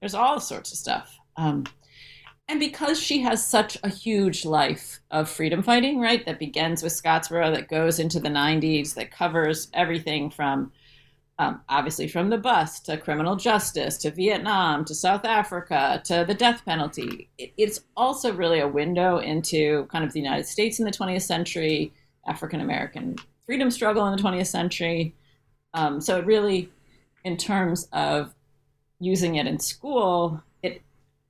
there's 0.00 0.14
all 0.14 0.40
sorts 0.40 0.72
of 0.72 0.78
stuff. 0.78 1.18
Um, 1.36 1.64
and 2.48 2.58
because 2.58 3.00
she 3.00 3.20
has 3.20 3.46
such 3.46 3.78
a 3.84 3.88
huge 3.88 4.44
life 4.44 5.00
of 5.10 5.28
freedom 5.28 5.62
fighting 5.62 6.00
right 6.00 6.24
that 6.26 6.40
begins 6.40 6.82
with 6.82 6.92
scottsboro 6.92 7.54
that 7.54 7.68
goes 7.68 8.00
into 8.00 8.18
the 8.18 8.28
90s 8.28 8.94
that 8.94 9.12
covers 9.12 9.68
everything 9.72 10.30
from 10.30 10.72
um, 11.40 11.62
obviously 11.70 12.06
from 12.06 12.28
the 12.28 12.36
bus 12.36 12.80
to 12.80 12.98
criminal 12.98 13.34
justice 13.34 13.96
to 13.96 14.10
Vietnam 14.10 14.84
to 14.84 14.94
South 14.94 15.24
Africa 15.24 16.02
to 16.04 16.22
the 16.28 16.34
death 16.34 16.62
penalty. 16.66 17.30
It, 17.38 17.54
it's 17.56 17.80
also 17.96 18.34
really 18.34 18.60
a 18.60 18.68
window 18.68 19.16
into 19.16 19.86
kind 19.86 20.04
of 20.04 20.12
the 20.12 20.20
United 20.20 20.46
States 20.46 20.78
in 20.78 20.84
the 20.84 20.90
20th 20.90 21.22
century, 21.22 21.94
African 22.26 22.60
American 22.60 23.16
freedom 23.46 23.70
struggle 23.70 24.06
in 24.06 24.14
the 24.14 24.22
20th 24.22 24.48
century. 24.48 25.14
Um, 25.72 26.02
so 26.02 26.18
it 26.18 26.26
really, 26.26 26.68
in 27.24 27.38
terms 27.38 27.88
of 27.90 28.34
using 28.98 29.36
it 29.36 29.46
in 29.46 29.58
school, 29.60 30.42
it 30.62 30.82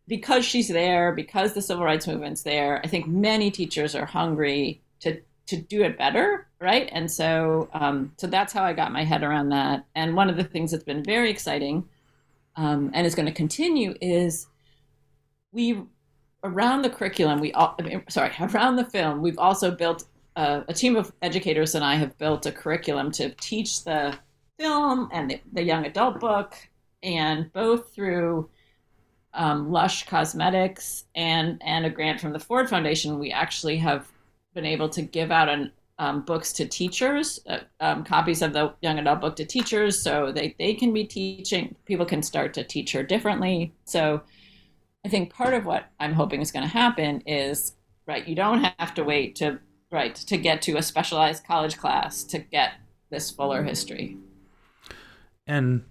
because 0.08 0.44
she's 0.44 0.66
there, 0.66 1.12
because 1.12 1.54
the 1.54 1.62
civil 1.62 1.84
rights 1.84 2.08
movement's 2.08 2.42
there. 2.42 2.80
I 2.82 2.88
think 2.88 3.06
many 3.06 3.52
teachers 3.52 3.94
are 3.94 4.06
hungry 4.06 4.82
to 5.00 5.20
to 5.50 5.56
do 5.56 5.82
it 5.82 5.98
better, 5.98 6.46
right? 6.60 6.88
And 6.92 7.10
so, 7.10 7.68
um, 7.72 8.12
so 8.16 8.26
that's 8.26 8.52
how 8.52 8.62
I 8.62 8.72
got 8.72 8.92
my 8.92 9.04
head 9.04 9.22
around 9.22 9.48
that. 9.48 9.84
And 9.94 10.14
one 10.14 10.30
of 10.30 10.36
the 10.36 10.44
things 10.44 10.70
that's 10.70 10.84
been 10.84 11.04
very 11.04 11.28
exciting, 11.28 11.88
um, 12.56 12.90
and 12.94 13.06
is 13.06 13.14
going 13.16 13.26
to 13.26 13.32
continue, 13.32 13.94
is 14.00 14.46
we 15.52 15.82
around 16.44 16.82
the 16.82 16.90
curriculum. 16.90 17.40
We 17.40 17.52
all, 17.52 17.74
I 17.78 17.82
mean, 17.82 18.02
sorry, 18.08 18.32
around 18.40 18.76
the 18.76 18.84
film, 18.84 19.22
we've 19.22 19.38
also 19.38 19.70
built 19.70 20.04
uh, 20.36 20.62
a 20.68 20.72
team 20.72 20.94
of 20.96 21.12
educators, 21.20 21.74
and 21.74 21.84
I 21.84 21.96
have 21.96 22.16
built 22.16 22.46
a 22.46 22.52
curriculum 22.52 23.10
to 23.12 23.30
teach 23.30 23.84
the 23.84 24.16
film 24.58 25.08
and 25.12 25.30
the, 25.30 25.40
the 25.52 25.62
young 25.62 25.84
adult 25.84 26.20
book, 26.20 26.54
and 27.02 27.52
both 27.52 27.92
through 27.92 28.48
um, 29.34 29.70
Lush 29.72 30.06
Cosmetics 30.06 31.04
and 31.14 31.60
and 31.64 31.86
a 31.86 31.90
grant 31.90 32.20
from 32.20 32.32
the 32.32 32.38
Ford 32.38 32.68
Foundation, 32.68 33.18
we 33.18 33.32
actually 33.32 33.78
have 33.78 34.06
been 34.54 34.66
able 34.66 34.88
to 34.90 35.02
give 35.02 35.30
out 35.30 35.48
an, 35.48 35.72
um, 35.98 36.22
books 36.22 36.52
to 36.54 36.66
teachers, 36.66 37.40
uh, 37.46 37.58
um, 37.80 38.04
copies 38.04 38.40
of 38.42 38.52
the 38.52 38.72
young 38.80 38.98
adult 38.98 39.20
book 39.20 39.36
to 39.36 39.44
teachers, 39.44 40.00
so 40.02 40.32
they, 40.32 40.54
they 40.58 40.74
can 40.74 40.92
be 40.92 41.04
teaching. 41.04 41.74
People 41.84 42.06
can 42.06 42.22
start 42.22 42.54
to 42.54 42.64
teach 42.64 42.92
her 42.92 43.02
differently. 43.02 43.74
So 43.84 44.22
I 45.04 45.08
think 45.08 45.32
part 45.32 45.54
of 45.54 45.66
what 45.66 45.90
I'm 46.00 46.14
hoping 46.14 46.40
is 46.40 46.50
going 46.52 46.62
to 46.64 46.72
happen 46.72 47.22
is 47.26 47.74
right. 48.06 48.26
You 48.26 48.34
don't 48.34 48.64
have 48.78 48.94
to 48.94 49.04
wait 49.04 49.36
to 49.36 49.58
right 49.92 50.14
to 50.14 50.36
get 50.36 50.62
to 50.62 50.76
a 50.76 50.82
specialized 50.82 51.44
college 51.44 51.76
class 51.76 52.22
to 52.24 52.38
get 52.38 52.74
this 53.10 53.30
fuller 53.30 53.62
history. 53.62 54.16
And 55.46 55.84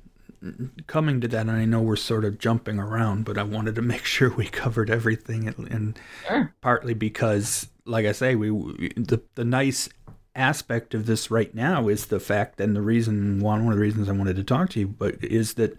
coming 0.87 1.19
to 1.21 1.27
that, 1.27 1.41
and 1.41 1.51
I 1.51 1.65
know 1.65 1.81
we're 1.81 1.97
sort 1.97 2.23
of 2.23 2.39
jumping 2.39 2.79
around, 2.79 3.25
but 3.25 3.37
I 3.37 3.43
wanted 3.43 3.75
to 3.75 3.81
make 3.81 4.05
sure 4.05 4.29
we 4.33 4.45
covered 4.45 4.89
everything, 4.89 5.47
and, 5.47 5.67
and 5.69 5.99
Sure. 6.27 6.55
partly 6.61 6.93
because, 6.93 7.67
like 7.89 8.05
I 8.05 8.11
say, 8.11 8.35
we 8.35 8.49
the 8.95 9.21
the 9.35 9.45
nice 9.45 9.89
aspect 10.35 10.93
of 10.93 11.05
this 11.05 11.29
right 11.31 11.53
now 11.53 11.87
is 11.87 12.05
the 12.05 12.19
fact, 12.19 12.61
and 12.61 12.75
the 12.75 12.81
reason 12.81 13.39
one 13.39 13.65
one 13.65 13.73
of 13.73 13.77
the 13.77 13.83
reasons 13.83 14.07
I 14.07 14.13
wanted 14.13 14.35
to 14.37 14.43
talk 14.43 14.69
to 14.71 14.79
you, 14.79 14.87
but 14.87 15.21
is 15.23 15.55
that 15.55 15.73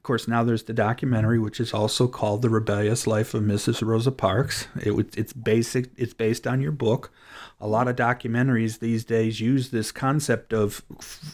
of 0.00 0.04
course, 0.04 0.26
now 0.26 0.42
there's 0.42 0.62
the 0.62 0.72
documentary, 0.72 1.38
which 1.38 1.60
is 1.60 1.74
also 1.74 2.08
called 2.08 2.40
"The 2.40 2.48
Rebellious 2.48 3.06
Life 3.06 3.34
of 3.34 3.42
Mrs. 3.42 3.86
Rosa 3.86 4.10
Parks." 4.10 4.66
It, 4.76 4.94
it's 5.16 5.34
basic. 5.34 5.90
It's 5.96 6.14
based 6.14 6.46
on 6.46 6.62
your 6.62 6.72
book. 6.72 7.12
A 7.60 7.66
lot 7.68 7.86
of 7.86 7.96
documentaries 7.96 8.78
these 8.78 9.04
days 9.04 9.40
use 9.40 9.70
this 9.70 9.92
concept 9.92 10.54
of 10.54 10.82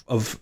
of 0.08 0.40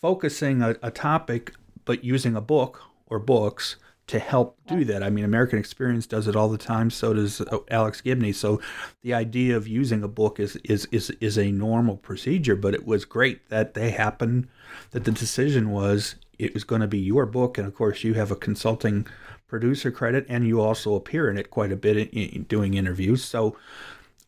focusing 0.00 0.62
a, 0.62 0.76
a 0.82 0.90
topic, 0.90 1.52
but 1.84 2.02
using 2.02 2.34
a 2.34 2.40
book 2.40 2.82
or 3.08 3.18
books 3.18 3.76
to 4.06 4.18
help 4.20 4.56
do 4.68 4.84
that. 4.84 5.02
I 5.02 5.10
mean, 5.10 5.24
American 5.24 5.58
Experience 5.58 6.06
does 6.06 6.28
it 6.28 6.36
all 6.36 6.48
the 6.48 6.58
time. 6.58 6.90
So 6.90 7.12
does 7.12 7.40
uh, 7.40 7.58
Alex 7.70 8.00
Gibney. 8.00 8.32
So 8.32 8.60
the 9.02 9.14
idea 9.14 9.56
of 9.56 9.66
using 9.66 10.02
a 10.02 10.08
book 10.08 10.38
is 10.38 10.56
is 10.64 10.86
is 10.92 11.10
is 11.20 11.36
a 11.36 11.50
normal 11.50 11.96
procedure. 11.96 12.56
But 12.56 12.74
it 12.74 12.86
was 12.86 13.04
great 13.04 13.48
that 13.48 13.74
they 13.74 13.90
happened. 13.90 14.48
That 14.92 15.04
the 15.04 15.10
decision 15.10 15.70
was 15.70 16.16
it 16.38 16.54
was 16.54 16.64
going 16.64 16.82
to 16.82 16.86
be 16.86 16.98
your 16.98 17.26
book, 17.26 17.58
and 17.58 17.66
of 17.66 17.74
course, 17.74 18.04
you 18.04 18.14
have 18.14 18.30
a 18.30 18.36
consulting 18.36 19.06
producer 19.48 19.90
credit, 19.90 20.26
and 20.28 20.46
you 20.46 20.60
also 20.60 20.94
appear 20.94 21.30
in 21.30 21.38
it 21.38 21.50
quite 21.50 21.72
a 21.72 21.76
bit 21.76 21.96
in, 21.96 22.08
in 22.08 22.42
doing 22.44 22.74
interviews. 22.74 23.24
So, 23.24 23.56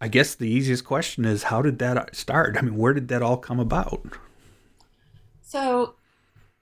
I 0.00 0.08
guess 0.08 0.34
the 0.34 0.48
easiest 0.48 0.84
question 0.84 1.24
is, 1.24 1.44
how 1.44 1.60
did 1.60 1.78
that 1.80 2.16
start? 2.16 2.56
I 2.56 2.62
mean, 2.62 2.76
where 2.76 2.94
did 2.94 3.08
that 3.08 3.22
all 3.22 3.36
come 3.36 3.60
about? 3.60 4.06
So, 5.42 5.94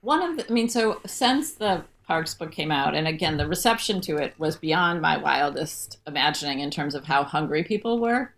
one 0.01 0.21
of 0.21 0.37
the, 0.37 0.49
I 0.49 0.53
mean, 0.53 0.69
so 0.69 0.99
since 1.05 1.53
the 1.53 1.83
Parks 2.07 2.33
book 2.33 2.51
came 2.51 2.71
out, 2.71 2.95
and 2.95 3.07
again, 3.07 3.35
the 3.35 3.47
reception 3.47 3.99
to 4.01 4.15
it 4.15 4.33
was 4.37 4.55
beyond 4.55 5.01
my 5.01 5.17
wildest 5.17 5.99
imagining 6.07 6.61
in 6.61 6.71
terms 6.71 6.95
of 6.95 7.05
how 7.05 7.23
hungry 7.23 7.63
people 7.63 7.99
were. 7.99 8.33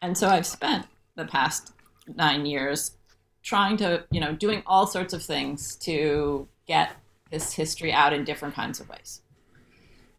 And 0.00 0.16
so 0.16 0.28
I've 0.28 0.46
spent 0.46 0.86
the 1.14 1.26
past 1.26 1.74
nine 2.06 2.46
years 2.46 2.96
trying 3.42 3.76
to, 3.76 4.04
you 4.10 4.20
know, 4.20 4.34
doing 4.34 4.62
all 4.66 4.86
sorts 4.86 5.12
of 5.12 5.22
things 5.22 5.76
to 5.76 6.48
get 6.66 6.92
this 7.30 7.52
history 7.52 7.92
out 7.92 8.12
in 8.14 8.24
different 8.24 8.54
kinds 8.54 8.80
of 8.80 8.88
ways. 8.88 9.20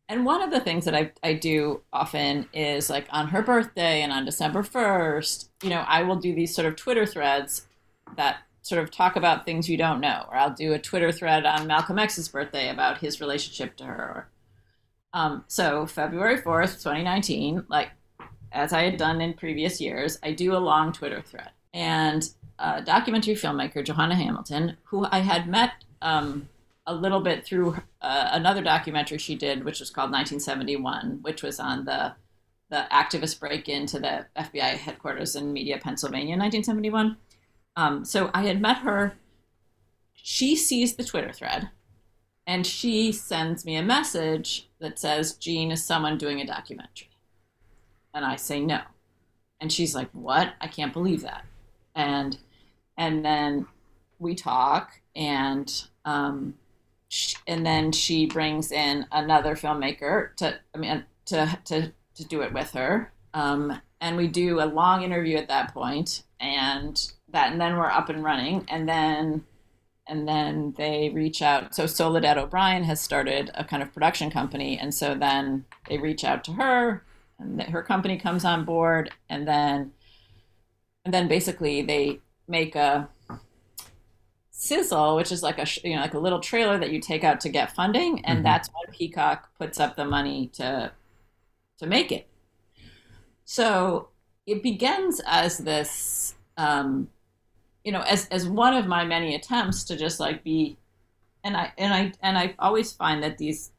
And 0.07 0.25
one 0.25 0.43
of 0.43 0.51
the 0.51 0.59
things 0.59 0.85
that 0.85 0.93
I, 0.93 1.11
I 1.23 1.33
do 1.33 1.81
often 1.91 2.47
is 2.53 2.89
like 2.89 3.07
on 3.09 3.29
her 3.29 3.41
birthday 3.41 4.01
and 4.01 4.11
on 4.11 4.25
December 4.25 4.61
1st, 4.61 5.47
you 5.63 5.69
know, 5.69 5.83
I 5.87 6.03
will 6.03 6.17
do 6.17 6.35
these 6.35 6.53
sort 6.53 6.67
of 6.67 6.75
Twitter 6.75 7.05
threads 7.05 7.65
that 8.17 8.37
sort 8.63 8.81
of 8.81 8.89
talk 8.89 9.15
about 9.15 9.45
things 9.45 9.69
you 9.69 9.77
don't 9.77 9.99
know. 9.99 10.25
Or 10.29 10.35
I'll 10.35 10.53
do 10.53 10.73
a 10.73 10.79
Twitter 10.79 11.11
thread 11.11 11.45
on 11.45 11.67
Malcolm 11.67 11.99
X's 11.99 12.29
birthday 12.29 12.69
about 12.69 12.97
his 12.97 13.21
relationship 13.21 13.75
to 13.77 13.83
her. 13.83 14.29
Um, 15.13 15.43
so 15.47 15.85
February 15.85 16.41
4th, 16.41 16.81
2019, 16.81 17.65
like 17.67 17.89
as 18.51 18.73
I 18.73 18.83
had 18.83 18.97
done 18.97 19.21
in 19.21 19.33
previous 19.33 19.79
years, 19.79 20.17
I 20.23 20.31
do 20.31 20.55
a 20.55 20.57
long 20.57 20.91
Twitter 20.93 21.21
thread. 21.21 21.51
And 21.73 22.27
a 22.57 22.81
documentary 22.81 23.35
filmmaker, 23.35 23.83
Johanna 23.83 24.15
Hamilton, 24.15 24.77
who 24.85 25.05
I 25.11 25.19
had 25.19 25.47
met 25.47 25.71
um, 26.01 26.47
a 26.87 26.95
little 26.95 27.19
bit 27.19 27.45
through 27.45 27.75
uh, 28.01 28.29
another 28.31 28.61
documentary 28.61 29.17
she 29.17 29.35
did, 29.35 29.65
which 29.65 29.79
was 29.79 29.89
called 29.89 30.11
1971, 30.11 31.19
which 31.21 31.43
was 31.43 31.59
on 31.59 31.85
the 31.85 32.13
the 32.69 32.87
activist 32.91 33.39
break 33.39 33.69
into 33.69 33.99
the 33.99 34.25
FBI 34.35 34.77
headquarters 34.77 35.35
in 35.35 35.53
Media, 35.53 35.77
Pennsylvania, 35.77 36.33
in 36.33 36.39
1971. 36.39 37.17
Um, 37.75 38.05
so 38.05 38.29
I 38.33 38.43
had 38.43 38.61
met 38.61 38.77
her. 38.79 39.15
She 40.13 40.55
sees 40.55 40.95
the 40.95 41.03
Twitter 41.03 41.31
thread, 41.31 41.69
and 42.47 42.65
she 42.65 43.11
sends 43.11 43.65
me 43.65 43.75
a 43.75 43.83
message 43.83 44.69
that 44.79 44.99
says, 44.99 45.35
"Jeanne 45.35 45.71
is 45.71 45.83
someone 45.83 46.17
doing 46.17 46.39
a 46.39 46.45
documentary," 46.45 47.09
and 48.13 48.25
I 48.25 48.35
say 48.35 48.59
no, 48.59 48.81
and 49.59 49.71
she's 49.71 49.95
like, 49.95 50.09
"What? 50.11 50.53
I 50.61 50.67
can't 50.67 50.93
believe 50.93 51.21
that." 51.21 51.45
and 51.95 52.37
and 52.97 53.23
then 53.23 53.67
we 54.19 54.35
talk 54.35 55.01
and 55.15 55.83
um, 56.05 56.55
sh- 57.09 57.35
and 57.47 57.65
then 57.65 57.91
she 57.91 58.25
brings 58.25 58.71
in 58.71 59.05
another 59.11 59.55
filmmaker 59.55 60.35
to 60.37 60.59
I 60.73 60.77
mean 60.77 61.05
to 61.25 61.59
to 61.65 61.93
to 62.15 62.25
do 62.25 62.41
it 62.41 62.53
with 62.53 62.71
her 62.71 63.11
um, 63.33 63.79
and 64.01 64.17
we 64.17 64.27
do 64.27 64.61
a 64.61 64.65
long 64.65 65.03
interview 65.03 65.37
at 65.37 65.47
that 65.47 65.73
point 65.73 66.23
and 66.39 67.13
that 67.33 67.51
and 67.51 67.59
then 67.59 67.75
we're 67.75 67.89
up 67.89 68.09
and 68.09 68.23
running 68.23 68.65
and 68.69 68.87
then 68.87 69.43
and 70.07 70.27
then 70.27 70.73
they 70.77 71.09
reach 71.13 71.41
out 71.41 71.75
so 71.75 71.85
soledad 71.85 72.37
o'brien 72.37 72.83
has 72.83 72.99
started 72.99 73.51
a 73.53 73.63
kind 73.63 73.83
of 73.83 73.93
production 73.93 74.31
company 74.31 74.77
and 74.77 74.93
so 74.93 75.13
then 75.13 75.65
they 75.89 75.97
reach 75.97 76.23
out 76.23 76.43
to 76.43 76.53
her 76.53 77.03
and 77.39 77.61
her 77.61 77.83
company 77.83 78.17
comes 78.17 78.45
on 78.45 78.63
board 78.63 79.11
and 79.29 79.47
then 79.47 79.91
and 81.05 81.13
then 81.13 81.27
basically 81.27 81.81
they 81.81 82.19
make 82.47 82.75
a 82.75 83.09
sizzle, 84.63 85.15
which 85.15 85.31
is 85.31 85.43
like 85.43 85.59
a 85.59 85.67
you 85.83 85.95
know 85.95 86.01
like 86.01 86.13
a 86.13 86.19
little 86.19 86.39
trailer 86.39 86.77
that 86.77 86.91
you 86.91 86.99
take 86.99 87.23
out 87.23 87.41
to 87.41 87.49
get 87.49 87.75
funding, 87.75 88.23
and 88.25 88.37
mm-hmm. 88.37 88.43
that's 88.43 88.69
when 88.69 88.93
Peacock 88.93 89.49
puts 89.57 89.79
up 89.79 89.95
the 89.95 90.05
money 90.05 90.47
to 90.53 90.91
to 91.79 91.85
make 91.87 92.11
it. 92.11 92.27
So 93.45 94.09
it 94.45 94.63
begins 94.63 95.21
as 95.27 95.57
this, 95.57 96.35
um, 96.57 97.09
you 97.83 97.91
know, 97.91 98.01
as 98.01 98.27
as 98.29 98.47
one 98.47 98.73
of 98.73 98.87
my 98.87 99.03
many 99.05 99.35
attempts 99.35 99.83
to 99.85 99.97
just 99.97 100.19
like 100.19 100.43
be 100.43 100.77
and 101.43 101.57
I 101.57 101.73
and 101.77 101.93
I 101.93 102.13
and 102.21 102.37
I 102.37 102.55
always 102.57 102.93
find 102.93 103.21
that 103.23 103.37
these 103.37 103.71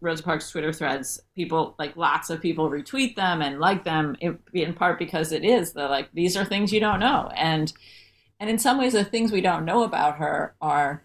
Rosa 0.00 0.22
Parks 0.22 0.50
Twitter 0.50 0.72
threads, 0.72 1.20
people 1.36 1.74
like 1.78 1.96
lots 1.96 2.30
of 2.30 2.40
people 2.40 2.68
retweet 2.68 3.14
them 3.14 3.40
and 3.42 3.60
like 3.60 3.84
them 3.84 4.16
in 4.52 4.74
part 4.74 4.98
because 4.98 5.30
it 5.30 5.44
is 5.44 5.72
the 5.72 5.86
like 5.88 6.08
these 6.12 6.36
are 6.36 6.44
things 6.44 6.72
you 6.72 6.80
don't 6.80 7.00
know, 7.00 7.30
and 7.36 7.72
and 8.40 8.50
in 8.50 8.58
some 8.58 8.78
ways 8.78 8.92
the 8.92 9.04
things 9.04 9.30
we 9.30 9.40
don't 9.40 9.64
know 9.64 9.84
about 9.84 10.16
her 10.16 10.54
are 10.60 11.04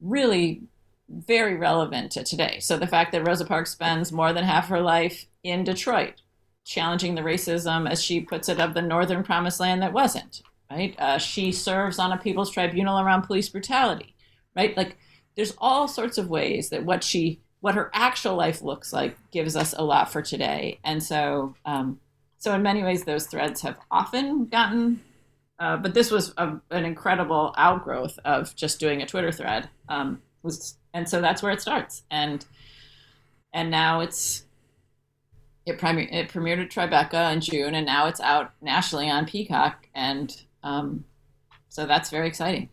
really 0.00 0.62
very 1.08 1.56
relevant 1.56 2.10
to 2.12 2.24
today. 2.24 2.58
So 2.58 2.76
the 2.76 2.86
fact 2.86 3.12
that 3.12 3.26
Rosa 3.26 3.44
Parks 3.44 3.70
spends 3.70 4.10
more 4.10 4.32
than 4.32 4.44
half 4.44 4.68
her 4.68 4.80
life 4.80 5.26
in 5.44 5.62
Detroit, 5.62 6.22
challenging 6.64 7.14
the 7.14 7.22
racism, 7.22 7.88
as 7.88 8.02
she 8.02 8.20
puts 8.20 8.48
it, 8.48 8.58
of 8.58 8.74
the 8.74 8.82
Northern 8.82 9.22
Promised 9.22 9.60
Land 9.60 9.82
that 9.82 9.92
wasn't 9.92 10.42
right. 10.76 10.94
Uh, 10.98 11.18
she 11.18 11.52
serves 11.52 11.98
on 11.98 12.12
a 12.12 12.18
People's 12.18 12.50
Tribunal 12.50 13.00
around 13.00 13.22
police 13.22 13.48
brutality, 13.48 14.14
right, 14.56 14.76
like 14.76 14.96
there's 15.36 15.54
all 15.58 15.88
sorts 15.88 16.18
of 16.18 16.28
ways 16.28 16.70
that 16.70 16.84
what 16.84 17.04
she 17.04 17.40
what 17.60 17.74
her 17.76 17.90
actual 17.94 18.34
life 18.34 18.60
looks 18.60 18.92
like 18.92 19.16
gives 19.30 19.54
us 19.54 19.72
a 19.72 19.84
lot 19.84 20.10
for 20.10 20.20
today. 20.20 20.80
And 20.84 21.02
so 21.02 21.54
um, 21.64 22.00
so 22.38 22.54
in 22.54 22.62
many 22.62 22.82
ways 22.82 23.04
those 23.04 23.26
threads 23.26 23.60
have 23.62 23.78
often 23.90 24.46
gotten 24.46 25.00
uh, 25.58 25.76
but 25.76 25.94
this 25.94 26.10
was 26.10 26.34
a, 26.38 26.60
an 26.70 26.84
incredible 26.84 27.54
outgrowth 27.56 28.18
of 28.24 28.56
just 28.56 28.80
doing 28.80 29.00
a 29.00 29.06
twitter 29.06 29.30
thread 29.30 29.68
um, 29.88 30.20
was 30.42 30.76
and 30.94 31.08
so 31.08 31.20
that's 31.20 31.42
where 31.42 31.52
it 31.52 31.60
starts. 31.60 32.02
And 32.10 32.44
and 33.52 33.70
now 33.70 34.00
it's 34.00 34.44
it, 35.64 35.78
premier, 35.78 36.08
it 36.10 36.28
premiered 36.28 36.60
at 36.60 36.70
Tribeca 36.70 37.32
in 37.32 37.40
June, 37.40 37.74
and 37.74 37.86
now 37.86 38.06
it's 38.06 38.20
out 38.20 38.52
nationally 38.60 39.08
on 39.08 39.26
Peacock, 39.26 39.88
and 39.94 40.42
um, 40.62 41.04
so 41.68 41.86
that's 41.86 42.10
very 42.10 42.28
exciting. 42.28 42.68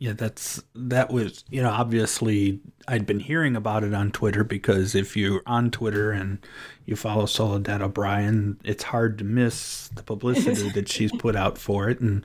Yeah, 0.00 0.14
that's 0.14 0.62
that 0.74 1.12
was 1.12 1.44
you 1.50 1.62
know 1.62 1.68
obviously 1.68 2.60
I'd 2.88 3.04
been 3.04 3.20
hearing 3.20 3.54
about 3.54 3.84
it 3.84 3.92
on 3.92 4.10
Twitter 4.10 4.44
because 4.44 4.94
if 4.94 5.14
you're 5.14 5.42
on 5.44 5.70
Twitter 5.70 6.10
and 6.10 6.38
you 6.86 6.96
follow 6.96 7.26
Soledad 7.26 7.82
O'Brien, 7.82 8.58
it's 8.64 8.84
hard 8.84 9.18
to 9.18 9.24
miss 9.24 9.88
the 9.88 10.02
publicity 10.02 10.70
that 10.70 10.88
she's 10.92 11.12
put 11.12 11.36
out 11.36 11.58
for 11.58 11.90
it, 11.90 12.00
and 12.00 12.24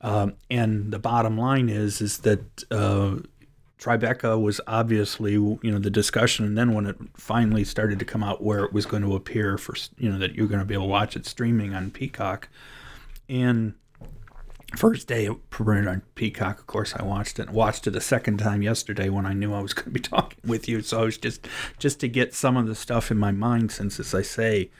um, 0.00 0.34
and 0.50 0.92
the 0.92 0.98
bottom 0.98 1.38
line 1.38 1.68
is 1.68 2.00
is 2.00 2.18
that 2.18 2.64
uh, 2.72 3.18
Tribeca 3.78 4.40
was 4.40 4.60
obviously 4.66 5.34
you 5.34 5.60
know 5.62 5.78
the 5.78 5.90
discussion, 5.90 6.44
and 6.44 6.58
then 6.58 6.74
when 6.74 6.86
it 6.86 6.96
finally 7.14 7.62
started 7.62 8.00
to 8.00 8.04
come 8.04 8.24
out 8.24 8.42
where 8.42 8.64
it 8.64 8.72
was 8.72 8.84
going 8.84 9.04
to 9.04 9.14
appear 9.14 9.56
for 9.58 9.76
you 9.96 10.10
know 10.10 10.18
that 10.18 10.34
you're 10.34 10.48
going 10.48 10.58
to 10.58 10.66
be 10.66 10.74
able 10.74 10.86
to 10.86 10.90
watch 10.90 11.14
it 11.14 11.24
streaming 11.24 11.72
on 11.72 11.92
Peacock, 11.92 12.48
and 13.30 13.74
first 14.76 15.08
day 15.08 15.26
it 15.26 15.50
premiered 15.50 15.90
on 15.90 16.02
Peacock. 16.14 16.58
Of 16.58 16.66
course, 16.66 16.94
I 16.96 17.02
watched 17.02 17.38
it. 17.38 17.50
Watched 17.50 17.86
it 17.86 17.96
a 17.96 18.00
second 18.00 18.38
time 18.38 18.62
yesterday 18.62 19.08
when 19.08 19.26
I 19.26 19.32
knew 19.32 19.52
I 19.52 19.60
was 19.60 19.72
going 19.74 19.86
to 19.86 19.90
be 19.90 20.00
talking 20.00 20.38
with 20.44 20.68
you. 20.68 20.82
So 20.82 21.02
I 21.02 21.04
was 21.04 21.18
just 21.18 21.46
just 21.78 22.00
to 22.00 22.08
get 22.08 22.34
some 22.34 22.56
of 22.56 22.66
the 22.66 22.74
stuff 22.74 23.10
in 23.10 23.18
my 23.18 23.32
mind. 23.32 23.72
Since, 23.72 24.00
as 24.00 24.14
I 24.14 24.22
say, 24.22 24.70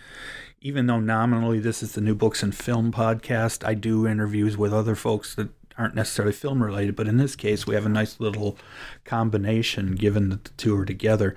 even 0.60 0.86
though 0.86 1.00
nominally 1.00 1.60
this 1.60 1.82
is 1.82 1.92
the 1.92 2.00
New 2.00 2.14
Books 2.14 2.42
and 2.42 2.54
Film 2.54 2.92
podcast, 2.92 3.66
I 3.66 3.74
do 3.74 4.06
interviews 4.06 4.56
with 4.56 4.72
other 4.72 4.94
folks 4.94 5.34
that 5.34 5.48
aren't 5.78 5.94
necessarily 5.94 6.32
film 6.32 6.62
related. 6.62 6.96
But 6.96 7.08
in 7.08 7.16
this 7.16 7.34
case, 7.36 7.66
we 7.66 7.74
have 7.74 7.86
a 7.86 7.90
nice 7.90 8.20
little 8.20 8.58
combination, 9.04 9.94
given 9.94 10.28
that 10.30 10.44
the 10.44 10.50
two 10.50 10.76
are 10.78 10.84
together. 10.84 11.34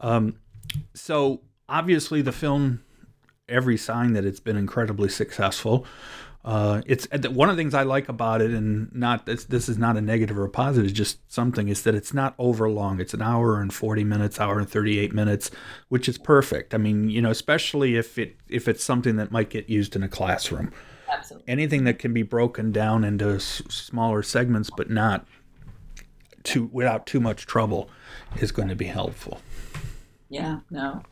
Um, 0.00 0.38
so 0.94 1.42
obviously, 1.68 2.22
the 2.22 2.32
film. 2.32 2.82
Every 3.48 3.76
sign 3.76 4.14
that 4.14 4.24
it's 4.24 4.40
been 4.40 4.56
incredibly 4.56 5.08
successful. 5.08 5.86
Uh, 6.46 6.80
it's 6.86 7.08
one 7.28 7.50
of 7.50 7.56
the 7.56 7.60
things 7.60 7.74
I 7.74 7.82
like 7.82 8.08
about 8.08 8.40
it, 8.40 8.52
and 8.52 8.88
not 8.94 9.26
this, 9.26 9.44
this 9.44 9.68
is 9.68 9.78
not 9.78 9.96
a 9.96 10.00
negative 10.00 10.38
or 10.38 10.44
a 10.44 10.48
positive, 10.48 10.88
it's 10.88 10.96
just 10.96 11.18
something 11.30 11.68
is 11.68 11.82
that 11.82 11.96
it's 11.96 12.14
not 12.14 12.36
over 12.38 12.70
long. 12.70 13.00
It's 13.00 13.12
an 13.14 13.20
hour 13.20 13.60
and 13.60 13.74
forty 13.74 14.04
minutes, 14.04 14.38
hour 14.38 14.60
and 14.60 14.70
thirty 14.70 15.00
eight 15.00 15.12
minutes, 15.12 15.50
which 15.88 16.08
is 16.08 16.18
perfect. 16.18 16.72
I 16.72 16.78
mean, 16.78 17.10
you 17.10 17.20
know, 17.20 17.30
especially 17.30 17.96
if 17.96 18.16
it 18.16 18.36
if 18.48 18.68
it's 18.68 18.84
something 18.84 19.16
that 19.16 19.32
might 19.32 19.50
get 19.50 19.68
used 19.68 19.96
in 19.96 20.04
a 20.04 20.08
classroom. 20.08 20.72
Absolutely. 21.08 21.48
anything 21.52 21.84
that 21.84 22.00
can 22.00 22.12
be 22.12 22.22
broken 22.22 22.72
down 22.72 23.04
into 23.04 23.36
s- 23.36 23.62
smaller 23.68 24.22
segments, 24.24 24.70
but 24.76 24.90
not 24.90 25.26
too 26.44 26.68
without 26.72 27.06
too 27.06 27.20
much 27.20 27.46
trouble, 27.46 27.90
is 28.40 28.52
going 28.52 28.68
to 28.68 28.76
be 28.76 28.86
helpful. 28.86 29.40
Yeah, 30.28 30.60
no. 30.70 31.02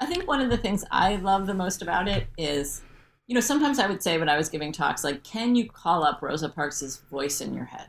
I 0.00 0.06
think 0.06 0.26
one 0.28 0.40
of 0.40 0.50
the 0.50 0.56
things 0.56 0.84
I 0.90 1.16
love 1.16 1.46
the 1.46 1.54
most 1.54 1.82
about 1.82 2.06
it 2.08 2.26
is, 2.38 2.82
you 3.28 3.34
know, 3.34 3.40
sometimes 3.40 3.78
I 3.78 3.86
would 3.86 4.02
say 4.02 4.18
when 4.18 4.30
I 4.30 4.38
was 4.38 4.48
giving 4.48 4.72
talks, 4.72 5.04
like, 5.04 5.22
can 5.22 5.54
you 5.54 5.68
call 5.68 6.02
up 6.02 6.22
Rosa 6.22 6.48
Parks' 6.48 7.02
voice 7.10 7.42
in 7.42 7.54
your 7.54 7.66
head? 7.66 7.88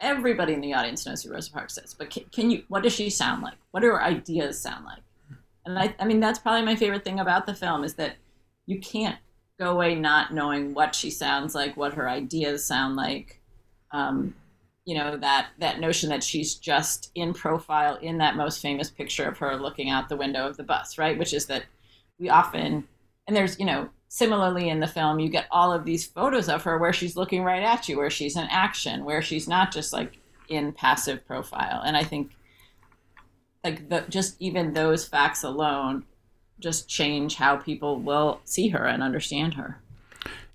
Everybody 0.00 0.52
in 0.52 0.60
the 0.60 0.74
audience 0.74 1.04
knows 1.04 1.22
who 1.22 1.32
Rosa 1.32 1.50
Parks 1.50 1.76
is, 1.76 1.92
but 1.92 2.08
can, 2.08 2.24
can 2.32 2.50
you, 2.50 2.62
what 2.68 2.84
does 2.84 2.94
she 2.94 3.10
sound 3.10 3.42
like? 3.42 3.56
What 3.72 3.80
do 3.80 3.88
her 3.88 4.02
ideas 4.02 4.60
sound 4.60 4.84
like? 4.84 5.02
And 5.64 5.76
I, 5.76 5.94
I 5.98 6.04
mean, 6.04 6.20
that's 6.20 6.38
probably 6.38 6.64
my 6.64 6.76
favorite 6.76 7.02
thing 7.02 7.18
about 7.18 7.46
the 7.46 7.54
film 7.54 7.82
is 7.82 7.94
that 7.94 8.14
you 8.66 8.78
can't 8.78 9.18
go 9.58 9.72
away 9.72 9.96
not 9.96 10.32
knowing 10.32 10.72
what 10.72 10.94
she 10.94 11.10
sounds 11.10 11.52
like, 11.54 11.76
what 11.76 11.94
her 11.94 12.08
ideas 12.08 12.64
sound 12.64 12.94
like. 12.94 13.40
Um, 13.90 14.34
you 14.84 14.96
know 14.96 15.16
that 15.16 15.48
that 15.58 15.80
notion 15.80 16.10
that 16.10 16.22
she's 16.22 16.54
just 16.54 17.10
in 17.16 17.34
profile 17.34 17.96
in 17.96 18.18
that 18.18 18.36
most 18.36 18.62
famous 18.62 18.88
picture 18.88 19.28
of 19.28 19.36
her 19.38 19.56
looking 19.56 19.90
out 19.90 20.08
the 20.08 20.16
window 20.16 20.46
of 20.46 20.56
the 20.56 20.62
bus, 20.62 20.96
right? 20.96 21.18
Which 21.18 21.34
is 21.34 21.46
that 21.46 21.64
we 22.20 22.30
often 22.30 22.86
and 23.26 23.36
there's 23.36 23.58
you 23.58 23.66
know 23.66 23.88
similarly 24.08 24.68
in 24.68 24.80
the 24.80 24.86
film 24.86 25.18
you 25.18 25.28
get 25.28 25.46
all 25.50 25.72
of 25.72 25.84
these 25.84 26.06
photos 26.06 26.48
of 26.48 26.62
her 26.62 26.78
where 26.78 26.92
she's 26.92 27.16
looking 27.16 27.42
right 27.42 27.62
at 27.62 27.88
you, 27.88 27.96
where 27.96 28.10
she's 28.10 28.36
in 28.36 28.46
action, 28.50 29.04
where 29.04 29.22
she's 29.22 29.48
not 29.48 29.72
just 29.72 29.92
like 29.92 30.18
in 30.48 30.72
passive 30.72 31.26
profile. 31.26 31.82
And 31.84 31.96
I 31.96 32.04
think 32.04 32.32
like 33.64 33.88
the 33.88 34.04
just 34.08 34.36
even 34.40 34.74
those 34.74 35.06
facts 35.06 35.42
alone 35.42 36.04
just 36.58 36.88
change 36.88 37.34
how 37.34 37.56
people 37.56 38.00
will 38.00 38.40
see 38.44 38.68
her 38.68 38.84
and 38.84 39.02
understand 39.02 39.54
her. 39.54 39.80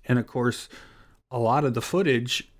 And 0.04 0.18
of 0.18 0.26
course, 0.26 0.68
a 1.30 1.38
lot 1.38 1.64
of 1.64 1.74
the 1.74 1.82
footage, 1.82 2.50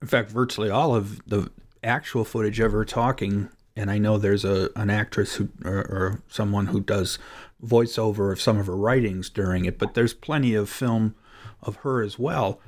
in 0.00 0.08
fact, 0.08 0.30
virtually 0.30 0.70
all 0.70 0.94
of 0.94 1.24
the 1.26 1.50
actual 1.82 2.24
footage 2.24 2.60
of 2.60 2.72
her 2.72 2.84
talking, 2.84 3.48
and 3.74 3.90
I 3.90 3.98
know 3.98 4.18
there's 4.18 4.44
a 4.44 4.70
an 4.76 4.90
actress 4.90 5.36
who 5.36 5.48
or, 5.64 5.78
or 5.78 6.22
someone 6.28 6.66
who 6.66 6.80
does 6.80 7.18
voiceover 7.62 8.32
of 8.32 8.40
some 8.40 8.58
of 8.58 8.66
her 8.66 8.76
writings 8.76 9.30
during 9.30 9.64
it, 9.64 9.78
but 9.78 9.94
there's 9.94 10.14
plenty 10.14 10.54
of 10.54 10.68
film 10.68 11.14
of 11.62 11.76
her 11.76 12.02
as 12.02 12.18
well. 12.18 12.60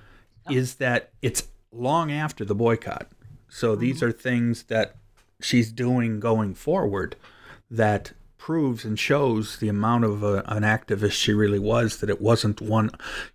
Is 0.51 0.77
that 0.77 1.11
it's 1.23 1.49
long 1.73 2.13
after 2.13 2.45
the 2.45 2.55
boycott, 2.55 3.09
so 3.49 3.75
these 3.75 4.03
are 4.03 4.13
things 4.13 4.65
that 4.65 4.97
she's 5.41 5.73
doing 5.73 6.21
going 6.21 6.55
forward 6.55 7.17
that 7.71 8.13
proves 8.39 8.85
and 8.85 8.99
shows 8.99 9.59
the 9.59 9.69
amount 9.69 10.05
of 10.05 10.23
a, 10.23 10.45
an 10.47 10.63
activist 10.63 11.13
she 11.13 11.33
really 11.33 11.59
was 11.59 11.99
that 11.99 12.09
it 12.09 12.21
wasn't 12.21 12.61
one 12.61 12.89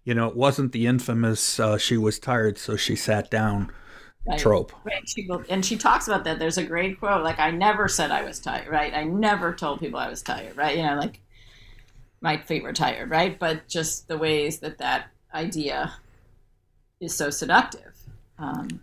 you 0.06 0.14
know 0.14 0.26
it 0.26 0.36
wasn't 0.38 0.72
the 0.72 0.88
infamous 0.88 1.60
uh, 1.60 1.78
she 1.78 1.98
was 1.98 2.18
tired 2.18 2.58
so 2.58 2.78
she 2.78 2.96
sat 2.96 3.30
down 3.30 3.70
Right. 4.26 4.40
trope 4.40 4.72
Right. 4.84 5.08
She 5.10 5.28
and 5.50 5.66
she 5.66 5.78
talks 5.78 6.08
about 6.08 6.26
that. 6.26 6.38
There's 6.38 6.60
a 6.60 6.64
great 6.64 7.00
quote, 7.00 7.24
like, 7.24 7.40
I 7.40 7.50
never 7.50 7.88
said 7.88 8.12
I 8.12 8.22
was 8.22 8.40
tired, 8.40 8.68
right? 8.68 8.94
I 8.94 9.04
never 9.04 9.52
told 9.52 9.80
people 9.80 10.00
I 10.00 10.10
was 10.10 10.22
tired, 10.22 10.56
right? 10.56 10.78
You 10.78 10.84
know, 10.84 10.96
like, 10.96 11.22
my 12.22 12.38
feet 12.38 12.64
were 12.64 12.74
tired, 12.74 13.10
right? 13.10 13.38
But 13.38 13.68
just 13.68 14.08
the 14.08 14.18
ways 14.18 14.60
that 14.60 14.78
that 14.78 15.08
idea 15.34 15.96
is 17.00 17.16
so 17.16 17.30
seductive. 17.30 17.94
Um, 18.38 18.82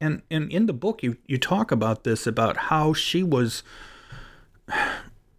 and 0.00 0.22
and 0.30 0.50
in 0.50 0.66
the 0.66 0.72
book 0.72 1.02
you 1.02 1.16
you 1.26 1.38
talk 1.38 1.70
about 1.70 2.04
this 2.04 2.26
about 2.26 2.56
how 2.56 2.92
she 2.92 3.22
was 3.22 3.62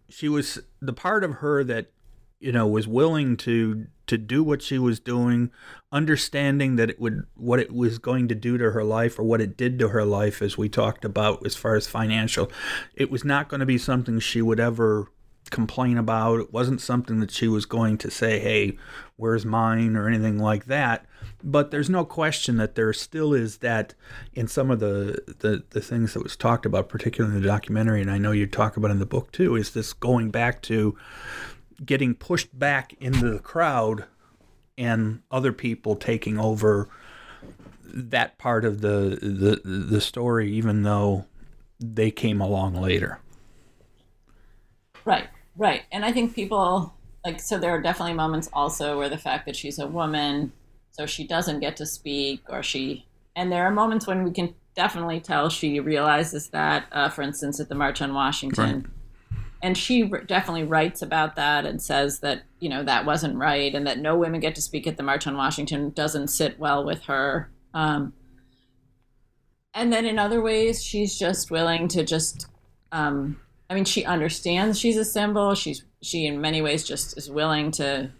she 0.08 0.28
was 0.28 0.60
the 0.80 0.92
part 0.92 1.24
of 1.24 1.36
her 1.36 1.64
that 1.64 1.90
you 2.38 2.52
know 2.52 2.66
was 2.66 2.86
willing 2.86 3.36
to 3.36 3.86
to 4.06 4.18
do 4.18 4.42
what 4.42 4.62
she 4.62 4.78
was 4.78 5.00
doing 5.00 5.50
understanding 5.90 6.76
that 6.76 6.90
it 6.90 7.00
would 7.00 7.24
what 7.34 7.58
it 7.58 7.72
was 7.72 7.98
going 7.98 8.28
to 8.28 8.34
do 8.34 8.56
to 8.58 8.70
her 8.70 8.84
life 8.84 9.18
or 9.18 9.22
what 9.22 9.40
it 9.40 9.56
did 9.56 9.78
to 9.78 9.88
her 9.88 10.04
life 10.04 10.42
as 10.42 10.56
we 10.58 10.68
talked 10.68 11.04
about 11.04 11.44
as 11.44 11.56
far 11.56 11.74
as 11.74 11.86
financial 11.86 12.50
it 12.94 13.10
was 13.10 13.24
not 13.24 13.48
going 13.48 13.60
to 13.60 13.66
be 13.66 13.78
something 13.78 14.20
she 14.20 14.42
would 14.42 14.60
ever 14.60 15.08
complain 15.52 15.96
about. 15.96 16.40
It 16.40 16.52
wasn't 16.52 16.80
something 16.80 17.20
that 17.20 17.30
she 17.30 17.46
was 17.46 17.64
going 17.64 17.98
to 17.98 18.10
say 18.10 18.40
hey 18.40 18.76
where's 19.16 19.46
mine? 19.46 19.94
or 19.94 20.08
anything 20.08 20.38
like 20.38 20.64
that. 20.64 21.06
But 21.44 21.70
there's 21.70 21.90
no 21.90 22.04
question 22.04 22.56
that 22.56 22.74
there 22.74 22.92
still 22.92 23.32
is 23.32 23.58
that 23.58 23.94
in 24.34 24.48
some 24.48 24.70
of 24.70 24.80
the, 24.80 25.22
the 25.38 25.62
the 25.70 25.80
things 25.80 26.14
that 26.14 26.22
was 26.22 26.36
talked 26.36 26.66
about 26.66 26.88
particularly 26.88 27.36
in 27.36 27.42
the 27.42 27.48
documentary 27.48 28.00
and 28.00 28.10
i 28.10 28.18
know 28.18 28.32
you 28.32 28.46
talk 28.46 28.76
about 28.76 28.90
in 28.90 28.98
the 28.98 29.06
book 29.06 29.30
too 29.32 29.54
is 29.56 29.72
this 29.72 29.92
going 29.92 30.30
back 30.30 30.62
to 30.62 30.96
getting 31.84 32.14
pushed 32.14 32.56
back 32.58 32.94
into 33.00 33.30
the 33.30 33.38
crowd 33.38 34.04
and 34.78 35.22
other 35.30 35.52
people 35.52 35.96
taking 35.96 36.38
over 36.38 36.88
that 37.84 38.38
part 38.38 38.64
of 38.64 38.80
the 38.80 39.18
the 39.20 39.60
the 39.64 40.00
story 40.00 40.50
even 40.50 40.82
though 40.82 41.26
they 41.82 42.10
came 42.10 42.40
along 42.40 42.74
later. 42.74 43.18
Right, 45.04 45.28
right. 45.56 45.82
And 45.92 46.04
I 46.04 46.12
think 46.12 46.34
people 46.34 46.94
like 47.24 47.40
so 47.40 47.58
there 47.58 47.70
are 47.70 47.80
definitely 47.80 48.14
moments 48.14 48.48
also 48.52 48.98
where 48.98 49.08
the 49.08 49.18
fact 49.18 49.46
that 49.46 49.56
she's 49.56 49.78
a 49.78 49.86
woman, 49.86 50.52
so 50.90 51.06
she 51.06 51.26
doesn't 51.26 51.60
get 51.60 51.76
to 51.76 51.86
speak, 51.86 52.42
or 52.48 52.62
she 52.62 53.06
and 53.36 53.50
there 53.50 53.64
are 53.64 53.70
moments 53.70 54.06
when 54.06 54.24
we 54.24 54.30
can 54.30 54.54
definitely 54.74 55.20
tell 55.20 55.48
she 55.48 55.80
realizes 55.80 56.48
that. 56.48 56.86
Uh, 56.92 57.08
for 57.08 57.22
instance, 57.22 57.60
at 57.60 57.68
the 57.68 57.74
March 57.74 58.02
on 58.02 58.14
Washington. 58.14 58.90
And 59.64 59.78
she 59.78 60.10
r- 60.10 60.22
definitely 60.22 60.64
writes 60.64 61.02
about 61.02 61.36
that 61.36 61.64
and 61.64 61.80
says 61.80 62.18
that 62.18 62.42
you 62.58 62.68
know 62.68 62.82
that 62.82 63.06
wasn't 63.06 63.36
right, 63.36 63.74
and 63.74 63.86
that 63.86 63.98
no 63.98 64.16
women 64.16 64.40
get 64.40 64.54
to 64.56 64.62
speak 64.62 64.86
at 64.86 64.96
the 64.96 65.02
March 65.02 65.26
on 65.26 65.36
Washington 65.36 65.90
doesn't 65.90 66.28
sit 66.28 66.58
well 66.58 66.84
with 66.84 67.04
her. 67.04 67.48
Um, 67.72 68.12
and 69.74 69.92
then 69.92 70.04
in 70.04 70.18
other 70.18 70.42
ways, 70.42 70.82
she's 70.82 71.18
just 71.18 71.50
willing 71.50 71.88
to 71.88 72.04
just 72.04 72.46
um, 72.90 73.40
I 73.72 73.74
mean, 73.74 73.86
she 73.86 74.04
understands 74.04 74.78
she's 74.78 74.98
a 74.98 75.04
symbol. 75.04 75.54
She's 75.54 75.82
she 76.02 76.26
in 76.26 76.42
many 76.42 76.60
ways 76.60 76.84
just 76.84 77.16
is 77.16 77.30
willing 77.30 77.70
to 77.72 78.10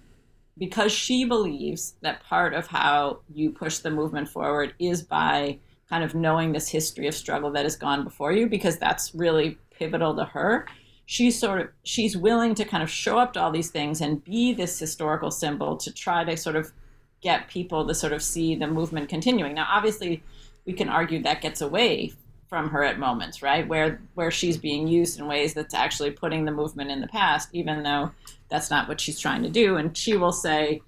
because 0.57 0.91
she 0.91 1.27
believes 1.27 1.93
that 2.01 2.23
part 2.23 2.55
of 2.55 2.69
how 2.69 3.19
you 3.31 3.51
push 3.51 3.77
the 3.79 3.91
movement 3.91 4.31
forward 4.31 4.73
is 4.79 5.03
by 5.03 5.59
kind 5.91 6.05
of 6.05 6.15
knowing 6.15 6.53
this 6.53 6.71
history 6.71 7.07
of 7.07 7.15
struggle 7.15 7.51
that 7.51 7.65
has 7.65 7.77
gone 7.77 8.03
before 8.03 8.33
you 8.33 8.47
because 8.49 8.79
that's 8.79 9.15
really 9.15 9.59
pivotal 9.71 10.17
to 10.17 10.25
her. 10.25 10.67
She's 11.05 11.39
sort 11.39 11.61
of 11.61 11.69
she's 11.85 12.17
willing 12.17 12.55
to 12.55 12.65
kind 12.65 12.83
of 12.83 12.89
show 12.89 13.19
up 13.19 13.35
to 13.35 13.41
all 13.43 13.53
these 13.53 13.71
things 13.71 14.01
and 14.01 14.25
be 14.25 14.55
this 14.55 14.79
historical 14.79 15.31
symbol 15.31 15.77
to 15.77 15.93
try 15.93 16.25
to 16.25 16.35
sort 16.35 16.57
of 16.57 16.73
get 17.21 17.49
people 17.49 17.87
to 17.87 17.95
sort 17.95 18.15
of 18.15 18.23
see 18.23 18.55
the 18.55 18.69
movement 18.69 19.11
continuing. 19.11 19.53
Now, 19.53 19.69
obviously, 19.69 20.23
we 20.65 20.73
can 20.73 20.89
argue 20.89 21.23
that 21.25 21.43
gets 21.43 21.61
away 21.61 22.15
from 22.53 22.69
her 22.69 22.85
at 22.85 22.99
moments, 22.99 23.41
right? 23.41 23.67
Where 23.67 23.99
where 24.13 24.31
she's 24.31 24.59
being 24.59 24.87
used 24.87 25.19
in 25.19 25.27
ways 25.27 25.55
that's 25.55 25.73
actually 25.73 26.11
putting 26.11 26.45
the 26.45 26.53
movement 26.53 26.91
in 26.91 27.01
the 27.01 27.07
past, 27.07 27.49
even 27.55 27.83
though 27.83 28.11
that's 28.51 28.71
not 28.71 28.89
what 28.89 29.01
she's 29.01 29.19
trying 29.19 29.43
to 29.45 29.49
do. 29.49 29.79
And 29.79 29.97
she 29.97 30.19
will 30.19 30.33
say, 30.33 30.83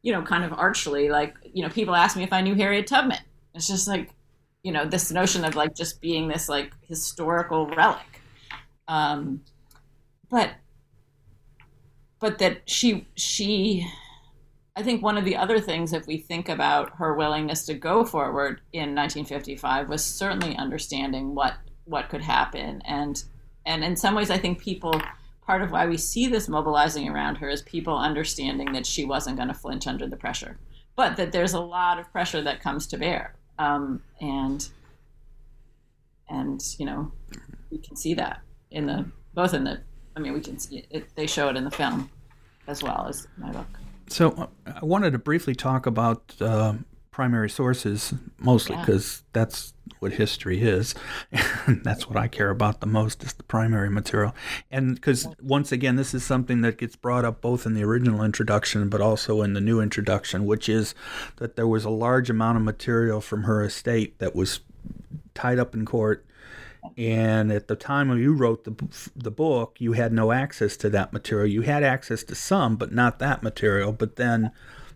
you 0.00 0.10
know, 0.10 0.22
kind 0.22 0.42
of 0.42 0.54
archly, 0.54 1.10
like, 1.10 1.36
you 1.52 1.62
know, 1.62 1.68
people 1.68 1.94
ask 1.94 2.16
me 2.16 2.22
if 2.22 2.32
I 2.32 2.40
knew 2.40 2.54
Harriet 2.54 2.86
Tubman. 2.86 3.18
It's 3.54 3.68
just 3.68 3.86
like, 3.86 4.08
you 4.62 4.72
know, 4.72 4.86
this 4.86 5.12
notion 5.12 5.44
of 5.44 5.54
like 5.54 5.74
just 5.74 6.00
being 6.00 6.28
this 6.28 6.48
like 6.48 6.72
historical 6.80 7.66
relic. 7.66 8.22
Um, 8.88 9.42
but 10.30 10.52
but 12.20 12.38
that 12.38 12.62
she 12.64 13.06
she 13.16 13.86
I 14.74 14.82
think 14.82 15.02
one 15.02 15.18
of 15.18 15.24
the 15.24 15.36
other 15.36 15.60
things, 15.60 15.92
if 15.92 16.06
we 16.06 16.16
think 16.16 16.48
about 16.48 16.96
her 16.96 17.14
willingness 17.14 17.66
to 17.66 17.74
go 17.74 18.04
forward 18.04 18.62
in 18.72 18.94
1955, 18.94 19.88
was 19.88 20.02
certainly 20.02 20.56
understanding 20.56 21.34
what 21.34 21.54
what 21.84 22.08
could 22.08 22.22
happen, 22.22 22.80
and 22.84 23.22
and 23.66 23.84
in 23.84 23.96
some 23.96 24.14
ways, 24.14 24.30
I 24.30 24.38
think 24.38 24.60
people 24.60 25.00
part 25.44 25.60
of 25.60 25.72
why 25.72 25.86
we 25.86 25.98
see 25.98 26.26
this 26.26 26.48
mobilizing 26.48 27.08
around 27.08 27.36
her 27.36 27.48
is 27.50 27.62
people 27.62 27.96
understanding 27.98 28.72
that 28.72 28.86
she 28.86 29.04
wasn't 29.04 29.36
going 29.36 29.48
to 29.48 29.54
flinch 29.54 29.86
under 29.86 30.06
the 30.06 30.16
pressure, 30.16 30.58
but 30.96 31.16
that 31.16 31.32
there's 31.32 31.52
a 31.52 31.60
lot 31.60 31.98
of 31.98 32.10
pressure 32.12 32.40
that 32.42 32.60
comes 32.62 32.86
to 32.86 32.96
bear, 32.96 33.34
um, 33.58 34.02
and 34.22 34.70
and 36.30 36.62
you 36.78 36.86
know 36.86 37.12
we 37.70 37.76
can 37.76 37.94
see 37.94 38.14
that 38.14 38.40
in 38.70 38.86
the 38.86 39.04
both 39.34 39.52
in 39.52 39.64
the 39.64 39.82
I 40.16 40.20
mean 40.20 40.32
we 40.32 40.40
can 40.40 40.58
see 40.58 40.86
it, 40.88 41.14
they 41.14 41.26
show 41.26 41.50
it 41.50 41.56
in 41.56 41.64
the 41.64 41.70
film 41.70 42.10
as 42.66 42.82
well 42.82 43.04
as 43.06 43.26
my 43.36 43.52
book. 43.52 43.81
So 44.08 44.30
uh, 44.32 44.46
I 44.82 44.84
wanted 44.84 45.12
to 45.12 45.18
briefly 45.18 45.54
talk 45.54 45.86
about 45.86 46.34
uh, 46.40 46.74
primary 47.10 47.48
sources, 47.50 48.12
mostly 48.38 48.74
Yeah. 48.76 48.82
because 48.84 49.22
that's 49.32 49.74
what 50.00 50.12
history 50.12 50.60
is, 50.62 50.94
and 51.66 51.82
that's 51.84 52.08
what 52.08 52.16
I 52.16 52.26
care 52.26 52.50
about 52.50 52.80
the 52.80 52.86
most 52.86 53.22
is 53.22 53.34
the 53.34 53.44
primary 53.44 53.88
material. 53.88 54.34
And 54.70 54.96
because 54.96 55.28
once 55.40 55.70
again, 55.70 55.94
this 55.96 56.12
is 56.14 56.24
something 56.24 56.60
that 56.62 56.78
gets 56.78 56.96
brought 56.96 57.24
up 57.24 57.40
both 57.40 57.66
in 57.66 57.74
the 57.74 57.84
original 57.84 58.22
introduction, 58.22 58.88
but 58.88 59.00
also 59.00 59.42
in 59.42 59.52
the 59.54 59.60
new 59.60 59.80
introduction, 59.80 60.44
which 60.44 60.68
is 60.68 60.94
that 61.36 61.54
there 61.54 61.68
was 61.68 61.84
a 61.84 61.90
large 61.90 62.28
amount 62.30 62.56
of 62.58 62.64
material 62.64 63.20
from 63.20 63.44
her 63.44 63.62
estate 63.62 64.18
that 64.18 64.34
was 64.34 64.60
tied 65.34 65.58
up 65.58 65.74
in 65.74 65.84
court. 65.86 66.26
And 66.96 67.52
at 67.52 67.68
the 67.68 67.76
time 67.76 68.08
when 68.08 68.18
you 68.18 68.34
wrote 68.34 68.64
the, 68.64 69.10
the 69.14 69.30
book, 69.30 69.76
you 69.78 69.92
had 69.92 70.12
no 70.12 70.32
access 70.32 70.76
to 70.78 70.90
that 70.90 71.12
material. 71.12 71.46
You 71.46 71.62
had 71.62 71.82
access 71.82 72.22
to 72.24 72.34
some, 72.34 72.76
but 72.76 72.92
not 72.92 73.18
that 73.20 73.42
material. 73.42 73.92
But 73.92 74.16
then 74.16 74.50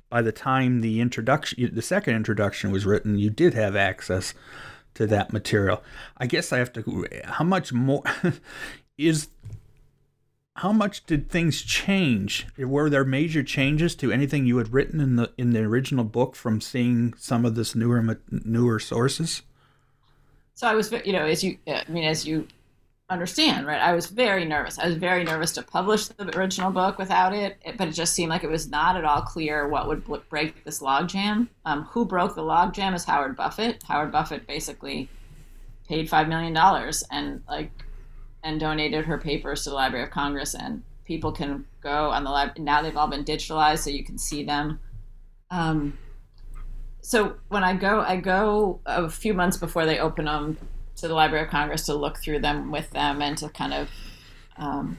by 0.09 0.23
the 0.23 0.33
time 0.33 0.81
the 0.81 1.01
introduction, 1.01 1.75
the 1.75 1.83
second 1.83 2.17
introduction 2.17 2.71
was 2.71 2.87
written, 2.87 3.19
you 3.19 3.31
did 3.31 3.55
have 3.55 3.77
access 3.77 4.35
to 4.95 5.07
that 5.07 5.33
material. 5.33 5.83
I 6.17 6.27
guess 6.27 6.53
I 6.53 6.59
have 6.59 6.73
to. 6.75 7.07
How 7.25 7.45
much 7.45 7.73
more 7.73 8.03
is? 8.99 9.29
How 10.57 10.73
much 10.73 11.05
did 11.05 11.29
things 11.29 11.61
change? 11.61 12.47
Were 12.57 12.89
there 12.89 13.05
major 13.05 13.43
changes 13.43 13.95
to 13.97 14.11
anything 14.11 14.47
you 14.47 14.57
had 14.57 14.73
written 14.73 15.01
in 15.01 15.17
the 15.17 15.33
in 15.37 15.51
the 15.51 15.61
original 15.61 16.05
book 16.05 16.35
from 16.35 16.61
seeing 16.61 17.13
some 17.19 17.45
of 17.45 17.55
this 17.55 17.75
newer 17.75 18.19
newer 18.31 18.79
sources? 18.79 19.43
So 20.57 20.67
I 20.67 20.75
was, 20.75 20.91
you 21.05 21.13
know, 21.13 21.27
as 21.27 21.45
you, 21.45 21.59
I 21.69 21.85
mean, 21.89 22.05
as 22.05 22.27
you 22.27 22.49
understand, 23.11 23.67
right? 23.67 23.81
I 23.81 23.93
was 23.93 24.07
very 24.07 24.47
nervous. 24.47 24.79
I 24.79 24.87
was 24.87 24.97
very 24.97 25.23
nervous 25.23 25.53
to 25.53 25.63
publish 25.63 26.07
the 26.07 26.35
original 26.37 26.71
book 26.71 26.99
without 26.99 27.35
it, 27.35 27.59
but 27.77 27.89
it 27.89 27.93
just 27.93 28.15
seemed 28.15 28.31
like 28.31 28.43
it 28.43 28.49
was 28.51 28.69
not 28.69 28.97
at 28.97 29.05
all 29.05 29.21
clear 29.21 29.69
what 29.69 29.87
would 29.87 30.29
break 30.31 30.65
this 30.65 30.81
logjam. 30.81 31.49
Um, 31.67 31.83
who 31.83 32.07
broke 32.07 32.35
the 32.35 32.43
logjam 32.43 32.95
is 32.95 33.05
Howard 33.05 33.37
Buffett. 33.37 33.83
Howard 33.87 34.11
Buffett 34.11 34.47
basically 34.47 35.11
paid 35.87 36.09
five 36.09 36.27
million 36.27 36.55
dollars 36.55 37.05
and 37.11 37.43
like 37.49 37.71
and 38.43 38.59
donated 38.59 39.05
her 39.05 39.19
papers 39.19 39.65
to 39.65 39.71
the 39.71 39.77
Library 39.77 40.05
of 40.07 40.11
Congress, 40.11 40.55
and 40.55 40.83
people 41.05 41.33
can 41.33 41.67
go 41.83 42.11
on 42.11 42.25
the 42.25 42.31
lab. 42.31 42.57
Now 42.57 42.81
they've 42.81 42.97
all 42.97 43.09
been 43.09 43.25
digitalized, 43.25 43.81
so 43.81 43.91
you 43.91 44.05
can 44.05 44.17
see 44.17 44.43
them. 44.43 44.81
Um, 45.51 45.99
so 47.07 47.37
when 47.51 47.63
I 47.63 47.77
go, 47.77 48.01
I 48.01 48.17
go 48.17 48.81
a 48.85 49.09
few 49.09 49.33
months 49.33 49.57
before 49.57 49.87
they 49.87 50.01
open 50.01 50.25
them 50.25 50.59
to 50.97 51.07
the 51.07 51.15
Library 51.15 51.45
of 51.45 51.53
Congress 51.53 51.87
to 51.87 51.95
look 51.95 52.19
through 52.19 52.41
them 52.41 52.73
with 52.73 52.91
them 52.91 53.23
and 53.23 53.39
to 53.39 53.49
kind 53.49 53.73
of, 53.73 53.89
um, 54.57 54.99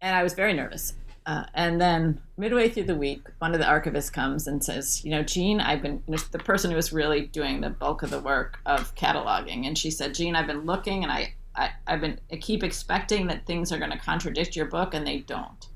and 0.00 0.14
I 0.14 0.22
was 0.22 0.34
very 0.34 0.52
nervous. 0.52 0.92
Uh, 1.26 1.42
and 1.54 1.80
then 1.80 2.20
midway 2.36 2.68
through 2.68 2.84
the 2.84 2.94
week, 2.94 3.26
one 3.40 3.52
of 3.52 3.58
the 3.58 3.66
archivists 3.66 4.12
comes 4.12 4.46
and 4.46 4.62
says, 4.62 5.04
"You 5.04 5.10
know, 5.10 5.24
Jeanne, 5.24 5.60
I've 5.60 5.82
been 5.82 6.04
the 6.06 6.38
person 6.38 6.70
who 6.70 6.76
was 6.76 6.92
really 6.92 7.26
doing 7.26 7.62
the 7.62 7.70
bulk 7.70 8.04
of 8.04 8.10
the 8.10 8.20
work 8.20 8.60
of 8.64 8.94
cataloging." 8.94 9.66
And 9.66 9.76
she 9.76 9.90
said, 9.90 10.14
"Jeanne, 10.14 10.36
I've 10.36 10.46
been 10.46 10.66
looking, 10.66 11.02
and 11.02 11.10
I, 11.10 11.34
I 11.56 11.70
I've 11.88 12.00
been 12.00 12.20
I 12.30 12.36
keep 12.36 12.62
expecting 12.62 13.26
that 13.26 13.44
things 13.44 13.72
are 13.72 13.78
going 13.78 13.90
to 13.90 13.98
contradict 13.98 14.54
your 14.54 14.66
book, 14.66 14.94
and 14.94 15.04
they 15.04 15.18
don't." 15.18 15.66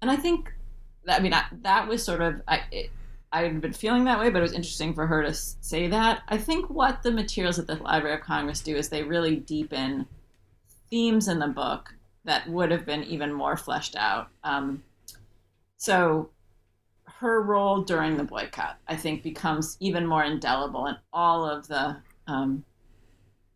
And 0.00 0.10
I 0.10 0.16
think, 0.16 0.54
I 1.06 1.20
mean, 1.20 1.34
I, 1.34 1.44
that 1.60 1.86
was 1.86 2.02
sort 2.02 2.22
of 2.22 2.40
I. 2.48 2.62
It, 2.72 2.90
I've 3.32 3.60
been 3.60 3.72
feeling 3.72 4.04
that 4.04 4.18
way, 4.18 4.30
but 4.30 4.38
it 4.38 4.42
was 4.42 4.52
interesting 4.52 4.94
for 4.94 5.06
her 5.06 5.22
to 5.22 5.34
say 5.34 5.88
that. 5.88 6.22
I 6.28 6.38
think 6.38 6.70
what 6.70 7.02
the 7.02 7.10
materials 7.10 7.58
at 7.58 7.66
the 7.66 7.74
Library 7.76 8.16
of 8.16 8.22
Congress 8.22 8.60
do 8.60 8.76
is 8.76 8.88
they 8.88 9.02
really 9.02 9.36
deepen 9.36 10.06
themes 10.90 11.28
in 11.28 11.38
the 11.38 11.48
book 11.48 11.94
that 12.24 12.48
would 12.48 12.70
have 12.70 12.86
been 12.86 13.04
even 13.04 13.32
more 13.32 13.56
fleshed 13.56 13.96
out. 13.96 14.28
Um, 14.44 14.82
so 15.76 16.30
her 17.06 17.42
role 17.42 17.82
during 17.82 18.16
the 18.16 18.24
boycott, 18.24 18.78
I 18.88 18.96
think, 18.96 19.22
becomes 19.22 19.76
even 19.80 20.06
more 20.06 20.24
indelible 20.24 20.86
in 20.86 20.96
all 21.12 21.44
of 21.48 21.66
the 21.68 21.96
um, 22.26 22.64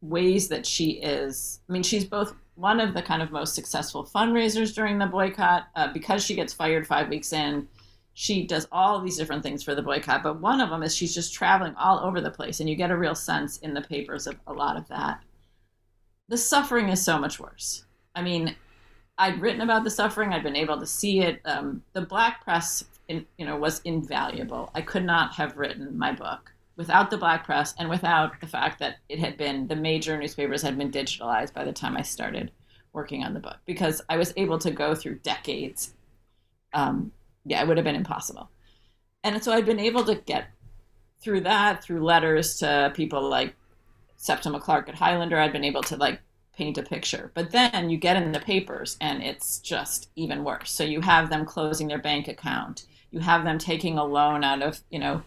ways 0.01 0.49
that 0.49 0.67
she 0.67 0.93
is. 0.93 1.61
I 1.69 1.73
mean, 1.73 1.83
she's 1.83 2.05
both 2.05 2.35
one 2.55 2.81
of 2.81 2.95
the 2.95 3.03
kind 3.03 3.23
of 3.23 3.31
most 3.31 3.55
successful 3.55 4.05
fundraisers 4.05 4.75
during 4.75 4.99
the 4.99 5.07
boycott 5.07 5.69
uh, 5.77 5.93
because 5.93 6.25
she 6.25 6.35
gets 6.35 6.53
fired 6.53 6.87
five 6.87 7.09
weeks 7.09 7.33
in 7.33 7.69
she 8.21 8.43
does 8.43 8.69
all 8.71 9.01
these 9.01 9.17
different 9.17 9.43
things 9.43 9.63
for 9.63 9.75
the 9.75 9.81
boycott, 9.81 10.23
but 10.23 10.43
one 10.43 10.61
of 10.61 10.69
them 10.69 10.83
is 10.83 10.95
she's 10.95 11.15
just 11.15 11.33
traveling 11.33 11.75
all 11.77 12.01
over 12.01 12.21
the 12.21 12.31
place, 12.31 12.61
and 12.61 12.69
you 12.69 12.77
get 12.77 12.91
a 12.91 12.97
real 12.97 13.15
sense 13.15 13.57
in 13.57 13.73
the 13.73 13.81
papers 13.81 14.27
of 14.27 14.39
a 14.47 14.53
lot 14.53 14.77
of 14.77 14.87
that. 14.89 15.23
The 16.29 16.37
suffering 16.37 16.91
is 16.91 17.03
so 17.03 17.19
much 17.19 17.41
worse. 17.41 17.87
I 18.15 18.21
mean, 18.21 18.55
I'd 19.17 19.41
written 19.41 19.63
about 19.63 19.85
the 19.85 19.91
suffering. 19.91 20.35
I'd 20.35 20.43
been 20.43 20.55
able 20.55 20.79
to 20.79 20.85
see 20.85 21.21
it. 21.21 21.41
Um, 21.47 21.83
the 21.95 22.03
black 22.03 22.45
press, 22.45 22.85
in, 23.09 23.25
you 23.39 23.47
know, 23.47 23.57
was 23.57 23.81
invaluable. 23.87 24.71
I 24.75 24.83
could 24.83 25.05
not 25.05 25.33
have 25.37 25.57
written 25.57 25.97
my 25.97 26.13
book 26.13 26.53
without 26.77 27.09
the 27.09 27.17
black 27.17 27.47
press 27.47 27.75
and 27.79 27.89
without 27.89 28.39
the 28.43 28.47
fact 28.47 28.81
that 28.81 28.97
it 29.09 29.19
had 29.19 29.39
been 29.39 29.67
the 29.67 29.77
major 29.77 30.19
newspapers 30.19 30.61
had 30.61 30.77
been 30.77 30.91
digitalized 30.91 31.55
by 31.55 31.65
the 31.65 31.73
time 31.73 31.97
I 31.97 32.03
started 32.03 32.51
working 32.93 33.25
on 33.25 33.33
the 33.33 33.41
book 33.41 33.57
because 33.65 34.03
I 34.11 34.19
was 34.19 34.35
able 34.37 34.59
to 34.59 34.71
go 34.71 34.95
through 34.95 35.21
decades 35.21 35.95
um, 36.75 37.13
yeah, 37.45 37.63
it 37.63 37.69
would 37.69 37.77
have 37.77 37.85
been 37.85 37.97
impossible. 37.97 38.51
And 39.23 39.43
so 39.43 39.53
I'd 39.53 39.67
been 39.67 39.81
able 39.81 40.05
to 40.05 40.15
get 40.15 40.47
through 41.21 41.43
that, 41.43 41.83
through 41.83 42.05
letters 42.05 42.57
to 42.57 42.93
people 42.95 43.29
like 43.29 43.55
Septima 44.17 44.61
Clark 44.61 44.89
at 44.89 44.95
Highlander, 44.95 45.39
I'd 45.39 45.53
been 45.53 45.65
able 45.65 45.83
to 45.85 45.97
like 45.97 46.21
paint 46.55 46.79
a 46.79 46.83
picture. 46.83 47.31
But 47.35 47.51
then 47.53 47.91
you 47.91 47.97
get 47.97 48.17
in 48.17 48.33
the 48.33 48.41
papers 48.41 48.97
and 49.01 49.23
it's 49.23 49.59
just 49.61 50.11
even 50.17 50.45
worse. 50.45 50.71
So 50.71 50.85
you 50.85 51.01
have 51.01 51.31
them 51.31 51.45
closing 51.45 51.89
their 51.89 51.99
bank 51.99 52.29
account. 52.29 52.87
You 53.11 53.21
have 53.21 53.45
them 53.45 53.59
taking 53.59 53.99
a 53.99 54.05
loan 54.05 54.45
out 54.45 54.63
of, 54.63 54.81
you 54.91 54.99
know, 54.99 55.23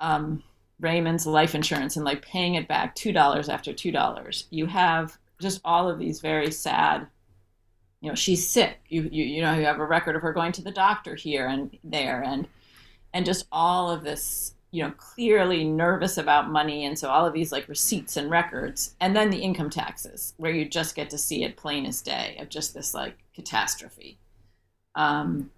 um, 0.00 0.42
Raymond's 0.80 1.26
life 1.26 1.54
insurance 1.54 1.96
and 1.96 2.04
like 2.04 2.22
paying 2.22 2.54
it 2.54 2.68
back 2.68 2.94
$2 2.94 3.48
after 3.48 3.72
$2. 3.72 4.44
You 4.50 4.66
have 4.66 5.18
just 5.40 5.60
all 5.64 5.88
of 5.88 5.98
these 5.98 6.20
very 6.20 6.50
sad 6.50 7.06
you 8.00 8.08
know 8.08 8.14
she's 8.14 8.48
sick. 8.48 8.78
You, 8.88 9.08
you 9.10 9.24
you 9.24 9.42
know 9.42 9.54
you 9.54 9.64
have 9.64 9.80
a 9.80 9.86
record 9.86 10.16
of 10.16 10.22
her 10.22 10.32
going 10.32 10.52
to 10.52 10.62
the 10.62 10.70
doctor 10.70 11.14
here 11.14 11.46
and 11.46 11.76
there 11.82 12.22
and 12.22 12.46
and 13.12 13.26
just 13.26 13.46
all 13.50 13.90
of 13.90 14.04
this 14.04 14.54
you 14.70 14.82
know 14.82 14.92
clearly 14.92 15.64
nervous 15.64 16.18
about 16.18 16.50
money 16.50 16.84
and 16.84 16.98
so 16.98 17.08
all 17.08 17.26
of 17.26 17.32
these 17.32 17.52
like 17.52 17.68
receipts 17.68 18.16
and 18.16 18.30
records 18.30 18.94
and 19.00 19.16
then 19.16 19.30
the 19.30 19.38
income 19.38 19.70
taxes 19.70 20.34
where 20.36 20.52
you 20.52 20.68
just 20.68 20.94
get 20.94 21.10
to 21.10 21.18
see 21.18 21.42
it 21.42 21.56
plain 21.56 21.86
as 21.86 22.02
day 22.02 22.36
of 22.38 22.48
just 22.48 22.74
this 22.74 22.94
like 22.94 23.16
catastrophe. 23.34 24.18
Um, 24.94 25.50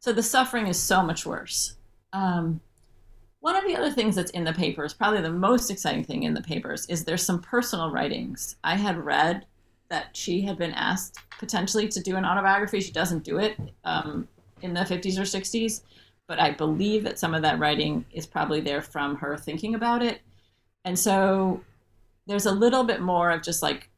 so 0.00 0.12
the 0.12 0.22
suffering 0.22 0.66
is 0.66 0.78
so 0.78 1.02
much 1.02 1.26
worse. 1.26 1.74
Um, 2.12 2.60
one 3.40 3.56
of 3.56 3.64
the 3.64 3.76
other 3.76 3.90
things 3.90 4.16
that's 4.16 4.32
in 4.32 4.44
the 4.44 4.52
papers 4.52 4.92
probably 4.92 5.20
the 5.20 5.30
most 5.30 5.70
exciting 5.70 6.04
thing 6.04 6.24
in 6.24 6.34
the 6.34 6.42
papers 6.42 6.86
is 6.86 7.04
there's 7.04 7.22
some 7.22 7.40
personal 7.40 7.90
writings. 7.90 8.56
I 8.64 8.76
had 8.76 8.98
read 8.98 9.46
that 9.90 10.16
she 10.16 10.42
had 10.42 10.58
been 10.58 10.72
asked 10.72 11.18
potentially 11.38 11.88
to 11.88 12.00
do 12.00 12.16
an 12.16 12.24
autobiography. 12.24 12.80
She 12.80 12.92
doesn't 12.92 13.24
do 13.24 13.38
it 13.38 13.56
um, 13.84 14.28
in 14.62 14.74
the 14.74 14.80
50s 14.80 15.18
or 15.18 15.22
60s, 15.22 15.82
but 16.26 16.38
I 16.38 16.50
believe 16.50 17.04
that 17.04 17.18
some 17.18 17.34
of 17.34 17.42
that 17.42 17.58
writing 17.58 18.04
is 18.12 18.26
probably 18.26 18.60
there 18.60 18.82
from 18.82 19.16
her 19.16 19.36
thinking 19.36 19.74
about 19.74 20.02
it. 20.02 20.20
And 20.84 20.98
so 20.98 21.62
there's 22.26 22.46
a 22.46 22.52
little 22.52 22.84
bit 22.84 23.00
more 23.00 23.30
of 23.30 23.42
just 23.42 23.62
like 23.62 23.88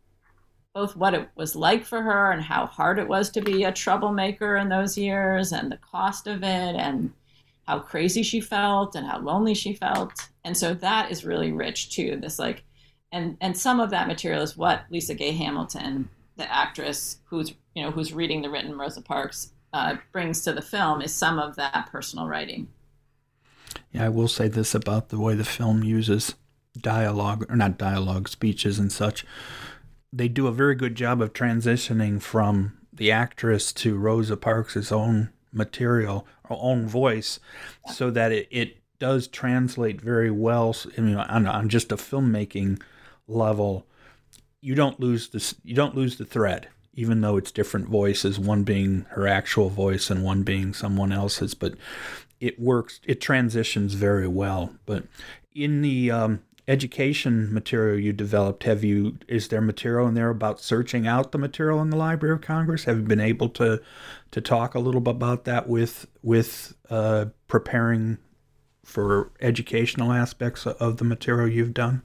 both 0.75 0.95
what 0.97 1.15
it 1.15 1.29
was 1.35 1.57
like 1.57 1.85
for 1.85 2.01
her 2.01 2.31
and 2.31 2.43
how 2.43 2.67
hard 2.67 2.99
it 2.99 3.09
was 3.09 3.31
to 3.31 3.41
be 3.41 3.65
a 3.65 3.73
troublemaker 3.73 4.57
in 4.57 4.69
those 4.69 4.97
years 4.97 5.53
and 5.53 5.71
the 5.71 5.79
cost 5.79 6.29
of 6.29 6.43
it 6.45 6.77
and 6.77 7.13
how 7.67 7.81
crazy 7.81 8.23
she 8.23 8.41
felt 8.41 8.95
and 8.95 9.07
how 9.07 9.19
lonely 9.19 9.55
she 9.55 9.73
felt. 9.73 10.29
And 10.45 10.57
so 10.57 10.75
that 10.75 11.11
is 11.11 11.25
really 11.25 11.51
rich 11.53 11.91
too. 11.91 12.19
This 12.21 12.39
like 12.39 12.65
and 13.13 13.37
and 13.41 13.57
some 13.57 13.81
of 13.81 13.91
that 13.91 14.07
material 14.07 14.43
is 14.43 14.57
what 14.57 14.85
LisaGay 14.93 15.37
Hamilton, 15.37 16.09
the 16.37 16.53
actress 16.53 17.19
who's 17.25 17.55
you 17.75 17.83
know 17.83 17.91
who's 17.91 18.13
reading 18.13 18.43
the 18.43 18.51
written 18.51 18.77
Rosa 18.77 19.03
Parks, 19.03 19.53
uh, 19.73 19.97
brings 20.13 20.43
to 20.43 20.53
the 20.53 20.63
film 20.63 21.03
is 21.03 21.15
some 21.15 21.39
of 21.39 21.57
that 21.57 21.89
personal 21.91 22.27
writing. 22.27 22.69
Yeah, 23.93 24.07
I 24.07 24.09
will 24.09 24.29
say 24.29 24.49
this 24.49 24.75
about 24.75 25.09
the 25.09 25.19
way 25.19 25.35
the 25.35 25.45
film 25.45 25.83
uses 25.85 26.35
dialogue 26.79 27.47
or 27.49 27.57
not 27.57 27.79
dialogue, 27.79 28.29
speeches 28.29 28.79
and 28.79 28.93
such. 28.93 29.25
They 30.13 30.29
do 30.29 30.47
a 30.47 30.53
very 30.53 30.75
good 30.75 30.95
job 30.95 31.21
of 31.21 31.33
transitioning 31.33 32.21
from 32.21 32.79
the 32.93 33.11
actress 33.11 33.73
to 33.73 33.97
Rosa 33.97 34.37
Parks' 34.37 34.91
own 34.91 35.31
material 35.53 36.27
or 36.49 36.59
own 36.61 36.87
voice, 36.87 37.41
so 37.93 38.11
that 38.11 38.33
it, 38.33 38.49
it 38.51 38.77
does 38.99 39.27
translate 39.27 40.01
very 40.01 40.31
well. 40.31 40.77
You 40.97 41.03
know, 41.05 41.25
on, 41.29 41.47
on 41.47 41.69
just 41.69 41.93
a 41.93 41.97
filmmaking 41.97 42.81
level, 43.31 43.87
you 44.61 44.75
don't 44.75 45.01
lose 45.01 45.29
this. 45.29 45.55
You 45.65 45.75
don't 45.75 45.95
lose 45.95 46.19
the 46.19 46.25
thread, 46.25 46.69
even 46.95 47.21
though 47.21 47.37
it's 47.37 47.53
different 47.53 47.89
voices. 47.89 48.39
One 48.39 48.63
being 48.63 49.07
her 49.11 49.27
actual 49.27 49.69
voice 49.69 50.11
and 50.11 50.23
one 50.23 50.43
being 50.43 50.75
someone 50.75 51.13
else's. 51.13 51.55
But 51.55 51.75
it 52.41 52.59
works. 52.59 53.01
It 53.05 53.21
transitions 53.21 53.95
very 53.95 54.29
well. 54.29 54.75
But 54.87 55.05
in 55.55 55.83
the 55.83 56.11
um, 56.11 56.43
education 56.69 57.53
material 57.53 57.99
you 57.99 58.13
developed, 58.13 58.65
have 58.65 58.85
you? 58.85 59.19
Is 59.29 59.49
there 59.49 59.61
material 59.61 60.07
in 60.09 60.15
there 60.15 60.31
about 60.31 60.61
searching 60.61 61.07
out 61.07 61.33
the 61.33 61.39
material 61.39 61.81
in 61.81 61.91
the 61.91 61.97
Library 61.97 62.35
of 62.35 62.41
Congress? 62.41 62.85
Have 62.85 62.99
you 62.99 63.05
been 63.05 63.21
able 63.21 63.49
to 63.51 63.81
to 64.31 64.41
talk 64.41 64.75
a 64.75 64.81
little 64.81 65.01
bit 65.01 65.11
about 65.11 65.45
that 65.45 65.69
with 65.69 66.07
with 66.23 66.75
uh, 66.89 67.27
preparing 67.49 68.19
for 68.85 69.31
educational 69.41 70.13
aspects 70.13 70.67
of 70.67 70.97
the 70.99 71.05
material 71.05 71.49
you've 71.49 71.75
done? 71.75 72.03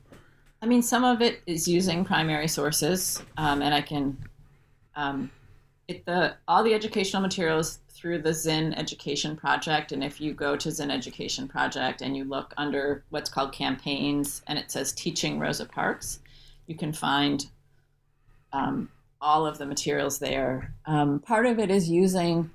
I 0.66 0.68
mean, 0.68 0.82
some 0.82 1.04
of 1.04 1.22
it 1.22 1.44
is 1.46 1.68
using 1.68 2.04
primary 2.04 2.48
sources, 2.48 3.22
um, 3.38 3.62
and 3.62 3.72
I 3.72 3.82
can. 3.82 4.18
Um, 4.96 5.30
it, 5.88 6.04
the 6.08 6.38
all 6.48 6.64
the 6.64 6.74
educational 6.74 7.22
materials 7.22 7.78
through 7.90 8.24
the 8.24 8.34
Zinn 8.34 8.74
Education 8.74 9.36
Project, 9.36 9.92
and 9.92 10.04
if 10.04 10.20
you 10.20 10.34
go 10.34 10.56
to 10.56 10.72
Zinn 10.72 10.90
Education 10.90 11.48
Project 11.48 12.02
and 12.02 12.18
you 12.18 12.24
look 12.24 12.52
under 12.58 13.04
what's 13.12 13.30
called 13.30 13.54
campaigns, 13.54 14.42
and 14.48 14.58
it 14.58 14.72
says 14.72 14.92
Teaching 14.94 15.38
Rosa 15.38 15.68
Parks, 15.68 16.22
you 16.66 16.74
can 16.74 16.92
find 16.92 17.46
um, 18.52 18.90
all 19.22 19.46
of 19.46 19.60
the 19.60 19.68
materials 19.68 20.18
there. 20.18 20.74
Um, 20.88 21.20
part 21.20 21.46
of 21.46 21.60
it 21.60 21.70
is 21.70 21.92
using 21.92 22.50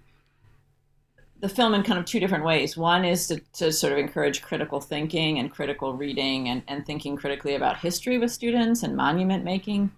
the 1.41 1.49
film 1.49 1.75
in 1.75 1.83
kind 1.83 1.99
of 1.99 2.05
two 2.05 2.21
different 2.21 2.45
ways. 2.45 2.77
One 2.77 3.05
is 3.05 3.27
to, 3.29 3.41
to 3.55 3.73
sort 3.73 3.93
of 3.93 3.99
encourage 3.99 4.43
critical 4.43 4.81
thinking 4.81 5.39
and 5.39 5.51
critical 5.51 5.95
reading 5.95 6.49
and, 6.49 6.63
and 6.69 6.85
thinking 6.85 7.17
critically 7.17 7.55
about 7.55 7.79
history 7.79 8.19
with 8.19 8.31
students 8.31 8.83
and 8.83 8.95
monument 8.95 9.45
making. 9.45 9.91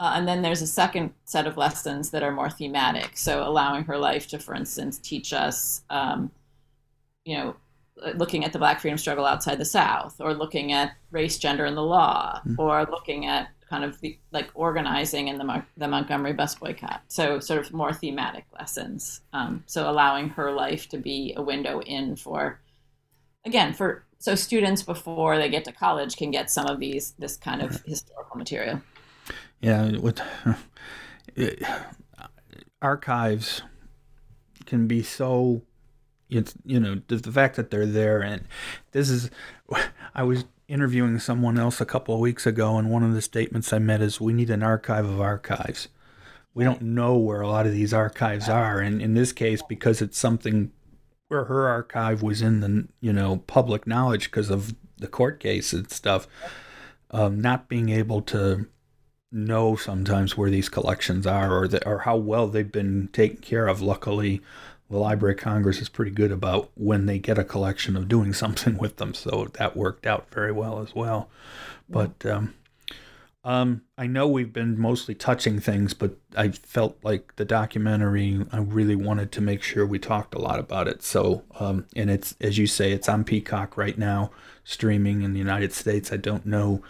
Uh, 0.00 0.12
and 0.16 0.26
then 0.26 0.42
there's 0.42 0.62
a 0.62 0.66
second 0.66 1.12
set 1.24 1.46
of 1.46 1.56
lessons 1.56 2.10
that 2.10 2.22
are 2.22 2.32
more 2.32 2.50
thematic. 2.50 3.16
So 3.16 3.46
allowing 3.46 3.84
her 3.84 3.98
life 3.98 4.26
to, 4.28 4.38
for 4.38 4.54
instance, 4.54 4.98
teach 4.98 5.32
us, 5.32 5.82
um, 5.90 6.30
you 7.24 7.36
know, 7.36 7.56
looking 8.14 8.44
at 8.44 8.52
the 8.52 8.58
Black 8.58 8.80
freedom 8.80 8.98
struggle 8.98 9.26
outside 9.26 9.58
the 9.58 9.64
South, 9.64 10.20
or 10.20 10.32
looking 10.32 10.72
at 10.72 10.92
race, 11.10 11.38
gender, 11.38 11.66
and 11.66 11.76
the 11.76 11.82
law, 11.82 12.40
mm-hmm. 12.40 12.58
or 12.58 12.86
looking 12.90 13.26
at 13.26 13.48
kind 13.70 13.84
of 13.84 14.00
the, 14.00 14.18
like 14.32 14.50
organizing 14.54 15.28
in 15.28 15.38
the 15.38 15.62
the 15.76 15.86
Montgomery 15.86 16.32
bus 16.32 16.56
boycott. 16.56 17.02
So 17.08 17.38
sort 17.38 17.60
of 17.60 17.72
more 17.72 17.92
thematic 17.92 18.44
lessons. 18.52 19.20
Um, 19.32 19.62
so 19.66 19.88
allowing 19.88 20.28
her 20.30 20.50
life 20.50 20.88
to 20.88 20.98
be 20.98 21.32
a 21.36 21.42
window 21.42 21.80
in 21.80 22.16
for, 22.16 22.60
again, 23.46 23.72
for 23.72 24.04
so 24.18 24.34
students 24.34 24.82
before 24.82 25.38
they 25.38 25.48
get 25.48 25.64
to 25.64 25.72
college 25.72 26.16
can 26.16 26.32
get 26.32 26.50
some 26.50 26.66
of 26.66 26.80
these 26.80 27.12
this 27.18 27.36
kind 27.36 27.62
of 27.62 27.80
historical 27.86 28.36
material. 28.36 28.82
Yeah, 29.60 29.96
with 29.98 30.20
it, 31.36 31.62
archives 32.82 33.62
can 34.66 34.86
be 34.86 35.02
so 35.02 35.62
it's 36.28 36.54
you 36.64 36.80
know 36.80 37.00
the, 37.08 37.16
the 37.16 37.32
fact 37.32 37.56
that 37.56 37.70
they're 37.70 37.86
there 37.86 38.20
and 38.22 38.44
this 38.92 39.10
is 39.10 39.30
i 40.14 40.22
was 40.22 40.44
interviewing 40.70 41.18
someone 41.18 41.58
else 41.58 41.80
a 41.80 41.86
couple 41.86 42.14
of 42.14 42.20
weeks 42.20 42.46
ago 42.46 42.78
and 42.78 42.90
one 42.90 43.02
of 43.02 43.12
the 43.12 43.20
statements 43.20 43.72
i 43.72 43.78
met 43.78 44.00
is 44.00 44.20
we 44.20 44.32
need 44.32 44.50
an 44.50 44.62
archive 44.62 45.04
of 45.04 45.20
archives. 45.20 45.88
We 46.54 46.64
don't 46.64 46.82
know 46.82 47.16
where 47.16 47.40
a 47.40 47.48
lot 47.48 47.66
of 47.66 47.72
these 47.72 47.92
archives 47.92 48.48
are 48.48 48.78
and 48.78 49.02
in 49.02 49.14
this 49.14 49.32
case 49.32 49.62
because 49.68 50.00
it's 50.00 50.18
something 50.18 50.72
where 51.28 51.44
her 51.44 51.68
archive 51.68 52.22
was 52.22 52.40
in 52.40 52.60
the 52.60 52.88
you 53.00 53.12
know 53.12 53.38
public 53.46 53.86
knowledge 53.86 54.30
because 54.30 54.50
of 54.50 54.74
the 54.96 55.08
court 55.08 55.40
case 55.40 55.72
and 55.72 55.90
stuff 55.90 56.26
um, 57.10 57.40
not 57.40 57.68
being 57.68 57.88
able 57.88 58.22
to 58.22 58.66
know 59.32 59.76
sometimes 59.76 60.36
where 60.36 60.50
these 60.50 60.68
collections 60.68 61.26
are 61.26 61.56
or 61.56 61.68
the, 61.68 61.86
or 61.86 62.00
how 62.00 62.16
well 62.16 62.48
they've 62.48 62.72
been 62.72 63.08
taken 63.12 63.38
care 63.38 63.68
of 63.68 63.80
luckily 63.80 64.40
the 64.90 64.98
Library 64.98 65.34
of 65.34 65.40
Congress 65.40 65.80
is 65.80 65.88
pretty 65.88 66.10
good 66.10 66.32
about 66.32 66.70
when 66.74 67.06
they 67.06 67.18
get 67.18 67.38
a 67.38 67.44
collection 67.44 67.96
of 67.96 68.08
doing 68.08 68.32
something 68.34 68.76
with 68.76 68.96
them. 68.96 69.14
So 69.14 69.48
that 69.54 69.76
worked 69.76 70.06
out 70.06 70.30
very 70.30 70.52
well 70.52 70.80
as 70.80 70.94
well. 70.94 71.30
But 71.88 72.24
um, 72.26 72.54
um, 73.42 73.82
I 73.96 74.06
know 74.06 74.28
we've 74.28 74.52
been 74.52 74.78
mostly 74.78 75.14
touching 75.14 75.60
things, 75.60 75.94
but 75.94 76.16
I 76.36 76.48
felt 76.48 76.98
like 77.02 77.36
the 77.36 77.44
documentary, 77.44 78.44
I 78.52 78.58
really 78.58 78.96
wanted 78.96 79.32
to 79.32 79.40
make 79.40 79.62
sure 79.62 79.86
we 79.86 79.98
talked 79.98 80.34
a 80.34 80.38
lot 80.38 80.58
about 80.58 80.88
it. 80.88 81.02
So, 81.02 81.44
um, 81.58 81.86
and 81.96 82.10
it's, 82.10 82.34
as 82.40 82.58
you 82.58 82.66
say, 82.66 82.92
it's 82.92 83.08
on 83.08 83.24
Peacock 83.24 83.76
right 83.76 83.96
now, 83.96 84.30
streaming 84.64 85.22
in 85.22 85.32
the 85.32 85.38
United 85.38 85.72
States. 85.72 86.12
I 86.12 86.16
don't 86.16 86.44
know. 86.44 86.82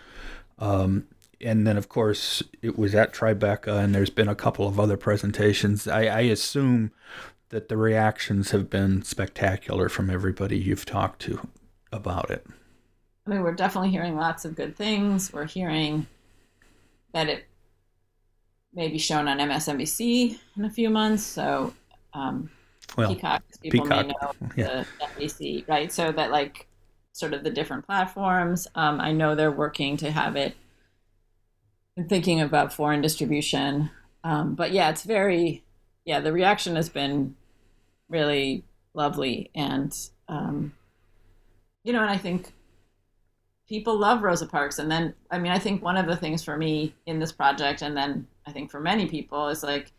Um, 0.59 1.07
and 1.41 1.67
then, 1.67 1.77
of 1.77 1.89
course, 1.89 2.43
it 2.61 2.79
was 2.79 2.95
at 2.95 3.15
Tribeca, 3.15 3.83
and 3.83 3.95
there's 3.95 4.11
been 4.11 4.29
a 4.29 4.35
couple 4.35 4.67
of 4.67 4.79
other 4.79 4.97
presentations. 4.97 5.87
I, 5.87 6.03
I 6.07 6.21
assume 6.23 6.91
that 7.51 7.69
the 7.69 7.77
reactions 7.77 8.53
have 8.53 8.71
been 8.71 9.03
spectacular 9.03 9.89
from 9.89 10.09
everybody 10.09 10.57
you've 10.57 10.87
talked 10.87 11.21
to 11.23 11.49
about 11.93 12.31
it. 12.31 12.47
I 13.27 13.31
mean, 13.31 13.43
we're 13.43 13.55
definitely 13.55 13.91
hearing 13.91 14.17
lots 14.17 14.45
of 14.45 14.55
good 14.55 14.77
things. 14.77 15.33
We're 15.33 15.47
hearing 15.47 16.07
that 17.13 17.29
it 17.29 17.45
may 18.73 18.89
be 18.89 18.99
shown 18.99 19.29
on 19.29 19.39
MSNBC 19.39 20.39
in 20.57 20.65
a 20.65 20.71
few 20.71 20.91
months. 20.91 21.25
So, 21.25 21.75
um, 22.15 22.51
well, 22.97 23.15
Peacock, 23.15 23.43
people 23.63 23.83
Peacock, 23.83 24.07
may 24.07 24.13
know 24.23 24.33
yeah. 24.57 24.85
the 24.99 25.07
NBC, 25.07 25.69
right? 25.69 25.93
So 25.93 26.13
that 26.13 26.31
like 26.31 26.67
sort 27.13 27.35
of 27.35 27.43
the 27.43 27.51
different 27.51 27.85
platforms. 27.85 28.69
Um, 28.75 29.01
I 29.01 29.13
know 29.13 29.35
they're 29.35 29.51
working 29.51 29.97
to 29.99 30.11
have 30.11 30.37
it. 30.37 30.55
and 31.97 32.09
thinking 32.09 32.41
about 32.41 32.73
foreign 32.73 33.01
distribution, 33.01 33.91
um, 34.23 34.55
but 34.55 34.73
yeah, 34.73 34.91
it's 34.91 35.03
very 35.03 35.65
yeah. 36.05 36.21
The 36.21 36.33
reaction 36.33 36.77
has 36.77 36.89
been 36.89 37.37
really 38.11 38.65
lovely 38.93 39.51
and 39.55 39.97
um, 40.29 40.73
you 41.85 41.93
know 41.93 42.03
and 42.03 42.11
i 42.11 42.19
think 42.19 42.53
people 43.69 43.97
love 43.97 44.23
rosa 44.23 44.47
parks. 44.47 44.79
And 44.79 44.91
then 44.91 45.15
i 45.31 45.39
mean 45.39 45.53
i 45.53 45.59
think 45.59 45.83
one 45.83 45.97
of 45.97 46.07
the 46.07 46.17
things 46.17 46.43
for 46.43 46.57
me 46.57 46.95
in 47.07 47.19
this 47.19 47.33
project 47.33 47.83
and 47.83 47.97
then 47.97 48.27
i 48.47 48.53
think 48.53 48.71
for 48.71 48.81
many 48.81 49.07
people 49.07 49.49
is 49.49 49.63
like 49.63 49.93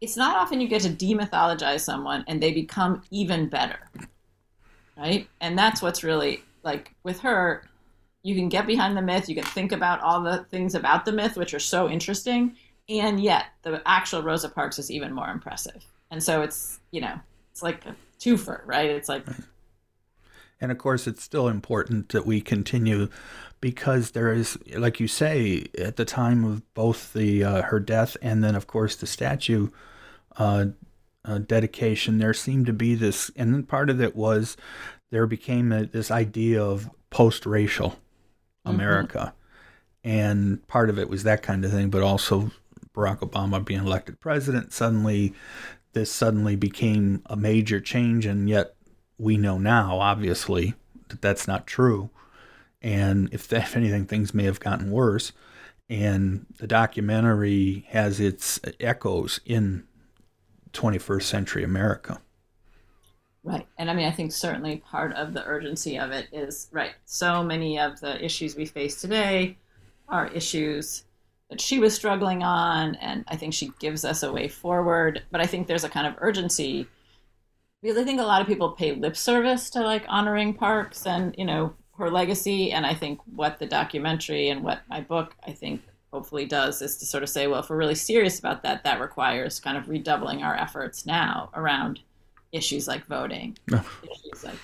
it's 0.00 0.16
not 0.16 0.36
often 0.36 0.60
you 0.60 0.68
get 0.68 0.82
to 0.82 0.88
demythologize 0.88 1.80
someone 1.80 2.24
and 2.26 2.42
they 2.42 2.52
become 2.52 3.02
even 3.10 3.48
better 3.48 3.78
right? 5.00 5.28
And 5.40 5.58
that's 5.58 5.80
what's 5.80 6.04
really 6.04 6.42
like 6.62 6.92
with 7.02 7.20
her 7.20 7.64
you 8.22 8.34
can 8.34 8.50
get 8.50 8.66
behind 8.66 8.96
the 8.96 9.02
myth 9.02 9.28
you 9.28 9.34
can 9.34 9.44
think 9.44 9.72
about 9.72 10.00
all 10.00 10.22
the 10.22 10.44
things 10.50 10.74
about 10.74 11.04
the 11.04 11.12
myth 11.12 11.36
which 11.36 11.54
are 11.54 11.60
so 11.60 11.88
interesting 11.88 12.54
and 12.88 13.18
yet 13.22 13.46
the 13.62 13.80
actual 13.86 14.22
rosa 14.22 14.48
parks 14.48 14.78
is 14.78 14.90
even 14.90 15.12
more 15.12 15.30
impressive 15.30 15.86
and 16.10 16.22
so 16.22 16.42
it's 16.42 16.80
you 16.90 17.00
know 17.00 17.18
it's 17.50 17.62
like 17.62 17.86
a 17.86 17.94
twofer, 18.18 18.60
right? 18.66 18.90
It's 18.90 19.08
like. 19.08 19.26
Right. 19.26 19.36
And 20.62 20.70
of 20.70 20.76
course, 20.76 21.06
it's 21.06 21.22
still 21.22 21.48
important 21.48 22.10
that 22.10 22.26
we 22.26 22.42
continue 22.42 23.08
because 23.62 24.10
there 24.10 24.30
is, 24.30 24.58
like 24.76 25.00
you 25.00 25.08
say, 25.08 25.64
at 25.78 25.96
the 25.96 26.04
time 26.04 26.44
of 26.44 26.74
both 26.74 27.14
the 27.14 27.42
uh, 27.42 27.62
her 27.62 27.80
death 27.80 28.16
and 28.20 28.44
then, 28.44 28.54
of 28.54 28.66
course, 28.66 28.94
the 28.94 29.06
statue 29.06 29.68
uh, 30.36 30.66
uh, 31.24 31.38
dedication, 31.38 32.18
there 32.18 32.34
seemed 32.34 32.66
to 32.66 32.72
be 32.72 32.94
this, 32.94 33.30
and 33.36 33.54
then 33.54 33.62
part 33.62 33.90
of 33.90 34.00
it 34.00 34.16
was 34.16 34.56
there 35.10 35.26
became 35.26 35.72
a, 35.72 35.84
this 35.84 36.10
idea 36.10 36.62
of 36.62 36.90
post-racial 37.10 37.90
mm-hmm. 37.90 38.70
America, 38.70 39.32
mm-hmm. 40.04 40.10
and 40.10 40.66
part 40.68 40.88
of 40.90 40.98
it 40.98 41.08
was 41.08 41.22
that 41.24 41.42
kind 41.42 41.64
of 41.64 41.70
thing, 41.70 41.90
but 41.90 42.02
also 42.02 42.50
Barack 42.94 43.18
Obama 43.18 43.64
being 43.64 43.80
elected 43.80 44.20
president 44.20 44.72
suddenly 44.72 45.34
this 45.92 46.10
suddenly 46.10 46.56
became 46.56 47.22
a 47.26 47.36
major 47.36 47.80
change, 47.80 48.26
and 48.26 48.48
yet 48.48 48.74
we 49.18 49.36
know 49.36 49.58
now, 49.58 49.98
obviously, 49.98 50.74
that 51.08 51.20
that's 51.20 51.46
not 51.48 51.66
true. 51.66 52.10
And 52.80 53.28
if, 53.32 53.52
if 53.52 53.76
anything, 53.76 54.06
things 54.06 54.34
may 54.34 54.44
have 54.44 54.60
gotten 54.60 54.90
worse. 54.90 55.32
And 55.88 56.46
the 56.58 56.68
documentary 56.68 57.84
has 57.88 58.20
its 58.20 58.60
echoes 58.78 59.40
in 59.44 59.84
21st 60.72 61.22
century 61.22 61.64
America. 61.64 62.20
Right. 63.42 63.66
And 63.78 63.90
I 63.90 63.94
mean, 63.94 64.06
I 64.06 64.12
think 64.12 64.32
certainly 64.32 64.76
part 64.76 65.12
of 65.14 65.32
the 65.32 65.44
urgency 65.44 65.98
of 65.98 66.10
it 66.10 66.28
is 66.30 66.68
right. 66.72 66.92
So 67.06 67.42
many 67.42 67.78
of 67.78 67.98
the 68.00 68.22
issues 68.22 68.54
we 68.54 68.66
face 68.66 69.00
today 69.00 69.56
are 70.08 70.28
issues 70.28 71.04
that 71.50 71.60
she 71.60 71.78
was 71.78 71.94
struggling 71.94 72.42
on, 72.42 72.94
and 72.96 73.24
I 73.28 73.36
think 73.36 73.52
she 73.52 73.72
gives 73.78 74.04
us 74.04 74.22
a 74.22 74.32
way 74.32 74.48
forward. 74.48 75.22
But 75.30 75.40
I 75.40 75.46
think 75.46 75.66
there's 75.66 75.84
a 75.84 75.88
kind 75.88 76.06
of 76.06 76.14
urgency. 76.18 76.86
Because 77.82 77.98
I 77.98 78.04
think 78.04 78.20
a 78.20 78.24
lot 78.24 78.40
of 78.40 78.46
people 78.46 78.72
pay 78.72 78.92
lip 78.92 79.16
service 79.16 79.70
to 79.70 79.80
like 79.80 80.04
honoring 80.08 80.54
Parks 80.54 81.06
and 81.06 81.34
you 81.36 81.44
know 81.44 81.74
her 81.98 82.10
legacy, 82.10 82.72
and 82.72 82.86
I 82.86 82.94
think 82.94 83.20
what 83.26 83.58
the 83.58 83.66
documentary 83.66 84.48
and 84.48 84.62
what 84.62 84.80
my 84.88 85.00
book 85.00 85.34
I 85.46 85.52
think 85.52 85.82
hopefully 86.12 86.44
does 86.44 86.82
is 86.82 86.96
to 86.96 87.06
sort 87.06 87.22
of 87.22 87.28
say, 87.28 87.46
well, 87.46 87.60
if 87.60 87.70
we're 87.70 87.76
really 87.76 87.94
serious 87.94 88.38
about 88.38 88.62
that, 88.62 88.82
that 88.84 89.00
requires 89.00 89.60
kind 89.60 89.76
of 89.76 89.88
redoubling 89.88 90.42
our 90.42 90.56
efforts 90.56 91.06
now 91.06 91.50
around 91.54 92.00
issues 92.52 92.88
like 92.88 93.06
voting, 93.06 93.56
issues 94.02 94.44
like 94.44 94.56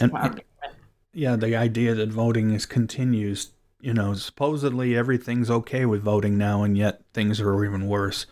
and, 0.00 0.40
yeah, 1.12 1.36
the 1.36 1.56
idea 1.56 1.94
that 1.94 2.10
voting 2.10 2.50
is 2.50 2.66
continues 2.66 3.50
you 3.80 3.94
know, 3.94 4.14
supposedly 4.14 4.96
everything's 4.96 5.50
okay 5.50 5.86
with 5.86 6.02
voting 6.02 6.36
now, 6.36 6.62
and 6.62 6.76
yet 6.76 7.02
things 7.12 7.40
are 7.40 7.64
even 7.64 7.86
worse. 7.86 8.26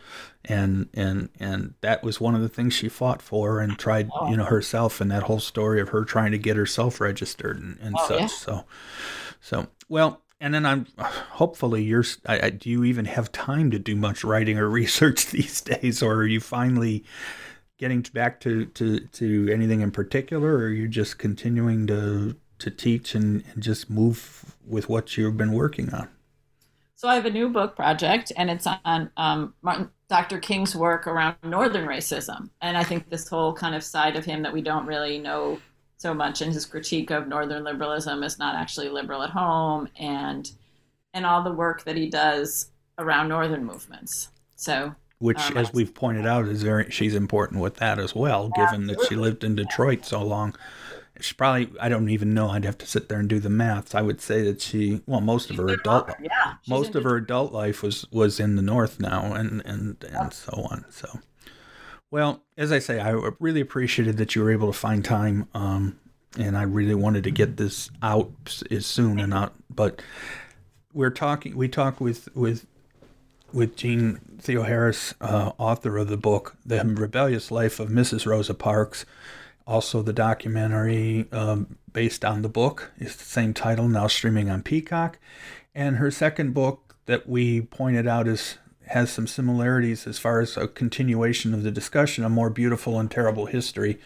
And 0.45 0.89
and 0.95 1.29
and 1.39 1.75
that 1.81 2.03
was 2.03 2.21
one 2.21 2.35
of 2.35 2.41
the 2.41 2.49
things 2.49 2.75
she 2.75 2.89
fought 2.89 3.23
for 3.23 3.61
and 3.61 3.79
tried, 3.79 4.11
oh. 4.13 4.31
you 4.31 4.37
know, 4.37 4.45
herself 4.45 5.01
and 5.01 5.11
that 5.11 5.25
whole 5.25 5.41
story 5.41 5.81
of 5.81 5.91
her 5.91 6.05
trying 6.05 6.33
to 6.33 6.39
get 6.39 6.57
herself 6.57 7.01
registered 7.01 7.59
and, 7.59 7.79
and 7.81 7.95
oh, 7.99 8.09
such. 8.09 8.21
Yeah. 8.21 8.27
So, 8.27 8.65
so 9.41 9.67
well, 9.89 10.23
and 10.41 10.55
then 10.55 10.67
I'm 10.67 10.87
hopefully 10.99 11.83
you're. 11.83 12.05
I, 12.27 12.47
I, 12.47 12.51
do 12.51 12.69
you 12.71 12.85
even 12.85 13.05
have 13.07 13.31
time 13.33 13.71
to 13.71 13.79
do 13.79 13.97
much 13.97 14.25
writing 14.25 14.59
or 14.59 14.69
research 14.71 15.27
these 15.27 15.61
days, 15.61 16.03
or 16.03 16.15
are 16.15 16.27
you 16.27 16.41
finally? 16.41 17.05
getting 17.79 18.01
back 18.15 18.41
to, 18.41 18.65
to, 18.65 19.01
to 19.01 19.51
anything 19.53 19.83
in 19.83 19.91
particular, 19.91 20.55
or 20.55 20.65
are 20.65 20.71
you 20.71 20.89
just 20.89 21.19
continuing 21.19 21.87
to 21.87 22.35
to 22.59 22.71
teach 22.71 23.15
and, 23.15 23.45
and 23.53 23.63
just 23.63 23.91
move 23.91 24.57
with 24.67 24.89
what 24.89 25.17
you've 25.17 25.37
been 25.37 25.53
working 25.53 25.93
on? 25.93 26.09
So 26.95 27.09
I 27.09 27.15
have 27.15 27.27
a 27.27 27.31
new 27.31 27.51
book 27.51 27.77
project, 27.77 28.33
and 28.37 28.49
it's 28.49 28.67
on 28.85 29.11
um, 29.19 29.55
Martin, 29.61 29.91
Dr. 30.09 30.39
King's 30.39 30.75
work 30.75 31.07
around 31.07 31.37
Northern 31.43 31.87
racism, 31.87 32.49
and 32.63 32.77
I 32.77 32.85
think 32.85 33.11
this 33.11 33.29
whole 33.29 33.53
kind 33.53 33.75
of 33.75 33.85
side 33.85 34.17
of 34.17 34.25
him 34.25 34.43
that 34.43 34.53
we 34.53 34.63
don't 34.63 34.87
really 34.87 35.19
know 35.19 35.59
so 35.99 36.15
much, 36.15 36.41
and 36.41 36.53
his 36.53 36.65
critique 36.65 37.11
of 37.11 37.29
Northern 37.29 37.65
liberalism 37.65 38.23
is 38.23 38.39
not 38.39 38.55
actually 38.55 38.89
liberal 38.89 39.23
at 39.23 39.31
home, 39.31 39.89
and 39.99 40.51
and 41.13 41.27
all 41.27 41.43
the 41.43 41.53
work 41.53 41.85
that 41.85 41.97
he 41.97 42.09
does 42.09 42.71
around 42.99 43.29
Northern 43.29 43.65
movements. 43.65 44.29
So 44.57 44.95
which, 45.19 45.51
Um, 45.51 45.57
as 45.57 45.73
we've 45.73 45.95
pointed 45.95 46.27
out, 46.27 46.47
is 46.47 46.63
very 46.63 46.91
she's 46.91 47.15
important 47.15 47.61
with 47.61 47.77
that 47.77 47.99
as 47.99 48.15
well, 48.15 48.51
given 48.51 48.87
that 48.87 48.99
she 49.09 49.17
lived 49.17 49.45
in 49.45 49.55
Detroit 49.55 50.05
so 50.05 50.23
long. 50.23 50.55
She 51.21 51.35
probably 51.35 51.71
I 51.81 51.89
don't 51.89 52.09
even 52.09 52.35
know. 52.35 52.51
I'd 52.51 52.65
have 52.65 52.79
to 52.79 52.87
sit 52.87 53.09
there 53.09 53.19
and 53.19 53.29
do 53.29 53.41
the 53.41 53.51
math. 53.51 53.95
I 53.95 54.03
would 54.03 54.21
say 54.21 54.43
that 54.43 54.61
she 54.61 55.03
well 55.07 55.21
most 55.21 55.51
of 55.51 55.57
her 55.57 55.69
adult 55.69 56.11
Yeah, 56.21 56.55
most 56.69 56.95
of 56.95 57.05
her 57.05 57.17
adult 57.17 57.53
life 57.53 57.83
was 57.83 58.07
was 58.11 58.41
in 58.41 58.57
the 58.57 58.63
north 58.63 59.01
now 59.01 59.33
and 59.35 59.63
and 59.65 60.03
and 60.05 60.33
so 60.33 60.67
on. 60.71 60.85
So 60.91 61.21
well, 62.11 62.43
as 62.57 62.73
I 62.73 62.79
say, 62.79 63.01
I 63.01 63.11
really 63.41 63.61
appreciated 63.61 64.17
that 64.19 64.35
you 64.35 64.43
were 64.43 64.51
able 64.51 64.73
to 64.73 64.79
find 64.79 65.05
time 65.05 65.49
um 65.55 65.99
and 66.39 66.57
I 66.57 66.63
really 66.63 66.95
wanted 66.95 67.25
to 67.25 67.31
get 67.31 67.57
this 67.57 67.91
out 68.03 68.63
as 68.71 68.85
soon 68.87 69.19
and 69.19 69.31
not 69.31 69.55
but 69.75 70.03
we're 70.93 71.11
talking 71.11 71.57
we 71.57 71.69
talked 71.69 72.01
with 72.01 72.29
with 72.35 72.67
with 73.53 73.77
Jean 73.77 74.21
Theo 74.41 74.63
Harris, 74.63 75.15
uh, 75.21 75.53
author 75.59 75.97
of 75.97 76.09
the 76.09 76.17
book 76.17 76.57
The 76.65 76.83
Rebellious 76.85 77.51
Life 77.51 77.81
of 77.81 77.89
Mrs. 77.89 78.27
Rosa 78.27 78.55
Parks. 78.55 79.07
Also, 79.67 80.03
the 80.03 80.13
documentary 80.13 81.27
um, 81.33 81.77
based 81.93 82.25
on 82.25 82.43
the 82.43 82.49
book 82.49 82.93
is 82.99 83.17
the 83.17 83.25
same 83.25 83.53
title, 83.53 83.89
now 83.89 84.07
streaming 84.07 84.49
on 84.49 84.63
Peacock. 84.63 85.19
And 85.75 85.97
her 85.97 86.11
second 86.11 86.55
book 86.55 86.97
that 87.07 87.29
we 87.29 87.63
pointed 87.63 88.07
out 88.07 88.29
is 88.29 88.59
has 88.89 89.11
some 89.11 89.27
similarities 89.27 90.07
as 90.07 90.17
far 90.17 90.41
as 90.41 90.57
a 90.57 90.69
continuation 90.69 91.53
of 91.53 91.65
the 91.65 91.73
discussion, 91.73 92.25
a 92.25 92.29
more 92.29 92.51
beautiful 92.51 93.01
and 93.01 93.11
terrible 93.11 93.47
history, 93.47 93.99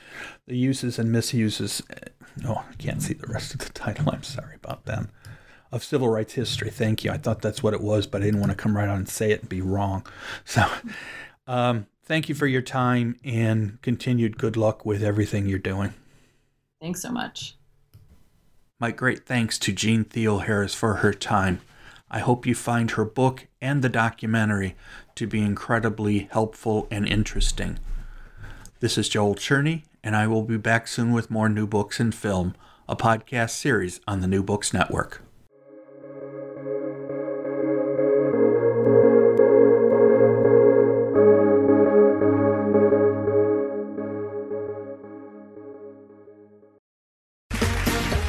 the 0.47 0.57
uses 0.57 0.99
and 0.99 1.13
misuses. 1.13 1.83
Oh, 2.47 2.65
I 2.67 2.75
can't 2.77 3.03
see 3.03 3.13
the 3.13 3.27
rest 3.27 3.53
of 3.53 3.61
the 3.61 3.69
title. 3.71 4.09
I'm 4.11 4.23
sorry 4.23 4.57
about 4.57 4.87
that 4.87 5.07
of 5.73 5.85
civil 5.85 6.09
rights 6.09 6.35
history. 6.35 6.71
Thank 6.71 7.05
you. 7.05 7.11
I 7.11 7.17
thought 7.17 7.43
that's 7.43 7.63
what 7.63 7.75
it 7.75 7.81
was, 7.81 8.07
but 8.07 8.23
I 8.23 8.27
didn't 8.27 8.41
want 8.41 8.51
to 8.51 8.57
come 8.57 8.77
right 8.77 8.89
on 8.89 8.99
and 8.99 9.09
say 9.09 9.31
it 9.31 9.41
and 9.41 9.49
be 9.49 9.61
wrong. 9.61 10.07
So, 10.45 10.67
um, 11.47 11.87
thank 12.11 12.29
you 12.29 12.35
for 12.35 12.49
your 12.49 12.61
time 12.61 13.15
and 13.25 13.81
continued 13.83 14.37
good 14.37 14.57
luck 14.57 14.85
with 14.85 15.01
everything 15.01 15.47
you're 15.47 15.61
doing. 15.61 15.95
Thanks 16.81 17.03
so 17.03 17.13
much. 17.13 17.57
My 18.81 18.91
great 18.91 19.25
thanks 19.25 19.61
to 19.61 19.73
Jeanne 19.73 20.05
Theoharis 20.05 20.75
for 20.75 20.95
her 20.95 21.15
time. 21.15 21.61
I 22.11 22.19
hope 22.19 22.47
you 22.47 22.57
find 22.57 22.91
her 22.91 23.05
book 23.05 23.47
and 23.61 23.81
the 23.81 23.89
documentary 23.89 24.75
to 25.15 25.29
be 25.29 25.41
incredibly 25.41 26.29
helpful 26.33 26.89
and 26.91 27.07
interesting. 27.07 27.79
This 28.81 28.99
is 28.99 29.09
Joel 29.09 29.37
Tscherne, 29.37 29.85
and 30.03 30.17
I 30.17 30.27
will 30.27 30.43
be 30.43 30.57
back 30.57 30.89
soon 30.89 31.13
with 31.13 31.31
more 31.31 31.49
New 31.49 31.69
Books 31.69 32.01
and 32.01 32.13
Film, 32.13 32.57
a 32.89 32.97
podcast 32.97 33.51
series 33.51 34.01
on 34.09 34.21
the 34.21 34.27
New 34.27 34.43
Books 34.43 34.75
Network. 34.75 35.23